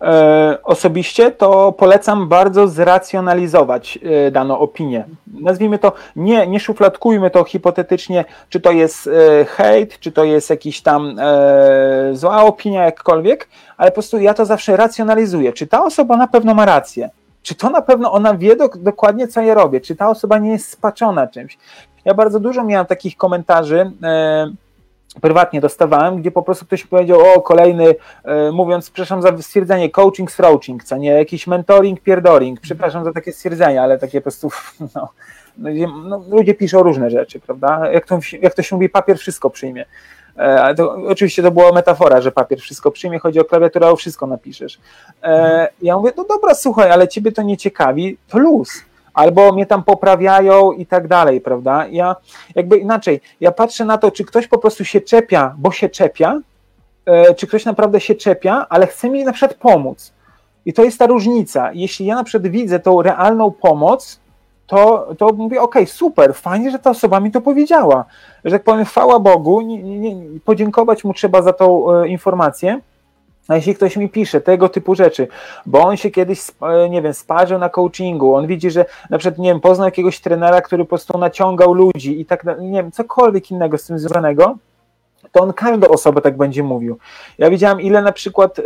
[0.00, 5.04] E, osobiście to polecam bardzo zracjonalizować e, daną opinię.
[5.40, 10.50] Nazwijmy to, nie, nie szufladkujmy to hipotetycznie, czy to jest e, hejt, czy to jest
[10.50, 15.52] jakiś tam e, zła opinia, jakkolwiek, ale po prostu ja to zawsze racjonalizuję.
[15.52, 17.10] Czy ta osoba na pewno ma rację?
[17.42, 19.80] Czy to na pewno ona wie do, dokładnie, co ja robię?
[19.80, 21.58] Czy ta osoba nie jest spaczona czymś?
[22.04, 23.90] Ja bardzo dużo miałem takich komentarzy.
[25.20, 30.30] Prywatnie dostawałem, gdzie po prostu ktoś powiedział, o kolejny, e, mówiąc, przepraszam za stwierdzenie, coaching,
[30.30, 34.50] strouching, co nie, jakiś mentoring, pierdoring, przepraszam za takie stwierdzenia, ale takie po prostu,
[34.94, 35.08] no,
[35.58, 35.70] no,
[36.04, 39.84] no, ludzie piszą różne rzeczy, prawda, jak to, jak to się mówi, papier wszystko przyjmie.
[40.36, 44.26] E, to, oczywiście to była metafora, że papier wszystko przyjmie, chodzi o klawiaturę, o wszystko
[44.26, 44.78] napiszesz.
[45.22, 48.84] E, ja mówię, no dobra, słuchaj, ale ciebie to nie ciekawi, to luz
[49.14, 51.86] albo mnie tam poprawiają i tak dalej, prawda?
[51.86, 52.16] Ja
[52.54, 56.40] jakby inaczej, ja patrzę na to, czy ktoś po prostu się czepia, bo się czepia,
[57.06, 60.12] e, czy ktoś naprawdę się czepia, ale chce mi na przykład pomóc.
[60.66, 61.70] I to jest ta różnica.
[61.72, 64.20] Jeśli ja na przykład widzę tą realną pomoc,
[64.66, 68.04] to, to mówię, ok, super, fajnie, że ta osoba mi to powiedziała.
[68.44, 72.80] Że tak powiem, chwała Bogu, nie, nie, podziękować mu trzeba za tą e, informację,
[73.48, 75.28] a jeśli ktoś mi pisze tego typu rzeczy,
[75.66, 79.38] bo on się kiedyś, e, nie wiem, sparzył na coachingu, on widzi, że na przykład,
[79.38, 83.50] nie wiem, poznał jakiegoś trenera, który po prostu naciągał ludzi i tak, nie wiem, cokolwiek
[83.50, 84.56] innego z tym związanego,
[85.34, 86.98] to on każdą osobę tak będzie mówił.
[87.38, 88.62] Ja widziałem, ile na przykład, y,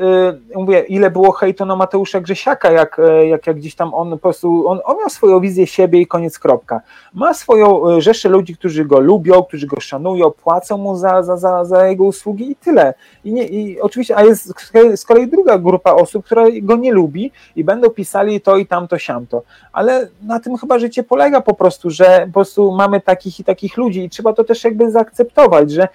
[0.54, 4.18] mówię, ile było hejtu na Mateusza Grzesiaka, jak, y, jak, jak gdzieś tam on po
[4.18, 6.80] prostu, on, on miał swoją wizję siebie i koniec, kropka.
[7.14, 11.36] Ma swoją y, rzeszę ludzi, którzy go lubią, którzy go szanują, płacą mu za, za,
[11.36, 12.94] za, za jego usługi i tyle.
[13.24, 14.52] I, nie, I oczywiście, a jest
[14.96, 18.98] z kolei druga grupa osób, która go nie lubi i będą pisali to i tamto,
[18.98, 19.42] siamto.
[19.72, 23.76] Ale na tym chyba życie polega po prostu, że po prostu mamy takich i takich
[23.76, 25.88] ludzi i trzeba to też jakby zaakceptować, że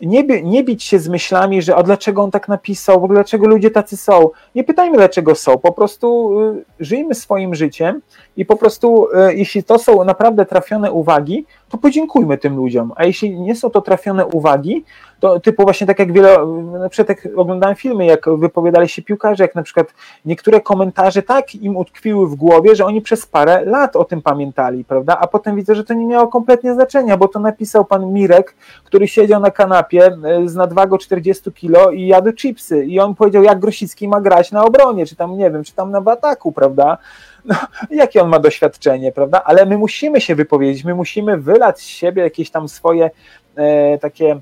[0.00, 3.46] nie, nie bić się z myślami, że a dlaczego on tak napisał, w ogóle dlaczego
[3.46, 4.30] ludzie tacy są.
[4.54, 8.00] Nie pytajmy dlaczego są, po prostu y, żyjmy swoim życiem
[8.36, 13.04] i po prostu y, jeśli to są naprawdę trafione uwagi, to podziękujmy tym ludziom, a
[13.04, 14.84] jeśli nie są to trafione uwagi,
[15.20, 16.46] to typu właśnie tak jak wiele,
[16.80, 19.94] na przykład jak oglądałem filmy, jak wypowiadali się piłkarze, jak na przykład
[20.24, 24.84] niektóre komentarze tak im utkwiły w głowie, że oni przez parę lat o tym pamiętali,
[24.84, 28.54] prawda, a potem widzę, że to nie miało kompletnie znaczenia, bo to napisał pan Mirek,
[28.84, 32.84] który siedział na kanapie e, z nadwagą 40 kilo i jadł chipsy.
[32.84, 35.90] I on powiedział, jak Grosicki ma grać na obronie, czy tam, nie wiem, czy tam
[35.90, 36.98] na ataku, prawda,
[37.44, 37.54] no,
[37.90, 39.42] jakie on ma doświadczenie, prawda?
[39.44, 43.10] Ale my musimy się wypowiedzieć, my musimy wylać z siebie jakieś tam swoje
[43.56, 44.40] e, takie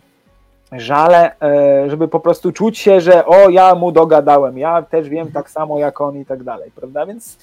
[0.72, 5.32] żale, e, żeby po prostu czuć się, że o, ja mu dogadałem, ja też wiem
[5.32, 7.06] tak samo jak on i tak dalej, prawda?
[7.06, 7.38] Więc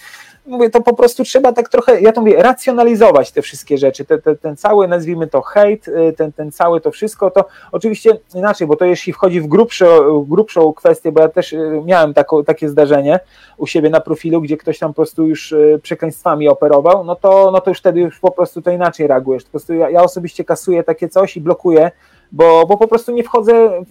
[0.45, 4.17] mówię, to po prostu trzeba tak trochę, ja to mówię, racjonalizować te wszystkie rzeczy, te,
[4.17, 8.67] te, ten cały, nazwijmy to hejt, y, ten, ten cały to wszystko, to oczywiście inaczej,
[8.67, 9.85] bo to jeśli wchodzi w grubszą,
[10.27, 13.19] grubszą kwestię, bo ja też y, miałem taką, takie zdarzenie
[13.57, 17.51] u siebie na profilu, gdzie ktoś tam po prostu już y, przekleństwami operował, no to,
[17.51, 20.43] no to już wtedy już po prostu to inaczej reagujesz, po prostu ja, ja osobiście
[20.43, 21.91] kasuję takie coś i blokuję,
[22.31, 23.83] bo, bo po prostu nie wchodzę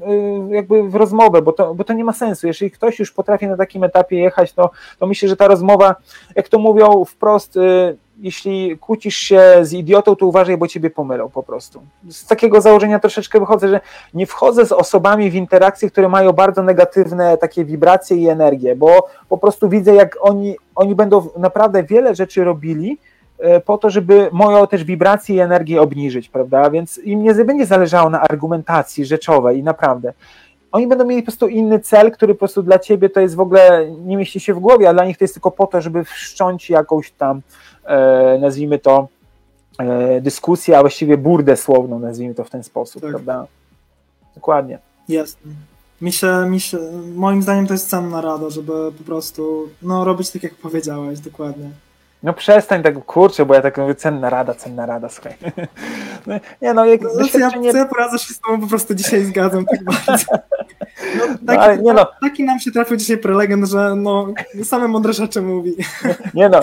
[0.51, 2.47] jakby w rozmowę, bo to, bo to nie ma sensu.
[2.47, 5.97] Jeżeli ktoś już potrafi na takim etapie jechać, to, to myślę, że ta rozmowa,
[6.36, 11.31] jak to mówią wprost, y, jeśli kłócisz się z idiotą, to uważaj, bo ciebie pomylą
[11.31, 11.82] po prostu.
[12.09, 13.81] Z takiego założenia troszeczkę wychodzę, że
[14.15, 19.09] nie wchodzę z osobami w interakcje, które mają bardzo negatywne takie wibracje i energię, bo
[19.28, 22.98] po prostu widzę, jak oni, oni będą naprawdę wiele rzeczy robili,
[23.65, 26.70] po to, żeby moją też wibrację i energię obniżyć, prawda?
[26.70, 30.12] Więc im nie będzie zależało na argumentacji rzeczowej i naprawdę.
[30.73, 33.40] Oni będą mieli po prostu inny cel, który po prostu dla ciebie to jest w
[33.40, 36.05] ogóle, nie mieści się w głowie, a dla nich to jest tylko po to, żeby
[36.05, 37.40] wszcząć jakąś tam,
[37.85, 39.09] e, nazwijmy to,
[39.78, 43.10] e, dyskusję, a właściwie burdę słowną, nazwijmy to w ten sposób, tak.
[43.10, 43.47] prawda?
[44.35, 44.78] Dokładnie.
[45.09, 45.52] Jasne.
[46.01, 46.78] Mi się, mi się,
[47.15, 51.70] moim zdaniem to jest cenna rada, żeby po prostu no, robić tak, jak powiedziałeś, dokładnie.
[52.23, 55.35] No przestań tak, kurczę, bo ja tak mówię, cenna rada, cenna rada, słuchaj.
[56.27, 57.69] No, nie no, jak znaczy, doświadczenie...
[57.69, 60.24] Ja, ja poradzę się z tobą po prostu dzisiaj zgadzam tak bardzo.
[61.17, 62.07] No, taki, no, nie no.
[62.21, 64.27] taki nam się trafił dzisiaj prelegent, że no,
[64.65, 65.77] same mądre rzeczy mówi.
[66.35, 66.61] Nie no,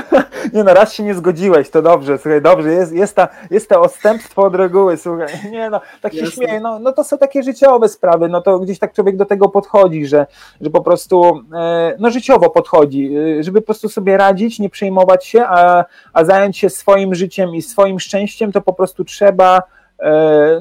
[0.54, 3.80] nie no, raz się nie zgodziłeś, to dobrze, słuchaj, dobrze, jest, jest, ta, jest to
[3.80, 7.88] odstępstwo od reguły, słuchaj, nie no, tak się śmieję, no, no to są takie życiowe
[7.88, 10.26] sprawy, no to gdzieś tak człowiek do tego podchodzi, że,
[10.60, 15.26] że po prostu, e, no życiowo podchodzi, e, żeby po prostu sobie radzić, nie przejmować
[15.26, 19.62] się, a, a zająć się swoim życiem i swoim szczęściem, to po prostu trzeba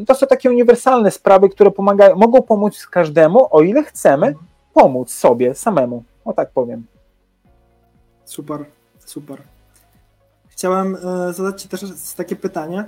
[0.07, 4.35] to są takie uniwersalne sprawy, które pomagają, mogą pomóc każdemu, o ile chcemy
[4.73, 6.03] pomóc sobie samemu.
[6.25, 6.85] O tak powiem.
[8.25, 8.65] Super,
[9.05, 9.41] super.
[10.49, 11.81] Chciałem e, zadać Ci też
[12.17, 12.85] takie pytanie.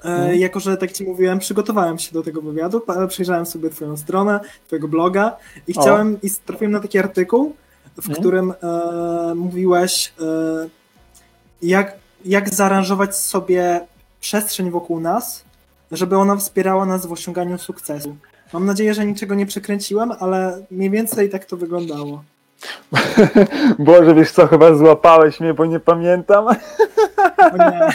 [0.00, 0.34] Hmm.
[0.34, 4.88] Jako, że tak Ci mówiłem, przygotowałem się do tego wywiadu, przejrzałem sobie Twoją stronę, Twojego
[4.88, 5.36] bloga
[5.66, 6.26] i chciałem, o.
[6.26, 7.56] i trafiłem na taki artykuł,
[7.96, 8.20] w hmm.
[8.20, 10.68] którym e, mówiłeś, e,
[11.62, 13.80] jak, jak zaaranżować sobie
[14.22, 15.44] przestrzeń wokół nas,
[15.90, 18.16] żeby ona wspierała nas w osiąganiu sukcesu.
[18.52, 22.22] Mam nadzieję, że niczego nie przekręciłem, ale mniej więcej tak to wyglądało.
[23.78, 26.46] Boże, wiesz co, chyba złapałeś mnie, bo nie pamiętam.
[27.58, 27.88] Nie.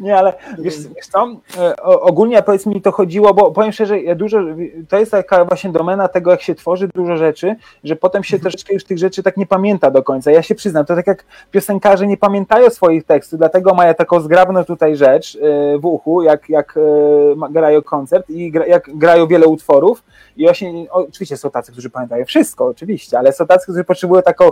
[0.00, 1.28] nie, ale wiesz, wiesz co,
[1.58, 4.40] e, ogólnie powiedz mi to chodziło, bo powiem szczerze, ja dużo,
[4.88, 8.42] to jest taka właśnie domena tego, jak się tworzy dużo rzeczy, że potem się mhm.
[8.42, 10.30] troszeczkę już tych rzeczy tak nie pamięta do końca.
[10.30, 14.64] Ja się przyznam, to tak jak piosenkarze nie pamiętają swoich tekstów, dlatego mają taką zgrabną
[14.64, 20.04] tutaj rzecz e, w uchu, jak, jak e, grają koncert i jak grają wiele utworów
[20.36, 24.50] i właśnie, oczywiście są tacy, którzy pamiętają wszystko, oczywiście, ale są tacy, którzy potrzebują taką,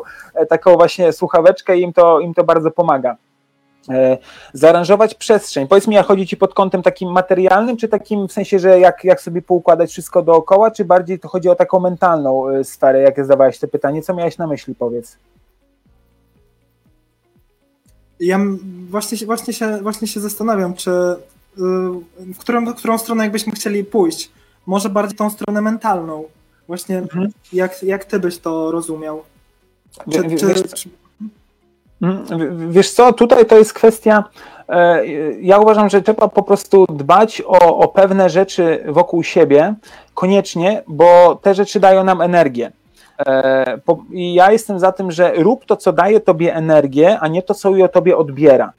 [0.48, 3.16] taką właśnie słuchaweczkę i im to, im to bardzo pomaga.
[3.90, 4.18] E,
[4.52, 5.68] zaaranżować przestrzeń.
[5.68, 9.04] Powiedz mi, a chodzi ci pod kątem takim materialnym, czy takim w sensie, że jak,
[9.04, 13.16] jak sobie poukładać wszystko dookoła, czy bardziej to chodzi o taką mentalną e, sferę, jak
[13.16, 14.02] zadawałeś to pytanie?
[14.02, 15.16] Co miałeś na myśli, powiedz?
[18.20, 18.40] Ja
[18.90, 21.14] właśnie, właśnie, się, właśnie się zastanawiam, czy y,
[22.34, 24.30] w którą, w którą stronę jakbyśmy chcieli pójść.
[24.66, 26.24] Może bardziej tą stronę mentalną.
[26.66, 27.30] Właśnie mhm.
[27.52, 29.22] jak, jak ty byś to rozumiał?
[30.12, 30.88] Czy, czy, czy,
[32.68, 34.24] wiesz co, tutaj to jest kwestia.
[34.68, 35.06] E,
[35.40, 39.74] ja uważam, że trzeba po prostu dbać o, o pewne rzeczy wokół siebie
[40.14, 42.72] koniecznie, bo te rzeczy dają nam energię.
[43.26, 43.78] E,
[44.10, 47.54] I ja jestem za tym, że rób to, co daje tobie energię, a nie to,
[47.54, 48.72] co ją tobie odbiera.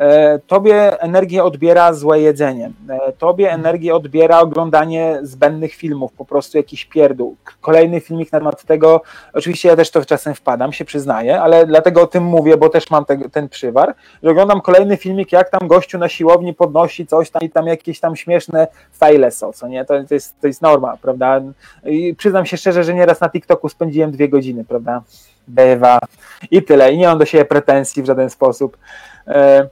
[0.00, 6.56] E, tobie energię odbiera złe jedzenie, e, tobie energię odbiera oglądanie zbędnych filmów, po prostu
[6.56, 7.36] jakiś pierdół.
[7.60, 9.02] Kolejny filmik na temat tego,
[9.32, 12.90] oczywiście ja też to czasem wpadam, się przyznaję, ale dlatego o tym mówię, bo też
[12.90, 17.30] mam te, ten przywar, że oglądam kolejny filmik, jak tam gościu na siłowni podnosi coś
[17.30, 19.84] tam i tam jakieś tam śmieszne fajle są, co nie?
[19.84, 21.40] To, to, jest, to jest norma, prawda?
[21.84, 25.02] I przyznam się szczerze, że nieraz na TikToku spędziłem dwie godziny, prawda?
[25.48, 25.98] Bywa
[26.50, 28.76] i tyle, i nie mam do siebie pretensji w żaden sposób.
[29.26, 29.68] E,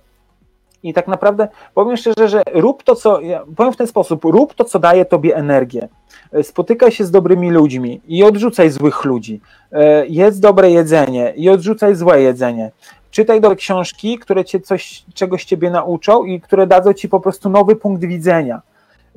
[0.82, 3.20] i tak naprawdę powiem szczerze, że rób to, co.
[3.56, 5.88] Powiem w ten sposób: rób to, co daje tobie energię.
[6.32, 9.40] E, spotykaj się z dobrymi ludźmi i odrzucaj złych ludzi.
[9.72, 12.70] E, jedz dobre jedzenie i odrzucaj złe jedzenie.
[13.10, 17.50] Czytaj dobre książki, które cię coś, czegoś ciebie nauczą i które dadzą ci po prostu
[17.50, 18.62] nowy punkt widzenia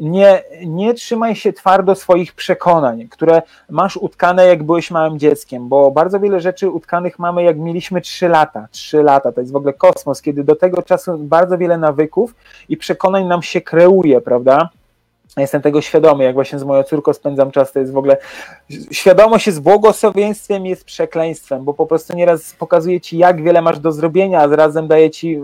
[0.02, 5.92] nie, nie trzymaj się twardo swoich przekonań, które masz utkane, jak byłeś małym dzieckiem, bo
[5.92, 8.68] bardzo wiele rzeczy utkanych mamy, jak mieliśmy 3 lata.
[8.72, 12.36] 3 lata to jest w ogóle kosmos, kiedy do tego czasu bardzo wiele nawyków
[12.70, 14.70] i przekonań nam się kreuje, prawda?
[15.38, 18.18] Jestem tego świadomy, jak właśnie z moją córką spędzam czas, to jest w ogóle
[18.92, 23.92] świadomość jest błogosławieństwem, jest przekleństwem, bo po prostu nieraz pokazuje ci, jak wiele masz do
[23.92, 25.40] zrobienia, a zarazem daje ci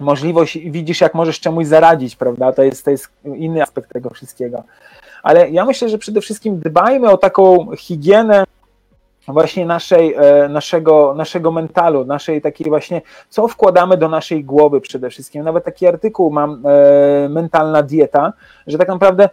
[0.00, 2.52] możliwość widzisz, jak możesz czemuś zaradzić, prawda?
[2.52, 4.64] To jest, to jest inny aspekt tego wszystkiego.
[5.22, 8.44] Ale ja myślę, że przede wszystkim dbajmy o taką higienę
[9.28, 15.10] właśnie naszej, e, naszego, naszego mentalu, naszej takiej właśnie, co wkładamy do naszej głowy przede
[15.10, 15.44] wszystkim.
[15.44, 18.32] Nawet taki artykuł mam, e, mentalna dieta,
[18.66, 19.28] że tak naprawdę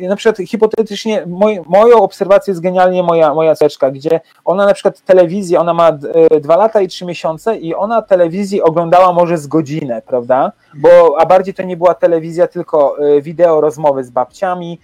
[0.00, 5.00] na przykład hipotetycznie moj, moją obserwację jest genialnie moja, moja ceczka, gdzie ona na przykład
[5.00, 9.46] telewizję, ona ma e, dwa lata i trzy miesiące i ona telewizji oglądała może z
[9.46, 10.52] godzinę, prawda?
[10.74, 14.78] Bo, a bardziej to nie była telewizja, tylko e, wideo, rozmowy z babciami,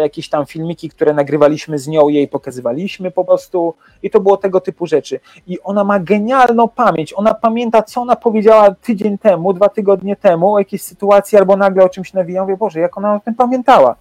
[0.00, 4.60] jakieś tam filmiki, które nagrywaliśmy z nią, jej pokazywaliśmy po prostu i to było tego
[4.60, 5.20] typu rzeczy.
[5.46, 10.54] I ona ma genialną pamięć, ona pamięta, co ona powiedziała tydzień temu, dwa tygodnie temu
[10.54, 13.96] o jakiejś sytuacji albo nagle o czymś nawija, mówię, Boże, jak ona o tym pamiętała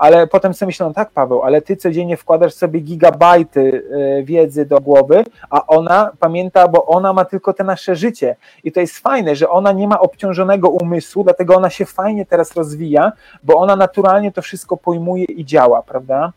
[0.00, 3.82] ale potem sobie myślę, no tak Paweł, ale ty codziennie wkładasz sobie gigabajty
[4.18, 8.72] e, wiedzy do głowy, a ona pamięta, bo ona ma tylko te nasze życie i
[8.72, 13.12] to jest fajne, że ona nie ma obciążonego umysłu, dlatego ona się fajnie teraz rozwija,
[13.42, 16.32] bo ona naturalnie to wszystko pojmuje i działa, prawda?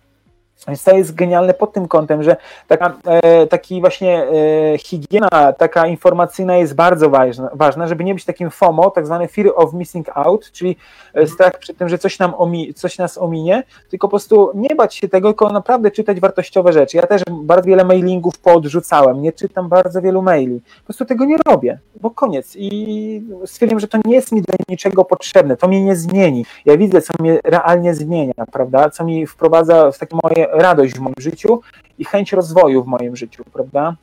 [0.68, 2.36] Więc to jest genialne pod tym kątem, że
[2.68, 8.26] taka, e, taki właśnie e, higiena, taka informacyjna jest bardzo ważna, ważna, żeby nie być
[8.26, 10.76] takim FOMO, tak zwany fear of missing out, czyli
[11.14, 14.76] e, strach przed tym, że coś, nam omi, coś nas ominie, tylko po prostu nie
[14.76, 16.98] bać się tego, tylko naprawdę czytać wartościowe rzeczy.
[16.98, 20.62] Ja też bardzo wiele mailingów poodrzucałem, nie czytam bardzo wielu maili.
[20.80, 22.56] Po prostu tego nie robię, bo koniec.
[22.56, 26.46] I stwierdziłem, że to nie jest mi do niczego potrzebne, to mnie nie zmieni.
[26.66, 31.00] Ja widzę, co mnie realnie zmienia, prawda, co mi wprowadza w takie moje radość w
[31.00, 31.62] moim życiu
[32.00, 33.96] i chęć rozwoju w moim życiu, prawda?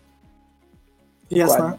[1.31, 1.73] Jasne.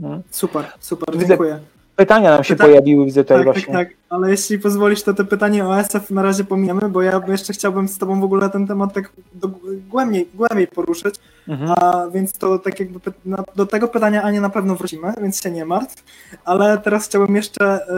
[0.00, 0.22] Hmm?
[0.30, 1.60] Super, super, widzę, dziękuję.
[1.96, 2.64] Pytania nam się Pyta...
[2.64, 3.74] pojawiły, widzę tutaj tak, tak właśnie.
[3.74, 7.20] Tak, tak, ale jeśli pozwolisz, to te pytanie o SF na razie pominiemy, bo ja
[7.28, 9.48] jeszcze chciałbym z tobą w ogóle ten temat tak do,
[9.88, 11.14] głębiej, głębiej poruszyć,
[11.48, 11.70] mhm.
[11.76, 13.00] a więc to tak jakby
[13.56, 16.04] do tego pytania Ania na pewno wrócimy, więc się nie martw,
[16.44, 17.88] ale teraz chciałbym jeszcze,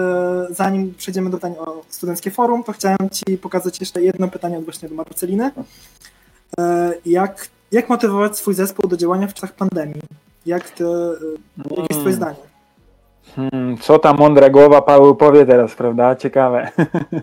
[0.51, 4.59] e, zanim przejdziemy do pytań o studenckie forum, to chciałem ci pokazać jeszcze jedno pytanie
[4.59, 5.51] odnośnie do Marceliny.
[6.59, 10.03] E, jak, jak motywować swój zespół do działania w czasach pandemii?
[10.47, 11.15] Jak to,
[11.59, 12.15] jakie jest twoje hmm.
[12.15, 12.54] zdanie?
[13.37, 16.17] Hmm, co ta mądra głowa Paweł powie teraz, prawda?
[16.17, 16.71] Ciekawe.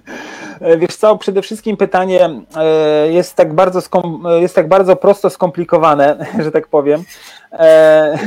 [0.80, 3.82] Wiesz co, przede wszystkim pytanie e, jest tak bardzo,
[4.40, 7.04] jest tak bardzo prosto skomplikowane, że tak powiem.
[7.52, 8.18] E,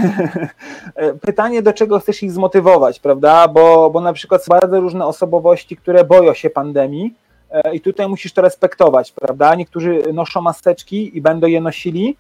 [1.27, 3.49] pytanie, do czego chcesz ich zmotywować, prawda?
[3.49, 7.15] Bo, bo na przykład są bardzo różne osobowości, które boją się pandemii
[7.51, 9.55] e, i tutaj musisz to respektować, prawda?
[9.55, 12.17] Niektórzy noszą maseczki i będą je nosili,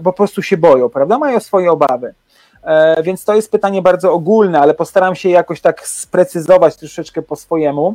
[0.00, 1.18] bo po prostu się boją, prawda?
[1.18, 2.14] Mają swoje obawy.
[2.62, 7.36] E, więc to jest pytanie bardzo ogólne, ale postaram się jakoś tak sprecyzować troszeczkę po
[7.36, 7.94] swojemu.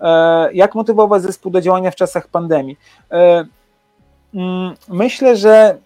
[0.00, 2.78] E, jak motywować zespół do działania w czasach pandemii?
[3.10, 3.44] E,
[4.34, 5.76] mm, myślę, że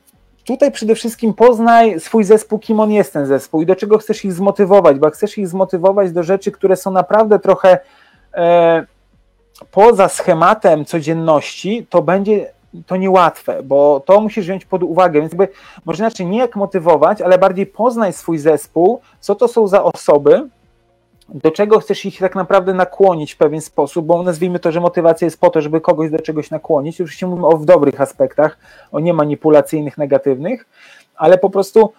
[0.47, 4.24] tutaj przede wszystkim poznaj swój zespół, kim on jest ten zespół i do czego chcesz
[4.24, 7.78] ich zmotywować, bo chcesz ich zmotywować do rzeczy, które są naprawdę trochę
[9.70, 12.52] poza schematem codzienności, to będzie
[12.86, 15.48] to niełatwe, bo to musisz wziąć pod uwagę, więc jakby
[15.84, 20.48] może inaczej nie jak motywować, ale bardziej poznaj swój zespół, co to są za osoby,
[21.28, 25.24] do czego chcesz ich tak naprawdę nakłonić w pewien sposób, bo nazwijmy to, że motywacja
[25.24, 26.97] jest po to, żeby kogoś do czegoś nakłonić.
[27.06, 28.59] Się mówimy o w dobrych aspektach,
[28.92, 30.66] o nie manipulacyjnych, negatywnych,
[31.16, 31.92] ale po prostu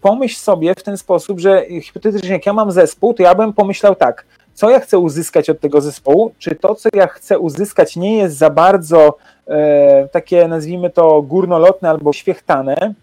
[0.00, 3.94] pomyśl sobie w ten sposób, że hipotetycznie jak ja mam zespół, to ja bym pomyślał
[3.94, 4.24] tak,
[4.54, 8.36] co ja chcę uzyskać od tego zespołu, czy to, co ja chcę uzyskać, nie jest
[8.36, 9.16] za bardzo
[9.48, 12.94] e, takie, nazwijmy to, górnolotne albo świechtane.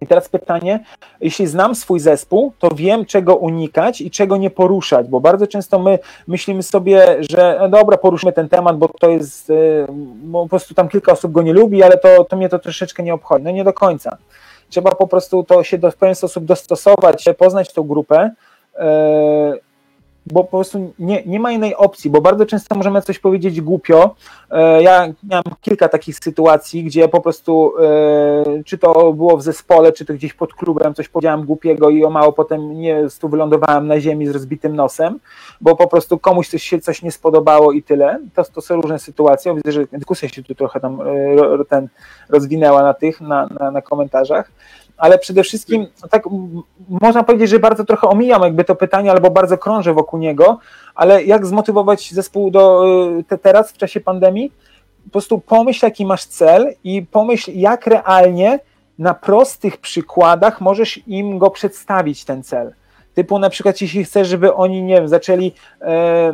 [0.00, 0.84] I teraz pytanie,
[1.20, 5.78] jeśli znam swój zespół, to wiem, czego unikać i czego nie poruszać, bo bardzo często
[5.78, 9.54] my myślimy sobie, że no dobra, poruszymy ten temat, bo to jest, e,
[10.14, 13.02] bo po prostu tam kilka osób go nie lubi, ale to, to mnie to troszeczkę
[13.02, 13.44] nie obchodzi.
[13.44, 14.16] No nie do końca.
[14.68, 18.30] Trzeba po prostu to się do, w pewien sposób dostosować, poznać tą grupę,
[18.74, 19.65] e,
[20.26, 24.14] bo po prostu nie, nie ma innej opcji, bo bardzo często możemy coś powiedzieć głupio.
[24.50, 29.92] E, ja miałem kilka takich sytuacji, gdzie po prostu, e, czy to było w zespole,
[29.92, 33.86] czy to gdzieś pod klubem, coś powiedziałem głupiego i o mało potem nie tu wylądowałem
[33.86, 35.20] na ziemi z rozbitym nosem,
[35.60, 38.20] bo po prostu komuś coś się coś nie spodobało i tyle.
[38.34, 39.54] To, to są różne sytuacje.
[39.54, 41.88] Widzę, że dyskusja się tu trochę tam e, ten
[42.28, 44.50] rozwinęła na tych, na, na, na komentarzach
[44.96, 46.24] ale przede wszystkim tak
[46.88, 50.58] można powiedzieć, że bardzo trochę omijam jakby to pytanie albo bardzo krążę wokół niego,
[50.94, 52.84] ale jak zmotywować zespół do
[53.18, 54.52] y, te, teraz w czasie pandemii?
[55.04, 58.58] Po prostu pomyśl jaki masz cel i pomyśl jak realnie
[58.98, 62.72] na prostych przykładach możesz im go przedstawić ten cel.
[63.14, 66.32] Typu na przykład jeśli chcesz, żeby oni nie wiem, zaczęli e,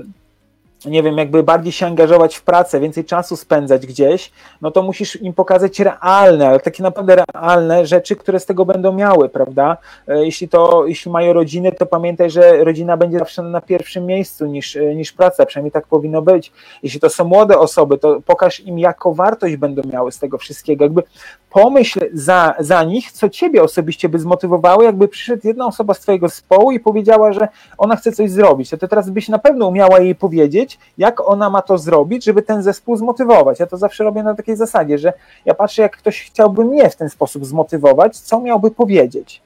[0.85, 5.23] nie wiem, jakby bardziej się angażować w pracę, więcej czasu spędzać gdzieś, no to musisz
[5.23, 9.77] im pokazać realne, ale takie naprawdę realne rzeczy, które z tego będą miały, prawda?
[10.09, 14.47] E, jeśli to, jeśli mają rodziny, to pamiętaj, że rodzina będzie zawsze na pierwszym miejscu
[14.47, 16.53] niż, e, niż praca, przynajmniej tak powinno być.
[16.83, 20.85] Jeśli to są młode osoby, to pokaż im, jaką wartość będą miały z tego wszystkiego.
[20.85, 21.03] Jakby
[21.51, 26.29] pomyśl za, za nich, co ciebie osobiście by zmotywowało, jakby przyszedł jedna osoba z twojego
[26.29, 27.49] zespołu i powiedziała, że
[27.79, 31.51] ona chce coś zrobić, to, to teraz byś na pewno umiała jej powiedzieć, jak ona
[31.51, 33.61] ma to zrobić, żeby ten zespół zmotywować.
[33.61, 35.12] Ja to zawsze robię na takiej zasadzie, że
[35.44, 39.43] ja patrzę, jak ktoś chciałby mnie w ten sposób zmotywować, co miałby powiedzieć.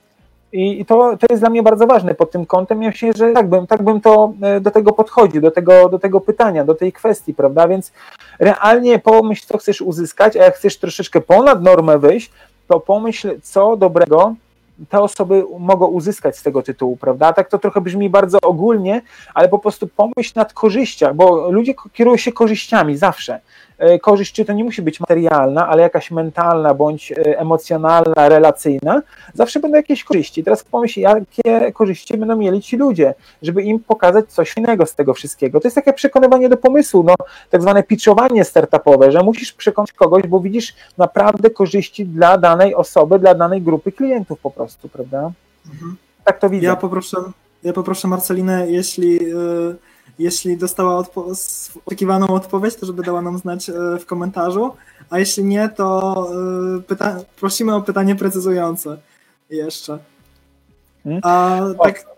[0.52, 2.82] I to, to jest dla mnie bardzo ważne pod tym kątem.
[2.82, 5.98] Ja myślę, że tak bym, tak bym to e, do tego podchodził, do tego, do
[5.98, 7.68] tego pytania, do tej kwestii, prawda?
[7.68, 7.92] Więc
[8.38, 12.30] realnie pomyśl, co chcesz uzyskać, a jak chcesz troszeczkę ponad normę wyjść,
[12.68, 14.34] to pomyśl, co dobrego
[14.88, 17.32] te osoby mogą uzyskać z tego tytułu, prawda?
[17.32, 19.02] Tak to trochę brzmi bardzo ogólnie,
[19.34, 23.40] ale po prostu pomyśl nad korzyściach, bo ludzie kierują się korzyściami zawsze.
[23.78, 29.02] E, korzyść, czy to nie musi być materialna, ale jakaś mentalna bądź e, emocjonalna, relacyjna,
[29.34, 30.44] zawsze będą jakieś korzyści.
[30.44, 35.14] Teraz pomyśl, jakie korzyści będą mieli ci ludzie, żeby im pokazać coś innego z tego
[35.14, 35.60] wszystkiego.
[35.60, 37.14] To jest takie przekonywanie do pomysłu, no,
[37.50, 43.18] tak zwane pitchowanie startupowe, że musisz przekonać kogoś, bo widzisz naprawdę korzyści dla danej osoby,
[43.18, 45.30] dla danej grupy klientów po prostu, prawda?
[45.72, 45.96] Mhm.
[46.24, 46.66] Tak to widzę.
[46.66, 47.16] Ja poproszę,
[47.62, 49.76] ja poproszę Marcelinę, jeśli yy
[50.18, 51.26] jeśli dostała odpo
[51.86, 54.74] oczekiwaną odpowiedź, to żeby dała nam znać e, w komentarzu,
[55.10, 56.14] a jeśli nie, to
[57.00, 58.98] e, prosimy o pytanie precyzujące
[59.50, 59.98] jeszcze.
[61.04, 61.20] Hmm?
[61.24, 62.15] A, tak...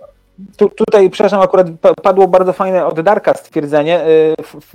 [0.56, 1.66] Tu, tutaj, przepraszam, akurat
[2.02, 4.01] padło bardzo fajne od Darka stwierdzenie.
[4.01, 4.06] E,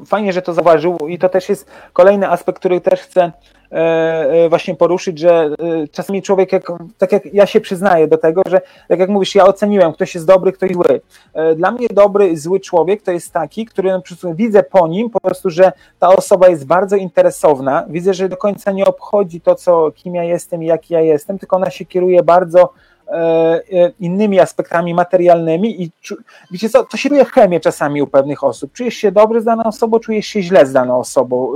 [0.05, 3.31] fajnie, że to zauważył i to też jest kolejny aspekt, który też chcę
[3.73, 8.17] E, e, właśnie poruszyć, że e, czasami człowiek, jak, tak jak ja się przyznaję do
[8.17, 11.01] tego, że tak jak mówisz, ja oceniłem, ktoś jest dobry, ktoś zły.
[11.55, 15.49] Dla mnie dobry, zły człowiek to jest taki, który przykład widzę po nim po prostu,
[15.49, 20.15] że ta osoba jest bardzo interesowna, widzę, że do końca nie obchodzi to, co, kim
[20.15, 22.73] ja jestem i jaki ja jestem, tylko ona się kieruje bardzo
[23.99, 25.91] innymi aspektami materialnymi i
[26.51, 28.73] wiecie co, to się czuje chemię czasami u pewnych osób.
[28.73, 31.51] Czujesz się dobrze z daną osobą, czujesz się źle z daną osobą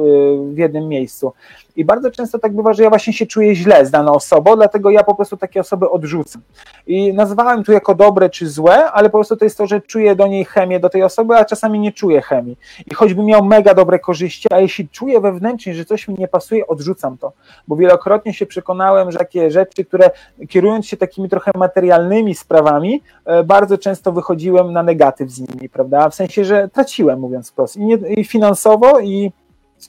[0.53, 1.33] w jednym miejscu.
[1.77, 4.89] I bardzo często tak bywa, że ja właśnie się czuję źle z daną osobą, dlatego
[4.89, 6.41] ja po prostu takie osoby odrzucam.
[6.87, 10.15] I nazwałem tu jako dobre czy złe, ale po prostu to jest to, że czuję
[10.15, 12.57] do niej chemię, do tej osoby, a czasami nie czuję chemii.
[12.91, 16.67] I choćby miał mega dobre korzyści, a jeśli czuję wewnętrznie, że coś mi nie pasuje,
[16.67, 17.31] odrzucam to.
[17.67, 20.09] Bo wielokrotnie się przekonałem, że takie rzeczy, które
[20.49, 26.09] kierując się takimi trochę materialnymi sprawami, e, bardzo często wychodziłem na negatyw z nimi, prawda?
[26.09, 27.75] W sensie, że traciłem, mówiąc wprost.
[27.75, 29.31] I, nie, i finansowo, i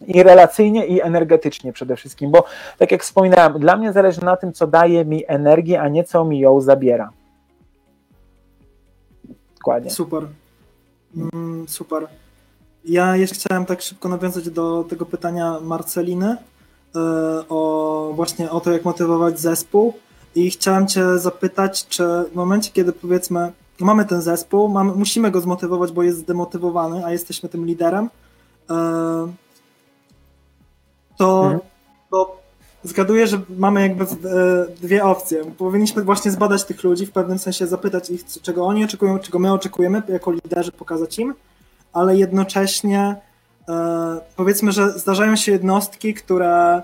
[0.07, 2.45] i relacyjnie, i energetycznie przede wszystkim, bo
[2.79, 6.25] tak jak wspominałem, dla mnie zależy na tym, co daje mi energię, a nie co
[6.25, 7.11] mi ją zabiera.
[9.59, 9.91] Dokładnie.
[9.91, 10.27] Super.
[11.17, 12.09] Mm, super.
[12.85, 16.37] Ja jeszcze chciałem tak szybko nawiązać do tego pytania Marceliny
[16.95, 17.01] yy,
[17.49, 19.95] o właśnie o to, jak motywować zespół.
[20.35, 25.41] I chciałem Cię zapytać, czy w momencie, kiedy powiedzmy, mamy ten zespół, mamy, musimy go
[25.41, 28.11] zmotywować, bo jest zdemotywowany, a jesteśmy tym liderem.
[28.71, 28.77] Yy,
[31.19, 31.61] to, mhm.
[32.11, 32.39] to
[32.85, 34.07] zgaduję, że mamy jakby e,
[34.81, 35.45] dwie opcje.
[35.45, 39.53] Powinniśmy właśnie zbadać tych ludzi, w pewnym sensie zapytać ich, czego oni oczekują, czego my
[39.53, 41.35] oczekujemy, jako liderzy pokazać im,
[41.93, 43.17] ale jednocześnie
[43.69, 46.83] e, powiedzmy, że zdarzają się jednostki, które,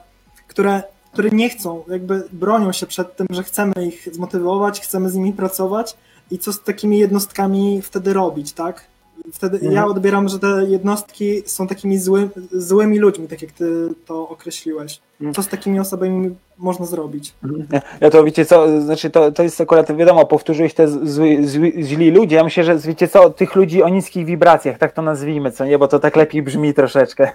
[0.49, 0.83] które
[1.15, 5.33] które nie chcą, jakby bronią się przed tym, że chcemy ich zmotywować, chcemy z nimi
[5.33, 5.97] pracować
[6.31, 8.87] i co z takimi jednostkami wtedy robić, tak?
[9.33, 9.73] Wtedy mhm.
[9.73, 15.01] ja odbieram, że te jednostki są takimi zły, złymi ludźmi, tak jak ty to określiłeś.
[15.21, 15.35] Mhm.
[15.35, 17.35] Co z takimi osobami można zrobić?
[17.45, 17.83] Mhm.
[18.01, 22.11] Ja to wiecie co, znaczy to, to jest akurat wiadomo, powtórzyłeś te zły, zły, źli
[22.11, 22.37] ludzie.
[22.37, 25.79] Ja myślę, że wiecie co, tych ludzi o niskich wibracjach, tak to nazwijmy, co nie,
[25.79, 27.31] bo to tak lepiej brzmi troszeczkę.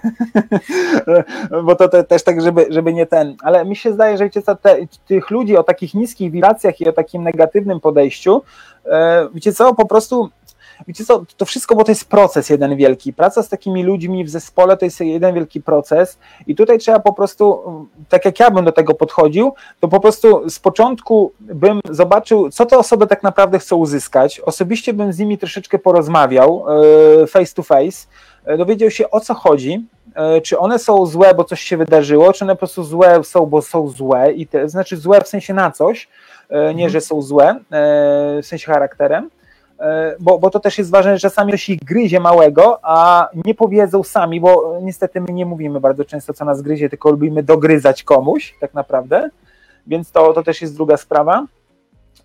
[1.64, 3.36] bo to te, też tak, żeby, żeby nie ten.
[3.42, 4.76] Ale mi się zdaje, że wiecie co, te,
[5.06, 8.42] tych ludzi o takich niskich wibracjach i o takim negatywnym podejściu,
[8.86, 10.30] e, wiecie co, po prostu
[10.88, 13.12] wiecie co, to wszystko, bo to jest proces jeden wielki.
[13.12, 17.12] Praca z takimi ludźmi w zespole to jest jeden wielki proces i tutaj trzeba po
[17.12, 17.62] prostu,
[18.08, 22.66] tak jak ja bym do tego podchodził, to po prostu z początku bym zobaczył, co
[22.66, 24.40] te osoby tak naprawdę chcą uzyskać.
[24.40, 26.64] Osobiście bym z nimi troszeczkę porozmawiał
[27.22, 28.06] e, face to face,
[28.44, 32.32] e, dowiedział się o co chodzi, e, czy one są złe, bo coś się wydarzyło,
[32.32, 35.54] czy one po prostu złe są, bo są złe, i te, znaczy złe w sensie
[35.54, 36.08] na coś,
[36.50, 36.90] nie, mhm.
[36.90, 37.60] że są złe,
[38.42, 39.30] w sensie charakterem,
[40.20, 44.02] bo, bo to też jest ważne, że czasami ktoś ich gryzie małego, a nie powiedzą
[44.02, 48.54] sami, bo niestety my nie mówimy bardzo często, co nas gryzie, tylko lubimy dogryzać komuś
[48.60, 49.30] tak naprawdę,
[49.86, 51.46] więc to, to też jest druga sprawa.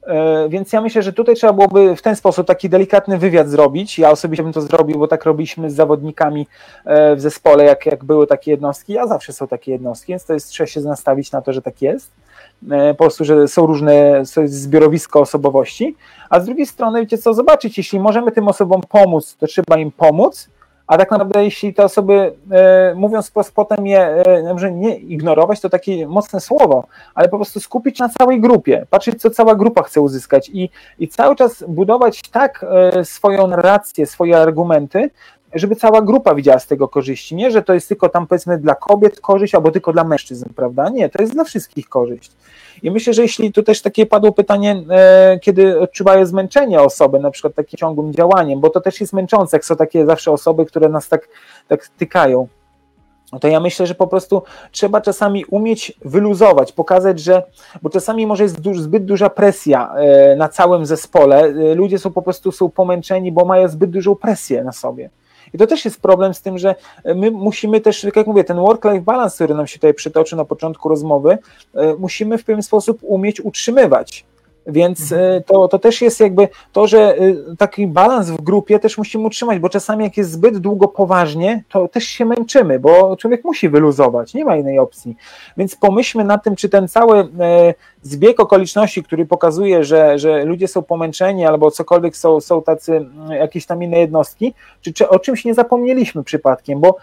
[0.07, 3.99] E, więc ja myślę, że tutaj trzeba byłoby w ten sposób taki delikatny wywiad zrobić.
[3.99, 6.47] Ja osobiście bym to zrobił, bo tak robiliśmy z zawodnikami
[6.85, 10.33] e, w zespole, jak, jak były takie jednostki, a zawsze są takie jednostki, więc to
[10.33, 12.11] jest, trzeba się nastawić na to, że tak jest.
[12.71, 15.95] E, po prostu, że są różne, zbiorowisko osobowości,
[16.29, 19.91] a z drugiej strony, wiecie co, zobaczyć, jeśli możemy tym osobom pomóc, to trzeba im
[19.91, 20.49] pomóc,
[20.87, 26.07] a tak naprawdę jeśli te osoby, e, mówiąc potem je, e, nie ignorować, to takie
[26.07, 30.49] mocne słowo, ale po prostu skupić na całej grupie, patrzeć, co cała grupa chce uzyskać
[30.53, 30.69] i,
[30.99, 35.09] i cały czas budować tak e, swoją narrację, swoje argumenty,
[35.55, 37.35] żeby cała grupa widziała z tego korzyści.
[37.35, 40.89] Nie, że to jest tylko tam powiedzmy dla kobiet korzyść, albo tylko dla mężczyzn, prawda?
[40.89, 42.31] Nie, to jest dla wszystkich korzyść.
[42.83, 47.31] I myślę, że jeśli tu też takie padło pytanie, e, kiedy odczuwają zmęczenie osoby, na
[47.31, 50.89] przykład takim ciągłym działaniem, bo to też jest męczące, jak są takie zawsze osoby, które
[50.89, 51.27] nas tak,
[51.67, 52.47] tak tykają
[53.41, 54.41] to ja myślę, że po prostu
[54.71, 57.43] trzeba czasami umieć wyluzować, pokazać, że,
[57.81, 62.11] bo czasami może jest duż, zbyt duża presja e, na całym zespole, e, ludzie są
[62.11, 65.09] po prostu są pomęczeni, bo mają zbyt dużą presję na sobie.
[65.55, 66.75] I to też jest problem z tym, że
[67.15, 70.45] my musimy też, tak jak mówię, ten work-life balance, który nam się tutaj przytoczy na
[70.45, 71.37] początku rozmowy,
[71.73, 74.25] e, musimy w pewien sposób umieć utrzymywać.
[74.67, 75.33] Więc mhm.
[75.33, 79.25] e, to, to też jest jakby to, że e, taki balans w grupie też musimy
[79.25, 83.69] utrzymać, bo czasami jak jest zbyt długo poważnie, to też się męczymy, bo człowiek musi
[83.69, 85.15] wyluzować, nie ma innej opcji.
[85.57, 90.67] Więc pomyślmy nad tym, czy ten cały e, zbieg okoliczności, który pokazuje, że, że ludzie
[90.67, 95.45] są pomęczeni albo cokolwiek są, są tacy jakieś tam inne jednostki, czy, czy o czymś
[95.45, 96.97] nie zapomnieliśmy przypadkiem, bo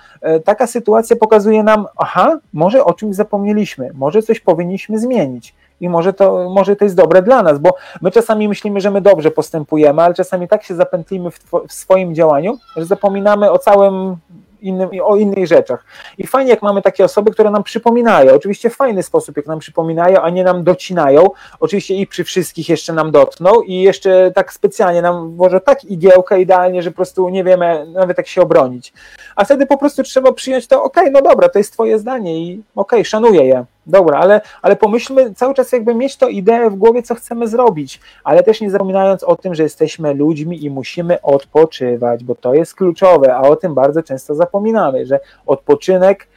[0.44, 6.12] taka sytuacja pokazuje nam, aha, może o czymś zapomnieliśmy, może coś powinniśmy zmienić i może
[6.12, 10.02] to, może to jest dobre dla nas, bo my czasami myślimy, że my dobrze postępujemy,
[10.02, 11.38] ale czasami tak się zapętlimy w,
[11.68, 14.16] w swoim działaniu, że zapominamy o całym
[14.62, 15.84] innym, o innych rzeczach.
[16.18, 18.34] I fajnie, jak mamy takie osoby, które nam przypominają.
[18.34, 21.26] Oczywiście w fajny sposób, jak nam przypominają, a nie nam docinają.
[21.60, 26.40] Oczywiście i przy wszystkich jeszcze nam dotkną i jeszcze tak specjalnie nam włożą tak igiełkę
[26.40, 28.92] idealnie, że po prostu nie wiemy nawet jak się obronić.
[29.36, 32.38] A wtedy po prostu trzeba przyjąć to, okej, okay, no dobra, to jest twoje zdanie
[32.38, 33.64] i okej, okay, szanuję je.
[33.86, 38.00] Dobra, ale, ale pomyślmy cały czas, jakby mieć to ideę w głowie, co chcemy zrobić,
[38.24, 42.74] ale też nie zapominając o tym, że jesteśmy ludźmi i musimy odpoczywać, bo to jest
[42.74, 46.28] kluczowe, a o tym bardzo często zapominamy, że odpoczynek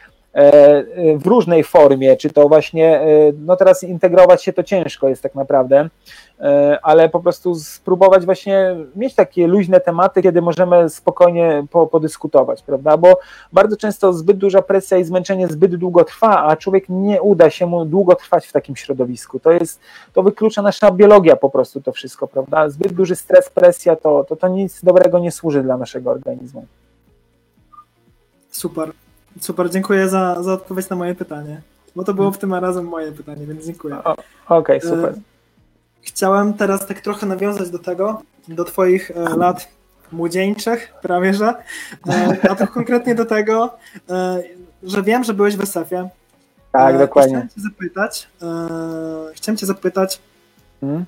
[1.17, 3.07] w różnej formie, czy to właśnie, e,
[3.39, 5.89] no teraz integrować się to ciężko jest tak naprawdę,
[6.39, 12.61] e, ale po prostu spróbować właśnie mieć takie luźne tematy, kiedy możemy spokojnie po, podyskutować,
[12.61, 12.97] prawda?
[12.97, 13.19] Bo
[13.53, 17.65] bardzo często zbyt duża presja i zmęczenie zbyt długo trwa, a człowiek nie uda się
[17.65, 19.39] mu długo trwać w takim środowisku.
[19.39, 19.79] To jest,
[20.13, 22.69] to wyklucza nasza biologia po prostu to wszystko, prawda?
[22.69, 26.65] Zbyt duży stres, presja to, to, to nic dobrego nie służy dla naszego organizmu.
[28.51, 29.04] Super.
[29.39, 31.61] Super, dziękuję za, za odpowiedź na moje pytanie.
[31.95, 33.97] Bo to było w tym razem moje pytanie, więc dziękuję.
[34.03, 34.17] Okej,
[34.47, 35.09] okay, super.
[35.09, 35.21] E,
[36.01, 39.67] chciałem teraz tak trochę nawiązać do tego, do Twoich e, lat
[40.11, 41.53] młodzieńczych, prawie że,
[42.07, 43.77] e, a to konkretnie do tego,
[44.83, 46.09] że wiem, że byłeś w SF-ie.
[46.71, 47.31] Tak, dokładnie.
[47.31, 48.27] Chciałem Cię zapytać,
[49.33, 50.21] chciałem Cię zapytać,
[50.81, 51.05] hmm?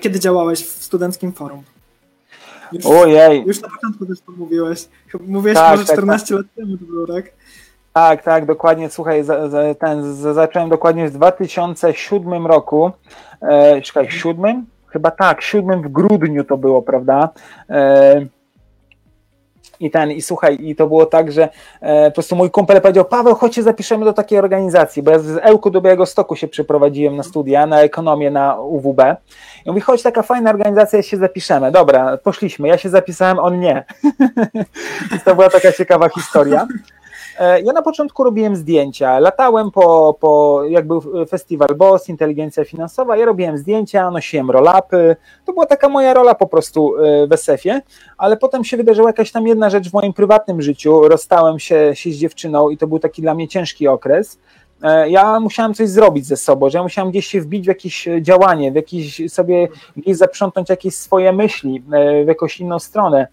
[0.00, 1.62] kiedy działałeś w Studenckim Forum?
[2.72, 3.44] Już, Ojej.
[3.46, 4.88] Już na początku też to mówiłeś.
[5.26, 6.36] Mówiłeś tak, może 14 tak, tak.
[6.36, 7.24] lat temu to było, tak?
[7.92, 8.90] Tak, tak, dokładnie.
[8.90, 12.90] Słuchaj, za, za, ten, za, zacząłem dokładnie w 2007 roku.
[13.42, 14.66] E, czekaj, siódmym?
[14.86, 17.28] Chyba tak, siódmym w grudniu to było, prawda?
[17.70, 18.26] E,
[19.84, 21.48] I ten, i słuchaj, i to było tak, że
[21.80, 25.18] e, po prostu mój kumpel powiedział, Paweł, chodź się zapiszemy do takiej organizacji, bo ja
[25.18, 29.00] z Ełku do Białego Stoku się przeprowadziłem na studia, na ekonomię na UWB.
[29.66, 31.72] I mówi, chodź, taka fajna organizacja, się zapiszemy.
[31.72, 33.84] Dobra, poszliśmy, ja się zapisałem, on nie.
[35.24, 36.66] to była taka ciekawa historia.
[37.38, 40.94] E, ja na początku robiłem zdjęcia, latałem po, po jakby
[41.28, 46.46] festiwal BOSS, inteligencja finansowa, ja robiłem zdjęcia, nosiłem rolapy, to była taka moja rola po
[46.46, 47.80] prostu e, w SF-ie,
[48.18, 52.10] ale potem się wydarzyła jakaś tam jedna rzecz w moim prywatnym życiu, rozstałem się, się
[52.10, 54.38] z dziewczyną i to był taki dla mnie ciężki okres,
[54.82, 58.08] e, ja musiałem coś zrobić ze sobą, że ja musiałem gdzieś się wbić w jakieś
[58.20, 61.82] działanie, w jakiś sobie gdzieś zaprzątnąć jakieś swoje myśli
[62.24, 63.26] w jakąś inną stronę.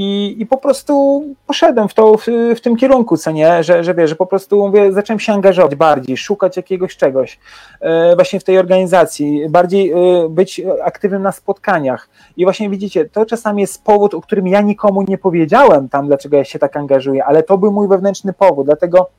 [0.00, 2.26] I, I po prostu poszedłem w, to, w,
[2.56, 5.74] w, tym kierunku, co nie, że, że wiesz, że po prostu mówię, zacząłem się angażować
[5.74, 7.38] bardziej, szukać jakiegoś czegoś
[7.80, 12.08] e, właśnie w tej organizacji, bardziej e, być aktywnym na spotkaniach.
[12.36, 16.36] I właśnie widzicie, to czasami jest powód, o którym ja nikomu nie powiedziałem tam, dlaczego
[16.36, 19.10] ja się tak angażuję, ale to był mój wewnętrzny powód, dlatego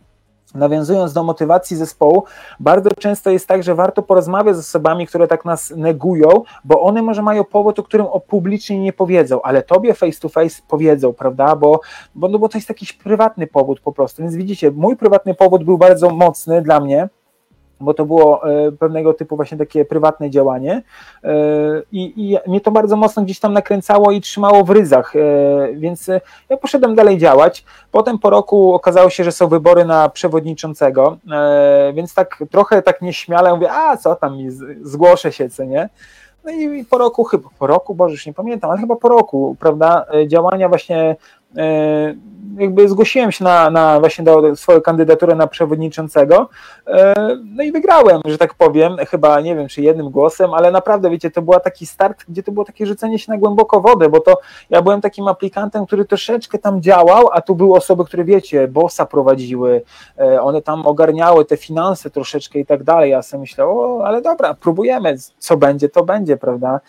[0.56, 2.24] Nawiązując do motywacji zespołu,
[2.60, 6.30] bardzo często jest tak, że warto porozmawiać z osobami, które tak nas negują,
[6.64, 10.62] bo one może mają powód, o którym publicznie nie powiedzą, ale tobie face to face
[10.68, 11.56] powiedzą, prawda?
[11.56, 11.80] Bo,
[12.16, 14.22] bo, no bo to jest jakiś prywatny powód po prostu.
[14.22, 17.10] Więc widzicie, mój prywatny powód był bardzo mocny dla mnie
[17.80, 20.82] bo to było e, pewnego typu właśnie takie prywatne działanie
[21.24, 21.32] e,
[21.92, 25.20] i, i mnie to bardzo mocno gdzieś tam nakręcało i trzymało w ryzach, e,
[25.74, 26.08] więc
[26.50, 27.66] ja poszedłem dalej działać.
[27.92, 31.18] Potem po roku okazało się, że są wybory na przewodniczącego,
[31.94, 34.38] więc tak trochę tak nieśmiale mówię, a co tam,
[34.82, 35.90] zgłoszę się, co nie?
[36.44, 39.56] No i po roku, chyba po roku, Boże, już nie pamiętam, ale chyba po roku,
[39.60, 41.16] prawda, działania właśnie
[42.58, 46.50] jakby zgłosiłem się na, na właśnie do swoją kandydaturę na przewodniczącego,
[46.88, 47.14] e,
[47.46, 51.32] no i wygrałem, że tak powiem, chyba nie wiem czy jednym głosem, ale naprawdę wiecie,
[51.32, 54.38] to był taki start, gdzie to było takie rzucenie się na głęboko wodę, bo to
[54.70, 59.06] ja byłem takim aplikantem, który troszeczkę tam działał, a tu były osoby, które wiecie, bossa
[59.06, 59.82] prowadziły,
[60.20, 64.22] e, one tam ogarniały te finanse troszeczkę i tak dalej, ja sobie myślałem, o, ale
[64.22, 66.80] dobra, próbujemy, co będzie, to będzie, prawda,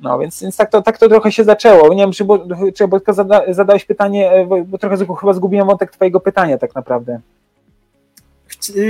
[0.00, 1.94] no więc, więc tak, to, tak to trochę się zaczęło.
[1.94, 2.38] Nie wiem, czy, bo,
[2.74, 6.74] czy bo zada, zadałeś pytanie, e, bo, bo trochę chyba zgubiłem wątek twojego pytania tak
[6.74, 7.20] naprawdę.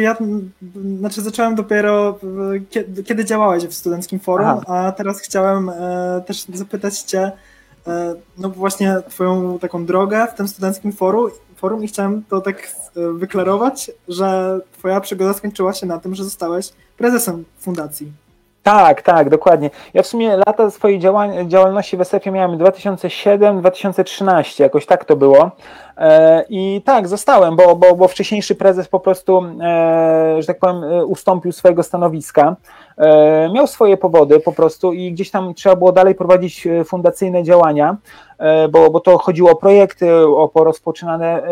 [0.03, 0.17] Ja
[0.99, 2.19] znaczy zacząłem dopiero
[2.71, 4.63] kiedy, kiedy działałeś w Studenckim Forum, Aha.
[4.67, 7.33] a teraz chciałem e, też zapytać cię,
[7.87, 12.69] e, no właśnie twoją taką drogę w tym Studenckim Forum, forum i chciałem to tak
[12.97, 18.13] e, wyklarować, że twoja przygoda skończyła się na tym, że zostałeś prezesem fundacji.
[18.67, 19.71] Tak, tak, dokładnie.
[19.95, 20.99] Ja w sumie lata swojej
[21.47, 25.51] działalności w SF-ie miałem 2007-2013, jakoś tak to było.
[25.97, 30.85] E, I tak, zostałem, bo, bo, bo wcześniejszy prezes po prostu, e, że tak powiem,
[30.85, 32.57] e, ustąpił swojego stanowiska.
[33.53, 37.97] Miał swoje powody po prostu i gdzieś tam trzeba było dalej prowadzić fundacyjne działania,
[38.71, 41.43] bo, bo to chodziło o projekty, o porozpoczynane,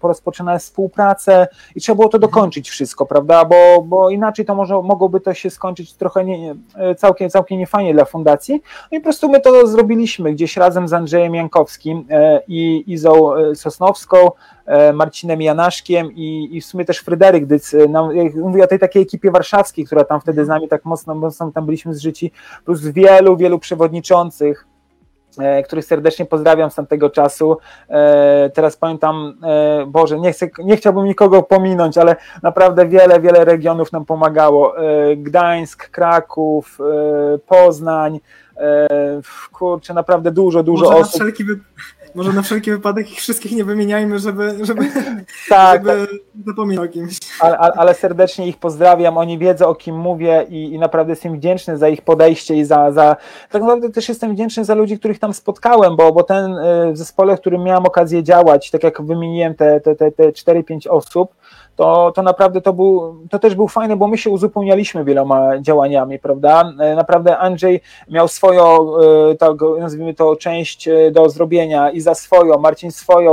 [0.00, 3.44] porozpoczynane współpracę i trzeba było to dokończyć wszystko, prawda?
[3.44, 6.54] Bo, bo inaczej to może, mogłoby to się skończyć trochę nie,
[6.96, 8.62] całkiem, całkiem niefajnie dla fundacji.
[8.92, 12.06] No i po prostu my to zrobiliśmy gdzieś razem z Andrzejem Jankowskim
[12.48, 14.30] i Izą Sosnowską Sosnowską,
[14.66, 17.74] e, Marcinem Janaszkiem i, i w sumie też Fryderyk Dyc.
[17.74, 21.14] E, nam, mówię o tej takiej ekipie warszawskiej, która tam wtedy z nami tak mocno,
[21.14, 22.32] mocno tam byliśmy zżyci,
[22.64, 24.66] plus wielu, wielu przewodniczących,
[25.38, 27.56] e, których serdecznie pozdrawiam z tamtego czasu.
[28.54, 29.34] Teraz pamiętam,
[29.86, 34.74] Boże, nie, chcę, nie chciałbym nikogo pominąć, ale naprawdę wiele, wiele regionów nam pomagało.
[35.16, 36.78] Gdańsk, Kraków,
[37.46, 38.20] Poznań,
[39.52, 41.20] kurczę, naprawdę dużo, dużo Może osób.
[41.20, 41.44] Na wszelki,
[42.14, 44.82] może na wszelki wypadek ich wszystkich nie wymieniajmy, żeby, żeby,
[45.48, 46.18] tak, żeby tak.
[46.46, 47.18] zapomniał o kimś.
[47.40, 51.78] Ale, ale, serdecznie ich pozdrawiam, oni wiedzą o kim mówię i, i naprawdę jestem wdzięczny
[51.78, 53.16] za ich podejście i za, za...
[53.50, 56.96] Tak naprawdę też jestem wdzięczny za ludzi, których tam spotkałem, bo, bo ten y, w
[56.96, 61.34] zespole, w którym miałem okazję działać, tak jak wymieniłem te, te, te, te 4-5 osób,
[61.80, 66.18] to, to naprawdę to, był, to też był fajne, bo my się uzupełnialiśmy wieloma działaniami,
[66.18, 66.72] prawda?
[66.80, 72.14] E, naprawdę Andrzej miał swoją, e, tak, nazwijmy to, część e, do zrobienia i za
[72.14, 73.32] swoją, Marcin swoją,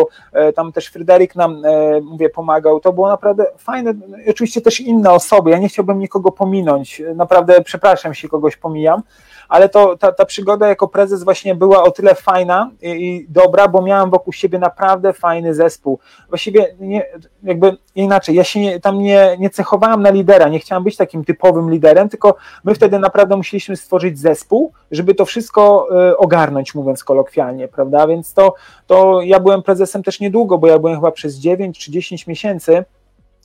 [0.56, 1.62] tam też Fryderyk nam,
[2.04, 2.80] mówię, pomagał.
[2.80, 3.94] To było naprawdę fajne.
[4.30, 9.02] Oczywiście też inne osoby, ja nie chciałbym nikogo pominąć, naprawdę przepraszam, jeśli kogoś pomijam,
[9.50, 13.68] ale to ta, ta przygoda jako prezes właśnie była o tyle fajna i, i dobra,
[13.68, 16.00] bo miałem wokół siebie naprawdę fajny zespół.
[16.30, 17.06] Właściwie nie,
[17.44, 21.26] jakby inaczej, ja się nie, tam nie, nie cechowałem na lidera, nie chciałem być takim
[21.26, 27.04] typowym liderem, tylko my wtedy naprawdę musieliśmy stworzyć zespół, żeby to wszystko y, ogarnąć, mówiąc
[27.04, 28.08] kolokwialnie, prawda?
[28.08, 28.54] Więc to,
[28.88, 32.86] to ja byłem prezesem też niedługo, bo ja byłem chyba przez 9 czy 10 miesięcy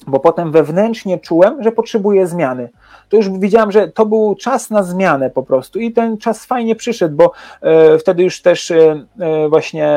[0.06, 2.68] bo potem wewnętrznie czułem, że potrzebuję zmiany.
[3.08, 6.76] To już widziałem, że to był czas na zmianę po prostu i ten czas fajnie
[6.76, 9.88] przyszedł, bo e, wtedy już też e, e właśnie,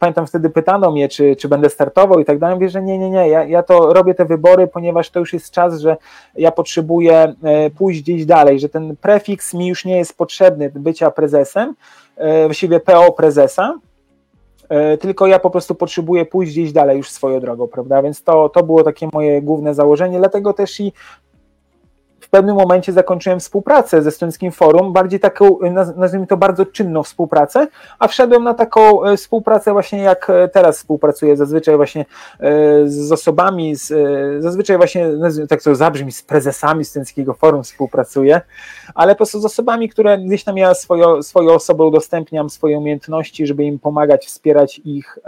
[0.00, 3.10] pamiętam wtedy pytano mnie, czy, czy będę startował i tak dalej, mówię, że nie, nie,
[3.10, 5.96] nie, ja, ja to robię te wybory, ponieważ to już jest czas, że
[6.34, 11.10] ja potrzebuję e, pójść gdzieś dalej, że ten prefiks mi już nie jest potrzebny bycia
[11.10, 11.74] prezesem,
[12.16, 13.74] e, właściwie PO prezesa,
[15.00, 18.02] tylko ja po prostu potrzebuję pójść gdzieś dalej już swoją drogą, prawda?
[18.02, 20.92] Więc to, to było takie moje główne założenie, dlatego też i
[22.32, 25.58] pewnym momencie zakończyłem współpracę ze Studenckim Forum, bardziej taką,
[25.96, 27.66] nazwijmy to bardzo czynną współpracę,
[27.98, 32.04] a wszedłem na taką e, współpracę właśnie jak e, teraz współpracuję, zazwyczaj właśnie
[32.40, 32.44] e,
[32.88, 33.92] z osobami, z,
[34.42, 35.10] zazwyczaj właśnie,
[35.48, 38.40] tak to zabrzmi, z prezesami Studenckiego Forum współpracuję,
[38.94, 43.46] ale po prostu z osobami, które gdzieś tam ja swoją, swoją osobę udostępniam, swoje umiejętności,
[43.46, 45.18] żeby im pomagać, wspierać ich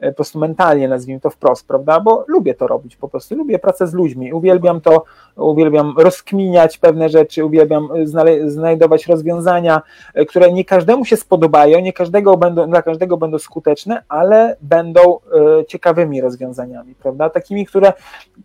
[0.00, 3.86] po prostu mentalnie, nazwijmy to wprost, prawda, bo lubię to robić po prostu, lubię pracę
[3.86, 5.04] z ludźmi, uwielbiam to,
[5.36, 9.82] uwielbiam rozkminiać pewne rzeczy, uwielbiam e, znajdować rozwiązania,
[10.14, 15.00] e, które nie każdemu się spodobają, nie każdego będą, dla każdego będą skuteczne, ale będą
[15.00, 17.30] e, ciekawymi rozwiązaniami, prawda?
[17.30, 17.92] Takimi, które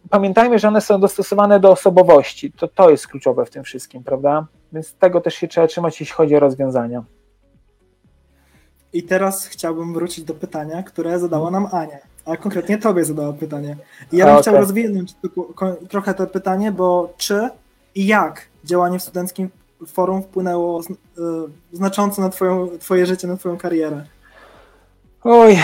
[0.10, 2.52] pamiętajmy, że one są dostosowane do osobowości.
[2.52, 4.46] To, to jest kluczowe w tym wszystkim, prawda?
[4.74, 7.04] Więc tego też się trzeba trzymać, jeśli chodzi o rozwiązania.
[8.94, 13.78] I teraz chciałbym wrócić do pytania, które zadała nam Ania a konkretnie tobie zadała pytanie.
[14.11, 14.41] I ja bym okay.
[14.41, 15.15] chciał rozwinąć
[15.90, 17.49] trochę to pytanie, bo czy
[17.95, 19.49] i jak działanie w studenckim
[19.88, 20.84] forum wpłynęło y,
[21.74, 24.06] znacząco na twoją, twoje życie, na twoją karierę?
[25.24, 25.60] Oj,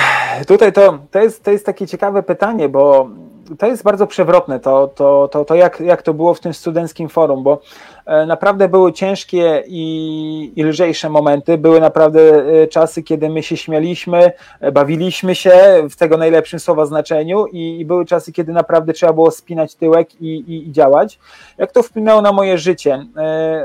[0.48, 3.10] tutaj to, to, jest, to jest takie ciekawe pytanie, bo
[3.58, 7.10] to jest bardzo przewrotne, to, to, to, to jak, jak to było w tym studenckim
[7.10, 7.62] forum, bo
[8.06, 13.58] e, naprawdę były ciężkie i, i lżejsze momenty, były naprawdę e, czasy, kiedy my się
[13.58, 15.52] śmialiśmy, e, bawiliśmy się
[15.90, 20.22] w tego najlepszym słowa znaczeniu i, i były czasy, kiedy naprawdę trzeba było spinać tyłek
[20.22, 21.20] i, i, i działać.
[21.58, 23.06] Jak to wpłynęło na moje życie?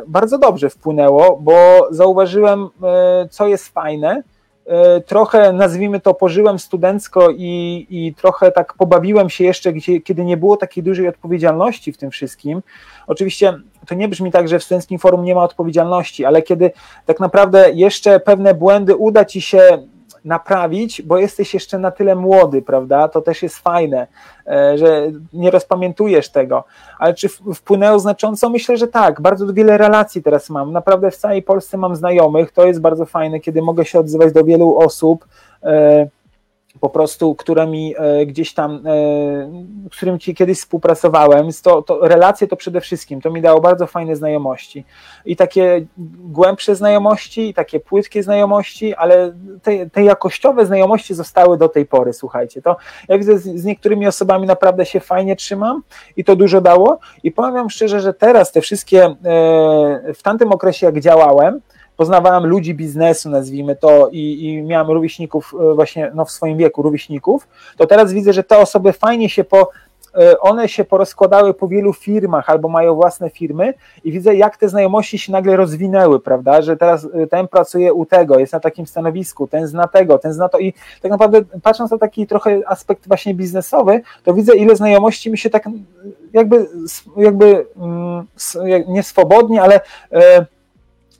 [0.07, 1.55] Bardzo dobrze wpłynęło, bo
[1.91, 2.69] zauważyłem,
[3.31, 4.23] co jest fajne,
[5.07, 10.37] trochę, nazwijmy to, pożyłem studencko i, i trochę tak pobawiłem się jeszcze, gdzie, kiedy nie
[10.37, 12.63] było takiej dużej odpowiedzialności w tym wszystkim.
[13.07, 16.71] Oczywiście to nie brzmi tak, że w Studenckim Forum nie ma odpowiedzialności, ale kiedy
[17.07, 19.79] tak naprawdę jeszcze pewne błędy uda ci się
[20.25, 23.09] naprawić, bo jesteś jeszcze na tyle młody, prawda?
[23.09, 24.07] To też jest fajne,
[24.47, 26.65] e, że nie rozpamiętujesz tego.
[26.99, 28.51] Ale czy wpłynęło znacząco?
[28.51, 29.21] Myślę, że tak.
[29.21, 30.73] Bardzo wiele relacji teraz mam.
[30.73, 32.53] Naprawdę w całej Polsce mam znajomych.
[32.53, 35.27] To jest bardzo fajne, kiedy mogę się odzywać do wielu osób
[35.63, 36.07] e,
[36.81, 38.81] po prostu, którymi e, gdzieś tam, e,
[39.93, 43.87] z którym ci kiedyś współpracowałem, to, to relacje to przede wszystkim, to mi dało bardzo
[43.87, 44.85] fajne znajomości.
[45.25, 45.87] I takie
[46.19, 49.33] głębsze znajomości, i takie płytkie znajomości, ale
[49.63, 52.77] te, te jakościowe znajomości zostały do tej pory, słuchajcie, to
[53.09, 55.83] ja widzę z, z niektórymi osobami naprawdę się fajnie trzymam
[56.17, 56.99] i to dużo dało.
[57.23, 59.15] I powiem szczerze, że teraz te wszystkie, e,
[60.15, 61.61] w tamtym okresie jak działałem,
[61.97, 66.83] poznawałem ludzi biznesu, nazwijmy to, i, i miałem rówieśników e, właśnie no, w swoim wieku,
[66.83, 69.71] rówieśników, to teraz widzę, że te osoby fajnie się po
[70.15, 74.69] e, one się porozkładały po wielu firmach albo mają własne firmy i widzę, jak te
[74.69, 78.87] znajomości się nagle rozwinęły, prawda, że teraz e, ten pracuje u tego, jest na takim
[78.87, 83.09] stanowisku, ten zna tego, ten zna to i tak naprawdę patrząc na taki trochę aspekt
[83.09, 85.65] właśnie biznesowy, to widzę, ile znajomości mi się tak
[86.33, 86.67] jakby,
[87.17, 88.27] jakby mm,
[88.89, 89.81] nie swobodnie, ale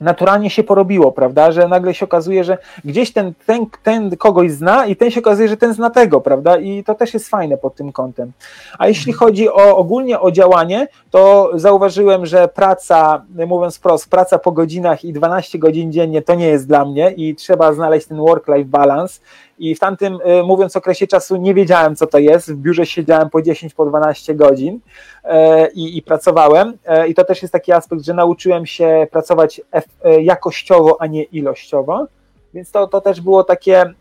[0.01, 4.85] naturalnie się porobiło, prawda, że nagle się okazuje, że gdzieś ten, ten, ten kogoś zna
[4.85, 7.75] i ten się okazuje, że ten zna tego, prawda, i to też jest fajne pod
[7.75, 8.31] tym kątem.
[8.79, 9.19] A jeśli mhm.
[9.19, 15.13] chodzi o ogólnie o działanie, to zauważyłem, że praca, mówiąc wprost, praca po godzinach i
[15.13, 19.19] 12 godzin dziennie to nie jest dla mnie i trzeba znaleźć ten work-life balance,
[19.59, 22.51] i w tamtym, y, mówiąc okresie czasu, nie wiedziałem, co to jest.
[22.51, 24.79] W biurze siedziałem po 10, po 12 godzin
[25.23, 26.77] e, i, i pracowałem.
[26.85, 29.61] E, I to też jest taki aspekt, że nauczyłem się pracować
[30.03, 32.07] e, jakościowo, a nie ilościowo.
[32.53, 33.95] Więc to, to też było takie mm,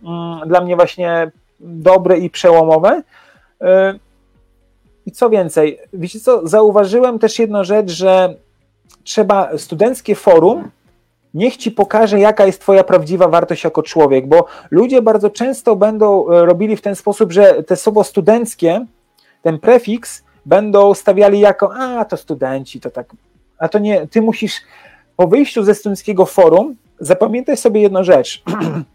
[0.46, 3.02] dla mnie właśnie dobre i przełomowe.
[5.06, 8.34] I co więcej, wiecie co, zauważyłem też jedną rzecz, że
[9.04, 10.70] trzeba studenckie forum
[11.34, 16.30] niech ci pokaże, jaka jest twoja prawdziwa wartość jako człowiek, bo ludzie bardzo często będą
[16.30, 18.86] e, robili w ten sposób, że te słowo studenckie,
[19.42, 23.06] ten prefiks, będą stawiali jako, a to studenci, to tak,
[23.58, 24.54] a to nie, ty musisz
[25.16, 28.42] po wyjściu ze studenckiego forum zapamiętaj sobie jedną rzecz.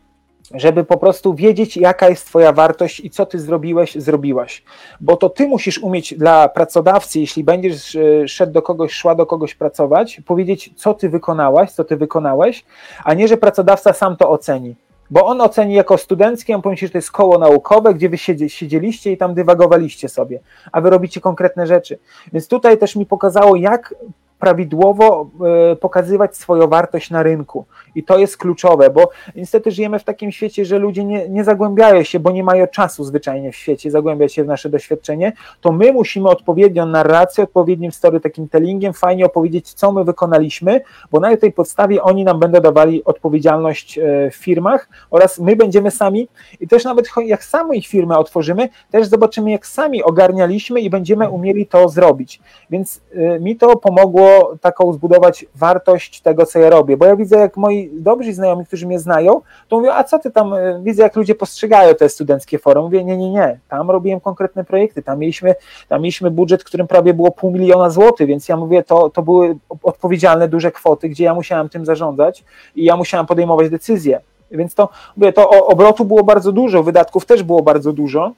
[0.54, 4.64] żeby po prostu wiedzieć, jaka jest Twoja wartość i co Ty zrobiłeś, zrobiłaś.
[5.02, 9.26] Bo to Ty musisz umieć dla pracodawcy, jeśli będziesz e, szedł do kogoś, szła do
[9.26, 12.66] kogoś pracować, powiedzieć, co Ty wykonałaś, co Ty wykonałeś,
[13.04, 14.76] a nie, że pracodawca sam to oceni.
[15.12, 18.18] Bo on oceni jako studenckie, on pomyśli, że to jest koło naukowe, gdzie wy
[18.48, 20.40] siedzieliście i tam dywagowaliście sobie,
[20.72, 22.00] a wy robicie konkretne rzeczy.
[22.34, 23.96] Więc tutaj też mi pokazało, jak
[24.40, 25.30] prawidłowo
[25.72, 27.66] e, pokazywać swoją wartość na rynku.
[27.96, 32.04] I to jest kluczowe, bo niestety żyjemy w takim świecie, że ludzie nie, nie zagłębiają
[32.04, 35.34] się, bo nie mają czasu zwyczajnie w świecie zagłębiać się w nasze doświadczenie.
[35.62, 41.52] To my musimy odpowiednią narrację, odpowiednim storytellingiem fajnie opowiedzieć, co my wykonaliśmy, bo na tej
[41.52, 46.28] podstawie oni nam będą dawali odpowiedzialność e, w firmach oraz my będziemy sami
[46.60, 51.30] i też nawet jak sami ich firmę otworzymy, też zobaczymy, jak sami ogarnialiśmy i będziemy
[51.30, 52.42] umieli to zrobić.
[52.70, 57.38] Więc e, mi to pomogło taką zbudować wartość tego, co ja robię, bo ja widzę,
[57.38, 61.04] jak moi dobrzy znajomi, którzy mnie znają, to mówią, a co ty tam, e, widzę,
[61.04, 65.20] jak ludzie postrzegają te studenckie forum, mówię, nie, nie, nie, tam robiłem konkretne projekty, tam
[65.20, 65.56] mieliśmy,
[65.88, 69.58] tam mieliśmy budżet, którym prawie było pół miliona złotych, więc ja mówię, to, to były
[69.84, 72.44] odpowiedzialne duże kwoty, gdzie ja musiałem tym zarządzać
[72.76, 77.44] i ja musiałem podejmować decyzje, więc to, mówię, to obrotu było bardzo dużo, wydatków też
[77.44, 78.34] było bardzo dużo,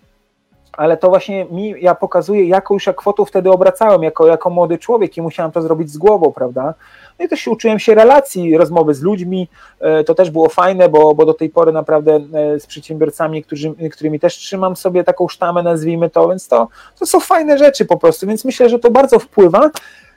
[0.74, 4.78] ale to właśnie mi, ja pokazuję, jaką już ja kwotą wtedy obracałem, jako, jako młody
[4.78, 6.74] człowiek i musiałem to zrobić z głową, prawda?
[7.20, 9.48] No i też uczyłem się relacji, rozmowy z ludźmi,
[9.80, 13.74] e, to też było fajne, bo, bo do tej pory naprawdę e, z przedsiębiorcami, którzy,
[13.92, 16.68] którymi też trzymam sobie taką sztamę, nazwijmy to, więc to,
[17.00, 19.72] to są fajne rzeczy po prostu, więc myślę, że to bardzo wpływa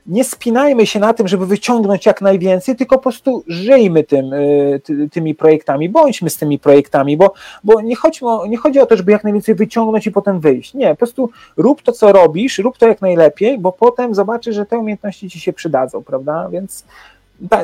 [0.06, 4.80] nie spinajmy się na tym, żeby wyciągnąć jak najwięcej, tylko po prostu żyjmy tym, y,
[4.84, 7.32] ty, tymi projektami, bądźmy z tymi projektami, bo,
[7.64, 10.74] bo nie, chodzi o, nie chodzi o to, żeby jak najwięcej wyciągnąć i potem wyjść.
[10.74, 14.66] Nie, po prostu rób to, co robisz, rób to jak najlepiej, bo potem zobaczysz, że
[14.66, 16.48] te umiejętności ci się przydadzą, prawda?
[16.52, 16.84] Więc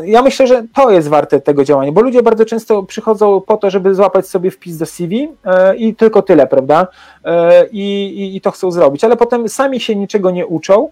[0.05, 3.71] ja myślę, że to jest warte tego działania, bo ludzie bardzo często przychodzą po to,
[3.71, 6.87] żeby złapać sobie wpis do CV e, i tylko tyle, prawda?
[7.25, 10.89] E, I, i, to chcą zrobić, ale potem sami się niczego nie uczą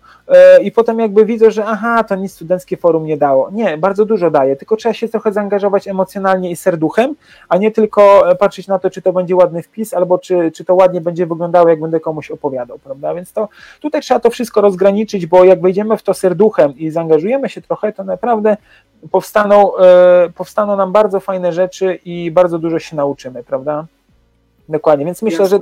[0.62, 3.50] i potem jakby widzą, że aha, to nic studenckie forum nie dało.
[3.50, 7.14] Nie, bardzo dużo daje, tylko trzeba się trochę zaangażować emocjonalnie i serduchem,
[7.48, 10.74] a nie tylko patrzeć na to, czy to będzie ładny wpis, albo czy, czy to
[10.74, 13.14] ładnie będzie wyglądało, jak będę komuś opowiadał, prawda?
[13.14, 13.48] Więc to
[13.80, 17.92] tutaj trzeba to wszystko rozgraniczyć, bo jak wejdziemy w to serduchem i zaangażujemy się trochę,
[17.92, 18.56] to naprawdę
[19.10, 23.86] powstaną, e, powstaną nam bardzo fajne rzeczy i bardzo dużo się nauczymy, prawda?
[24.68, 25.58] Dokładnie, więc myślę, że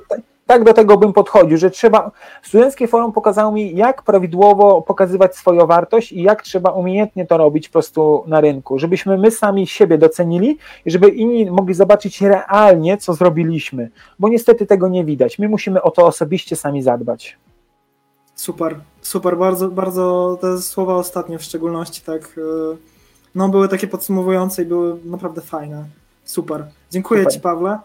[0.47, 2.11] tak do tego bym podchodził, że trzeba.
[2.43, 7.69] Studenckie forum pokazało mi, jak prawidłowo pokazywać swoją wartość i jak trzeba umiejętnie to robić
[7.69, 12.97] po prostu na rynku, żebyśmy my sami siebie docenili i żeby inni mogli zobaczyć realnie,
[12.97, 15.39] co zrobiliśmy, bo niestety tego nie widać.
[15.39, 17.39] My musimy o to osobiście sami zadbać.
[18.35, 22.33] Super, super, bardzo, bardzo te słowa ostatnie w szczególności tak.
[22.37, 22.97] Yy
[23.37, 25.85] no były takie podsumowujące i były naprawdę fajne.
[26.25, 26.67] Super.
[26.91, 27.33] Dziękuję Super.
[27.35, 27.79] Ci, Pawle.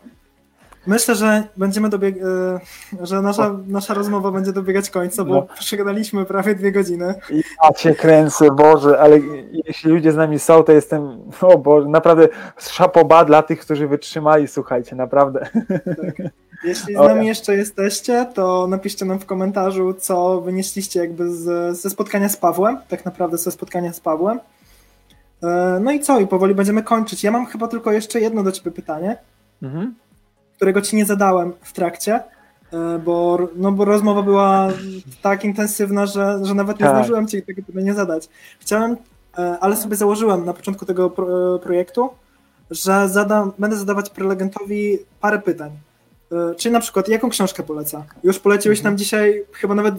[0.87, 2.15] Myślę, że będziemy dobieg...
[2.17, 5.47] E, że nasza, nasza rozmowa będzie dobiegać końca, bo no.
[5.59, 7.15] przegadaliśmy prawie dwie godziny.
[7.63, 9.19] Ja cię kręcę, Boże, ale
[9.51, 12.27] jeśli ludzie z nami są, to jestem, o Boże, naprawdę
[12.57, 15.49] szapoba dla tych, którzy wytrzymali, słuchajcie, naprawdę.
[15.67, 16.31] Tak.
[16.63, 21.89] Jeśli z nami jeszcze jesteście, to napiszcie nam w komentarzu, co wynieśliście jakby z, ze
[21.89, 24.39] spotkania z Pawłem, tak naprawdę ze spotkania z Pawłem.
[25.43, 26.19] E, no i co?
[26.19, 27.23] I powoli będziemy kończyć.
[27.23, 29.17] Ja mam chyba tylko jeszcze jedno do ciebie pytanie,
[29.63, 29.95] mhm.
[30.61, 32.13] Którego ci nie zadałem w trakcie,
[32.73, 34.67] e, bo, no bo rozmowa była
[35.21, 36.95] tak intensywna, że, że nawet nie tak.
[36.95, 38.29] zdążyłem ci tego pytania zadać.
[38.59, 38.97] Chciałem,
[39.38, 42.09] e, ale sobie założyłem na początku tego pro, projektu,
[42.71, 45.71] że zadam, będę zadawać prelegentowi parę pytań.
[46.57, 48.03] Czy na przykład, jaką książkę poleca?
[48.23, 48.93] Już poleciłeś mhm.
[48.93, 49.95] nam dzisiaj chyba nawet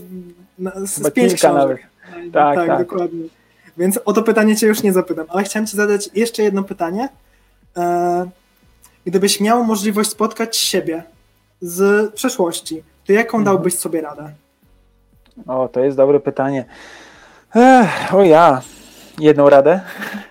[0.85, 1.87] z, z pięć książek.
[2.11, 2.33] Nawet.
[2.33, 3.25] Tak, tak, tak, dokładnie.
[3.77, 7.09] Więc o to pytanie cię już nie zapytam, ale chciałem ci zadać jeszcze jedno pytanie.
[9.05, 11.03] Gdybyś miał możliwość spotkać siebie
[11.61, 13.45] z przeszłości, to jaką mhm.
[13.45, 14.33] dałbyś sobie radę?
[15.47, 16.65] O, to jest dobre pytanie.
[17.55, 18.63] Ech, o ja,
[19.19, 19.81] jedną radę?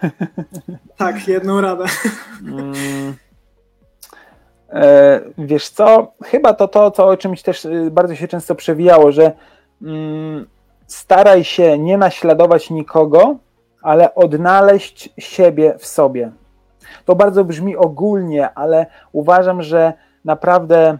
[0.97, 1.85] Tak, jedną radę.
[2.47, 3.15] Mm.
[4.69, 9.11] E, wiesz co, chyba to to, co o czymś też y, bardzo się często przewijało,
[9.11, 9.31] że
[9.81, 10.47] mm,
[10.87, 13.35] staraj się nie naśladować nikogo,
[13.81, 16.31] ale odnaleźć siebie w sobie.
[17.05, 19.93] To bardzo brzmi ogólnie, ale uważam, że
[20.25, 20.97] naprawdę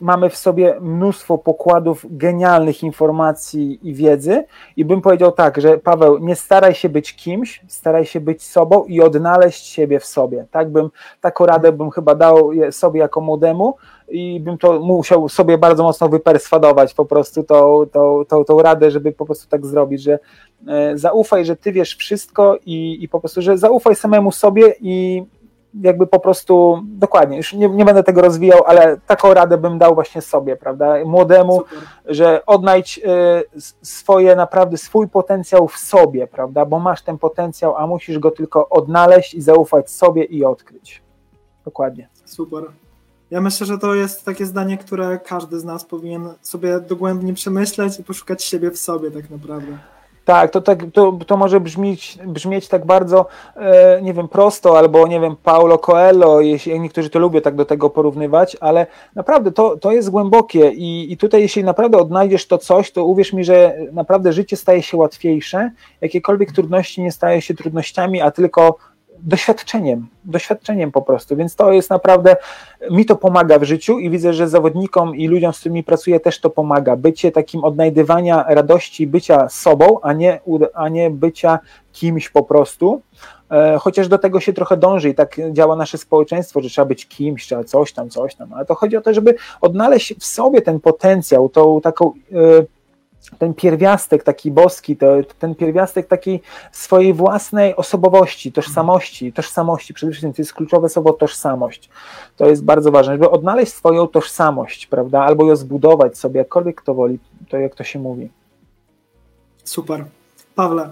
[0.00, 4.44] mamy w sobie mnóstwo pokładów genialnych informacji i wiedzy
[4.76, 8.84] i bym powiedział tak, że Paweł, nie staraj się być kimś, staraj się być sobą
[8.84, 10.46] i odnaleźć siebie w sobie.
[10.50, 10.90] Tak bym,
[11.20, 13.74] taką radę bym chyba dał sobie jako młodemu
[14.12, 18.90] i bym to musiał sobie bardzo mocno wyperswadować po prostu tą, tą, tą, tą radę,
[18.90, 20.18] żeby po prostu tak zrobić, że
[20.68, 25.24] e, zaufaj, że ty wiesz wszystko i, i po prostu, że zaufaj samemu sobie i
[25.80, 29.94] jakby po prostu, dokładnie, już nie, nie będę tego rozwijał, ale taką radę bym dał
[29.94, 31.78] właśnie sobie, prawda, młodemu, Super.
[32.06, 37.86] że odnajdź y, swoje, naprawdę swój potencjał w sobie, prawda, bo masz ten potencjał, a
[37.86, 41.02] musisz go tylko odnaleźć i zaufać sobie i odkryć.
[41.64, 42.08] Dokładnie.
[42.24, 42.81] Super.
[43.32, 48.00] Ja myślę, że to jest takie zdanie, które każdy z nas powinien sobie dogłębnie przemyśleć
[48.00, 49.78] i poszukać siebie w sobie tak naprawdę.
[50.24, 53.26] Tak, to, tak, to, to może brzmieć, brzmieć tak bardzo,
[53.56, 57.64] e, nie wiem, prosto, albo nie wiem, Paulo Coelho, jeśli niektórzy to lubią tak do
[57.64, 62.58] tego porównywać, ale naprawdę to, to jest głębokie i, i tutaj jeśli naprawdę odnajdziesz to
[62.58, 67.54] coś, to uwierz mi, że naprawdę życie staje się łatwiejsze, jakiekolwiek trudności nie stają się
[67.54, 68.78] trudnościami, a tylko
[69.22, 72.36] doświadczeniem, doświadczeniem po prostu, więc to jest naprawdę,
[72.90, 76.40] mi to pomaga w życiu i widzę, że zawodnikom i ludziom, z którymi pracuję też
[76.40, 80.40] to pomaga, bycie takim odnajdywania radości, bycia sobą, a nie,
[80.74, 81.58] a nie bycia
[81.92, 83.02] kimś po prostu,
[83.50, 87.08] e, chociaż do tego się trochę dąży i tak działa nasze społeczeństwo, że trzeba być
[87.08, 90.62] kimś, trzeba coś tam, coś tam, ale to chodzi o to, żeby odnaleźć w sobie
[90.62, 92.66] ten potencjał, tą taką yy,
[93.38, 95.06] ten pierwiastek taki boski, to,
[95.38, 96.42] ten pierwiastek takiej
[96.72, 101.90] swojej własnej osobowości, tożsamości, tożsamości, przede wszystkim to jest kluczowe słowo tożsamość.
[102.36, 106.94] To jest bardzo ważne, żeby odnaleźć swoją tożsamość, prawda, albo ją zbudować sobie, jakkolwiek kto
[106.94, 107.18] woli,
[107.48, 108.30] to jak to się mówi.
[109.64, 110.04] Super.
[110.54, 110.88] Pawle,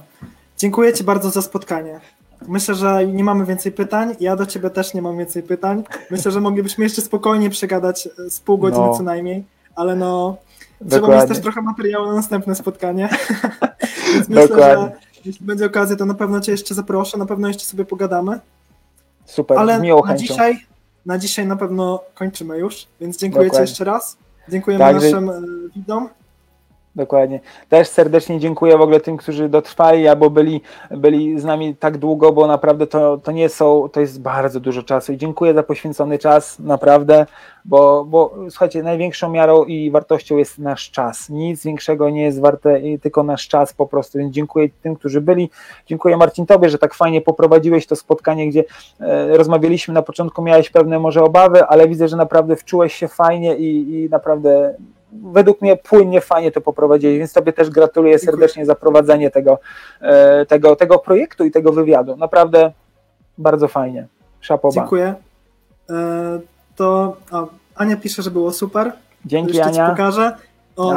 [0.58, 2.00] dziękuję Ci bardzo za spotkanie.
[2.48, 4.16] Myślę, że nie mamy więcej pytań.
[4.20, 5.84] Ja do Ciebie też nie mam więcej pytań.
[6.10, 8.96] Myślę, że moglibyśmy jeszcze spokojnie przegadać z pół godziny no.
[8.96, 9.44] co najmniej,
[9.74, 10.36] ale no
[10.88, 13.08] Trzeba mieć też trochę materiału na następne spotkanie.
[14.14, 14.96] Więc myślę, Dokładnie.
[15.14, 18.40] że jeśli będzie okazja, to na pewno Cię jeszcze zaproszę, na pewno jeszcze sobie pogadamy.
[19.26, 20.66] Super, Ale na dzisiaj,
[21.06, 23.66] na dzisiaj na pewno kończymy już, więc dziękuję Dokładnie.
[23.66, 24.16] Ci jeszcze raz.
[24.48, 25.40] Dziękujemy tak, naszym że...
[25.76, 26.08] widzom.
[26.96, 27.40] Dokładnie.
[27.68, 30.60] Też serdecznie dziękuję w ogóle tym, którzy dotrwali albo byli,
[30.90, 34.82] byli z nami tak długo, bo naprawdę to, to nie są, to jest bardzo dużo
[34.82, 37.26] czasu i dziękuję za poświęcony czas, naprawdę,
[37.64, 41.28] bo, bo słuchajcie, największą miarą i wartością jest nasz czas.
[41.28, 45.50] Nic większego nie jest warte, tylko nasz czas po prostu, więc dziękuję tym, którzy byli.
[45.86, 48.64] Dziękuję Marcin Tobie, że tak fajnie poprowadziłeś to spotkanie, gdzie
[49.00, 53.56] e, rozmawialiśmy na początku, miałeś pewne może obawy, ale widzę, że naprawdę wczułeś się fajnie
[53.56, 54.74] i, i naprawdę
[55.12, 59.58] według mnie płynnie, fajnie to poprowadzili, więc Tobie też gratuluję serdecznie za prowadzenie tego,
[60.00, 62.16] e, tego, tego projektu i tego wywiadu.
[62.16, 62.72] Naprawdę
[63.38, 64.06] bardzo fajnie.
[64.40, 64.74] Szapoba.
[64.74, 65.14] Dziękuję.
[65.90, 66.40] E,
[66.76, 68.92] to a, Ania pisze, że było super.
[69.24, 69.86] Dzięki Jeszcze Ania.
[69.86, 70.36] Ci pokażę.
[70.76, 70.94] O,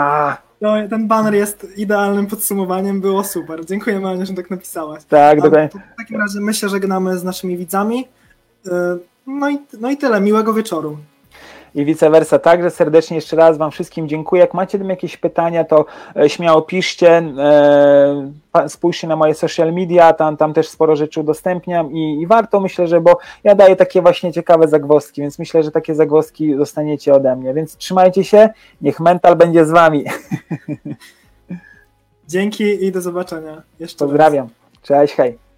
[0.62, 3.66] no, ten banner jest idealnym podsumowaniem, było super.
[3.66, 5.04] Dziękuję Ania, że tak napisałaś.
[5.06, 5.82] Tak, dokładnie.
[5.94, 8.08] W takim razie my się żegnamy z naszymi widzami.
[8.68, 10.22] E, no i, no i tyle.
[10.22, 10.98] Miłego wieczoru
[11.76, 12.40] i vice versa.
[12.40, 14.42] Także serdecznie jeszcze raz Wam wszystkim dziękuję.
[14.42, 15.86] Jak macie tam jakieś pytania, to
[16.16, 17.18] e, śmiało piszcie.
[17.38, 22.60] E, spójrzcie na moje social media, tam, tam też sporo rzeczy udostępniam i, i warto
[22.60, 27.14] myślę, że bo ja daję takie właśnie ciekawe zagwozdki, więc myślę, że takie zagwozdki dostaniecie
[27.14, 27.54] ode mnie.
[27.54, 28.50] Więc trzymajcie się,
[28.82, 30.04] niech mental będzie z Wami.
[32.28, 33.62] Dzięki i do zobaczenia.
[33.80, 34.48] Jeszcze Pozdrawiam.
[34.48, 34.82] Raz.
[34.82, 35.53] Cześć, hej.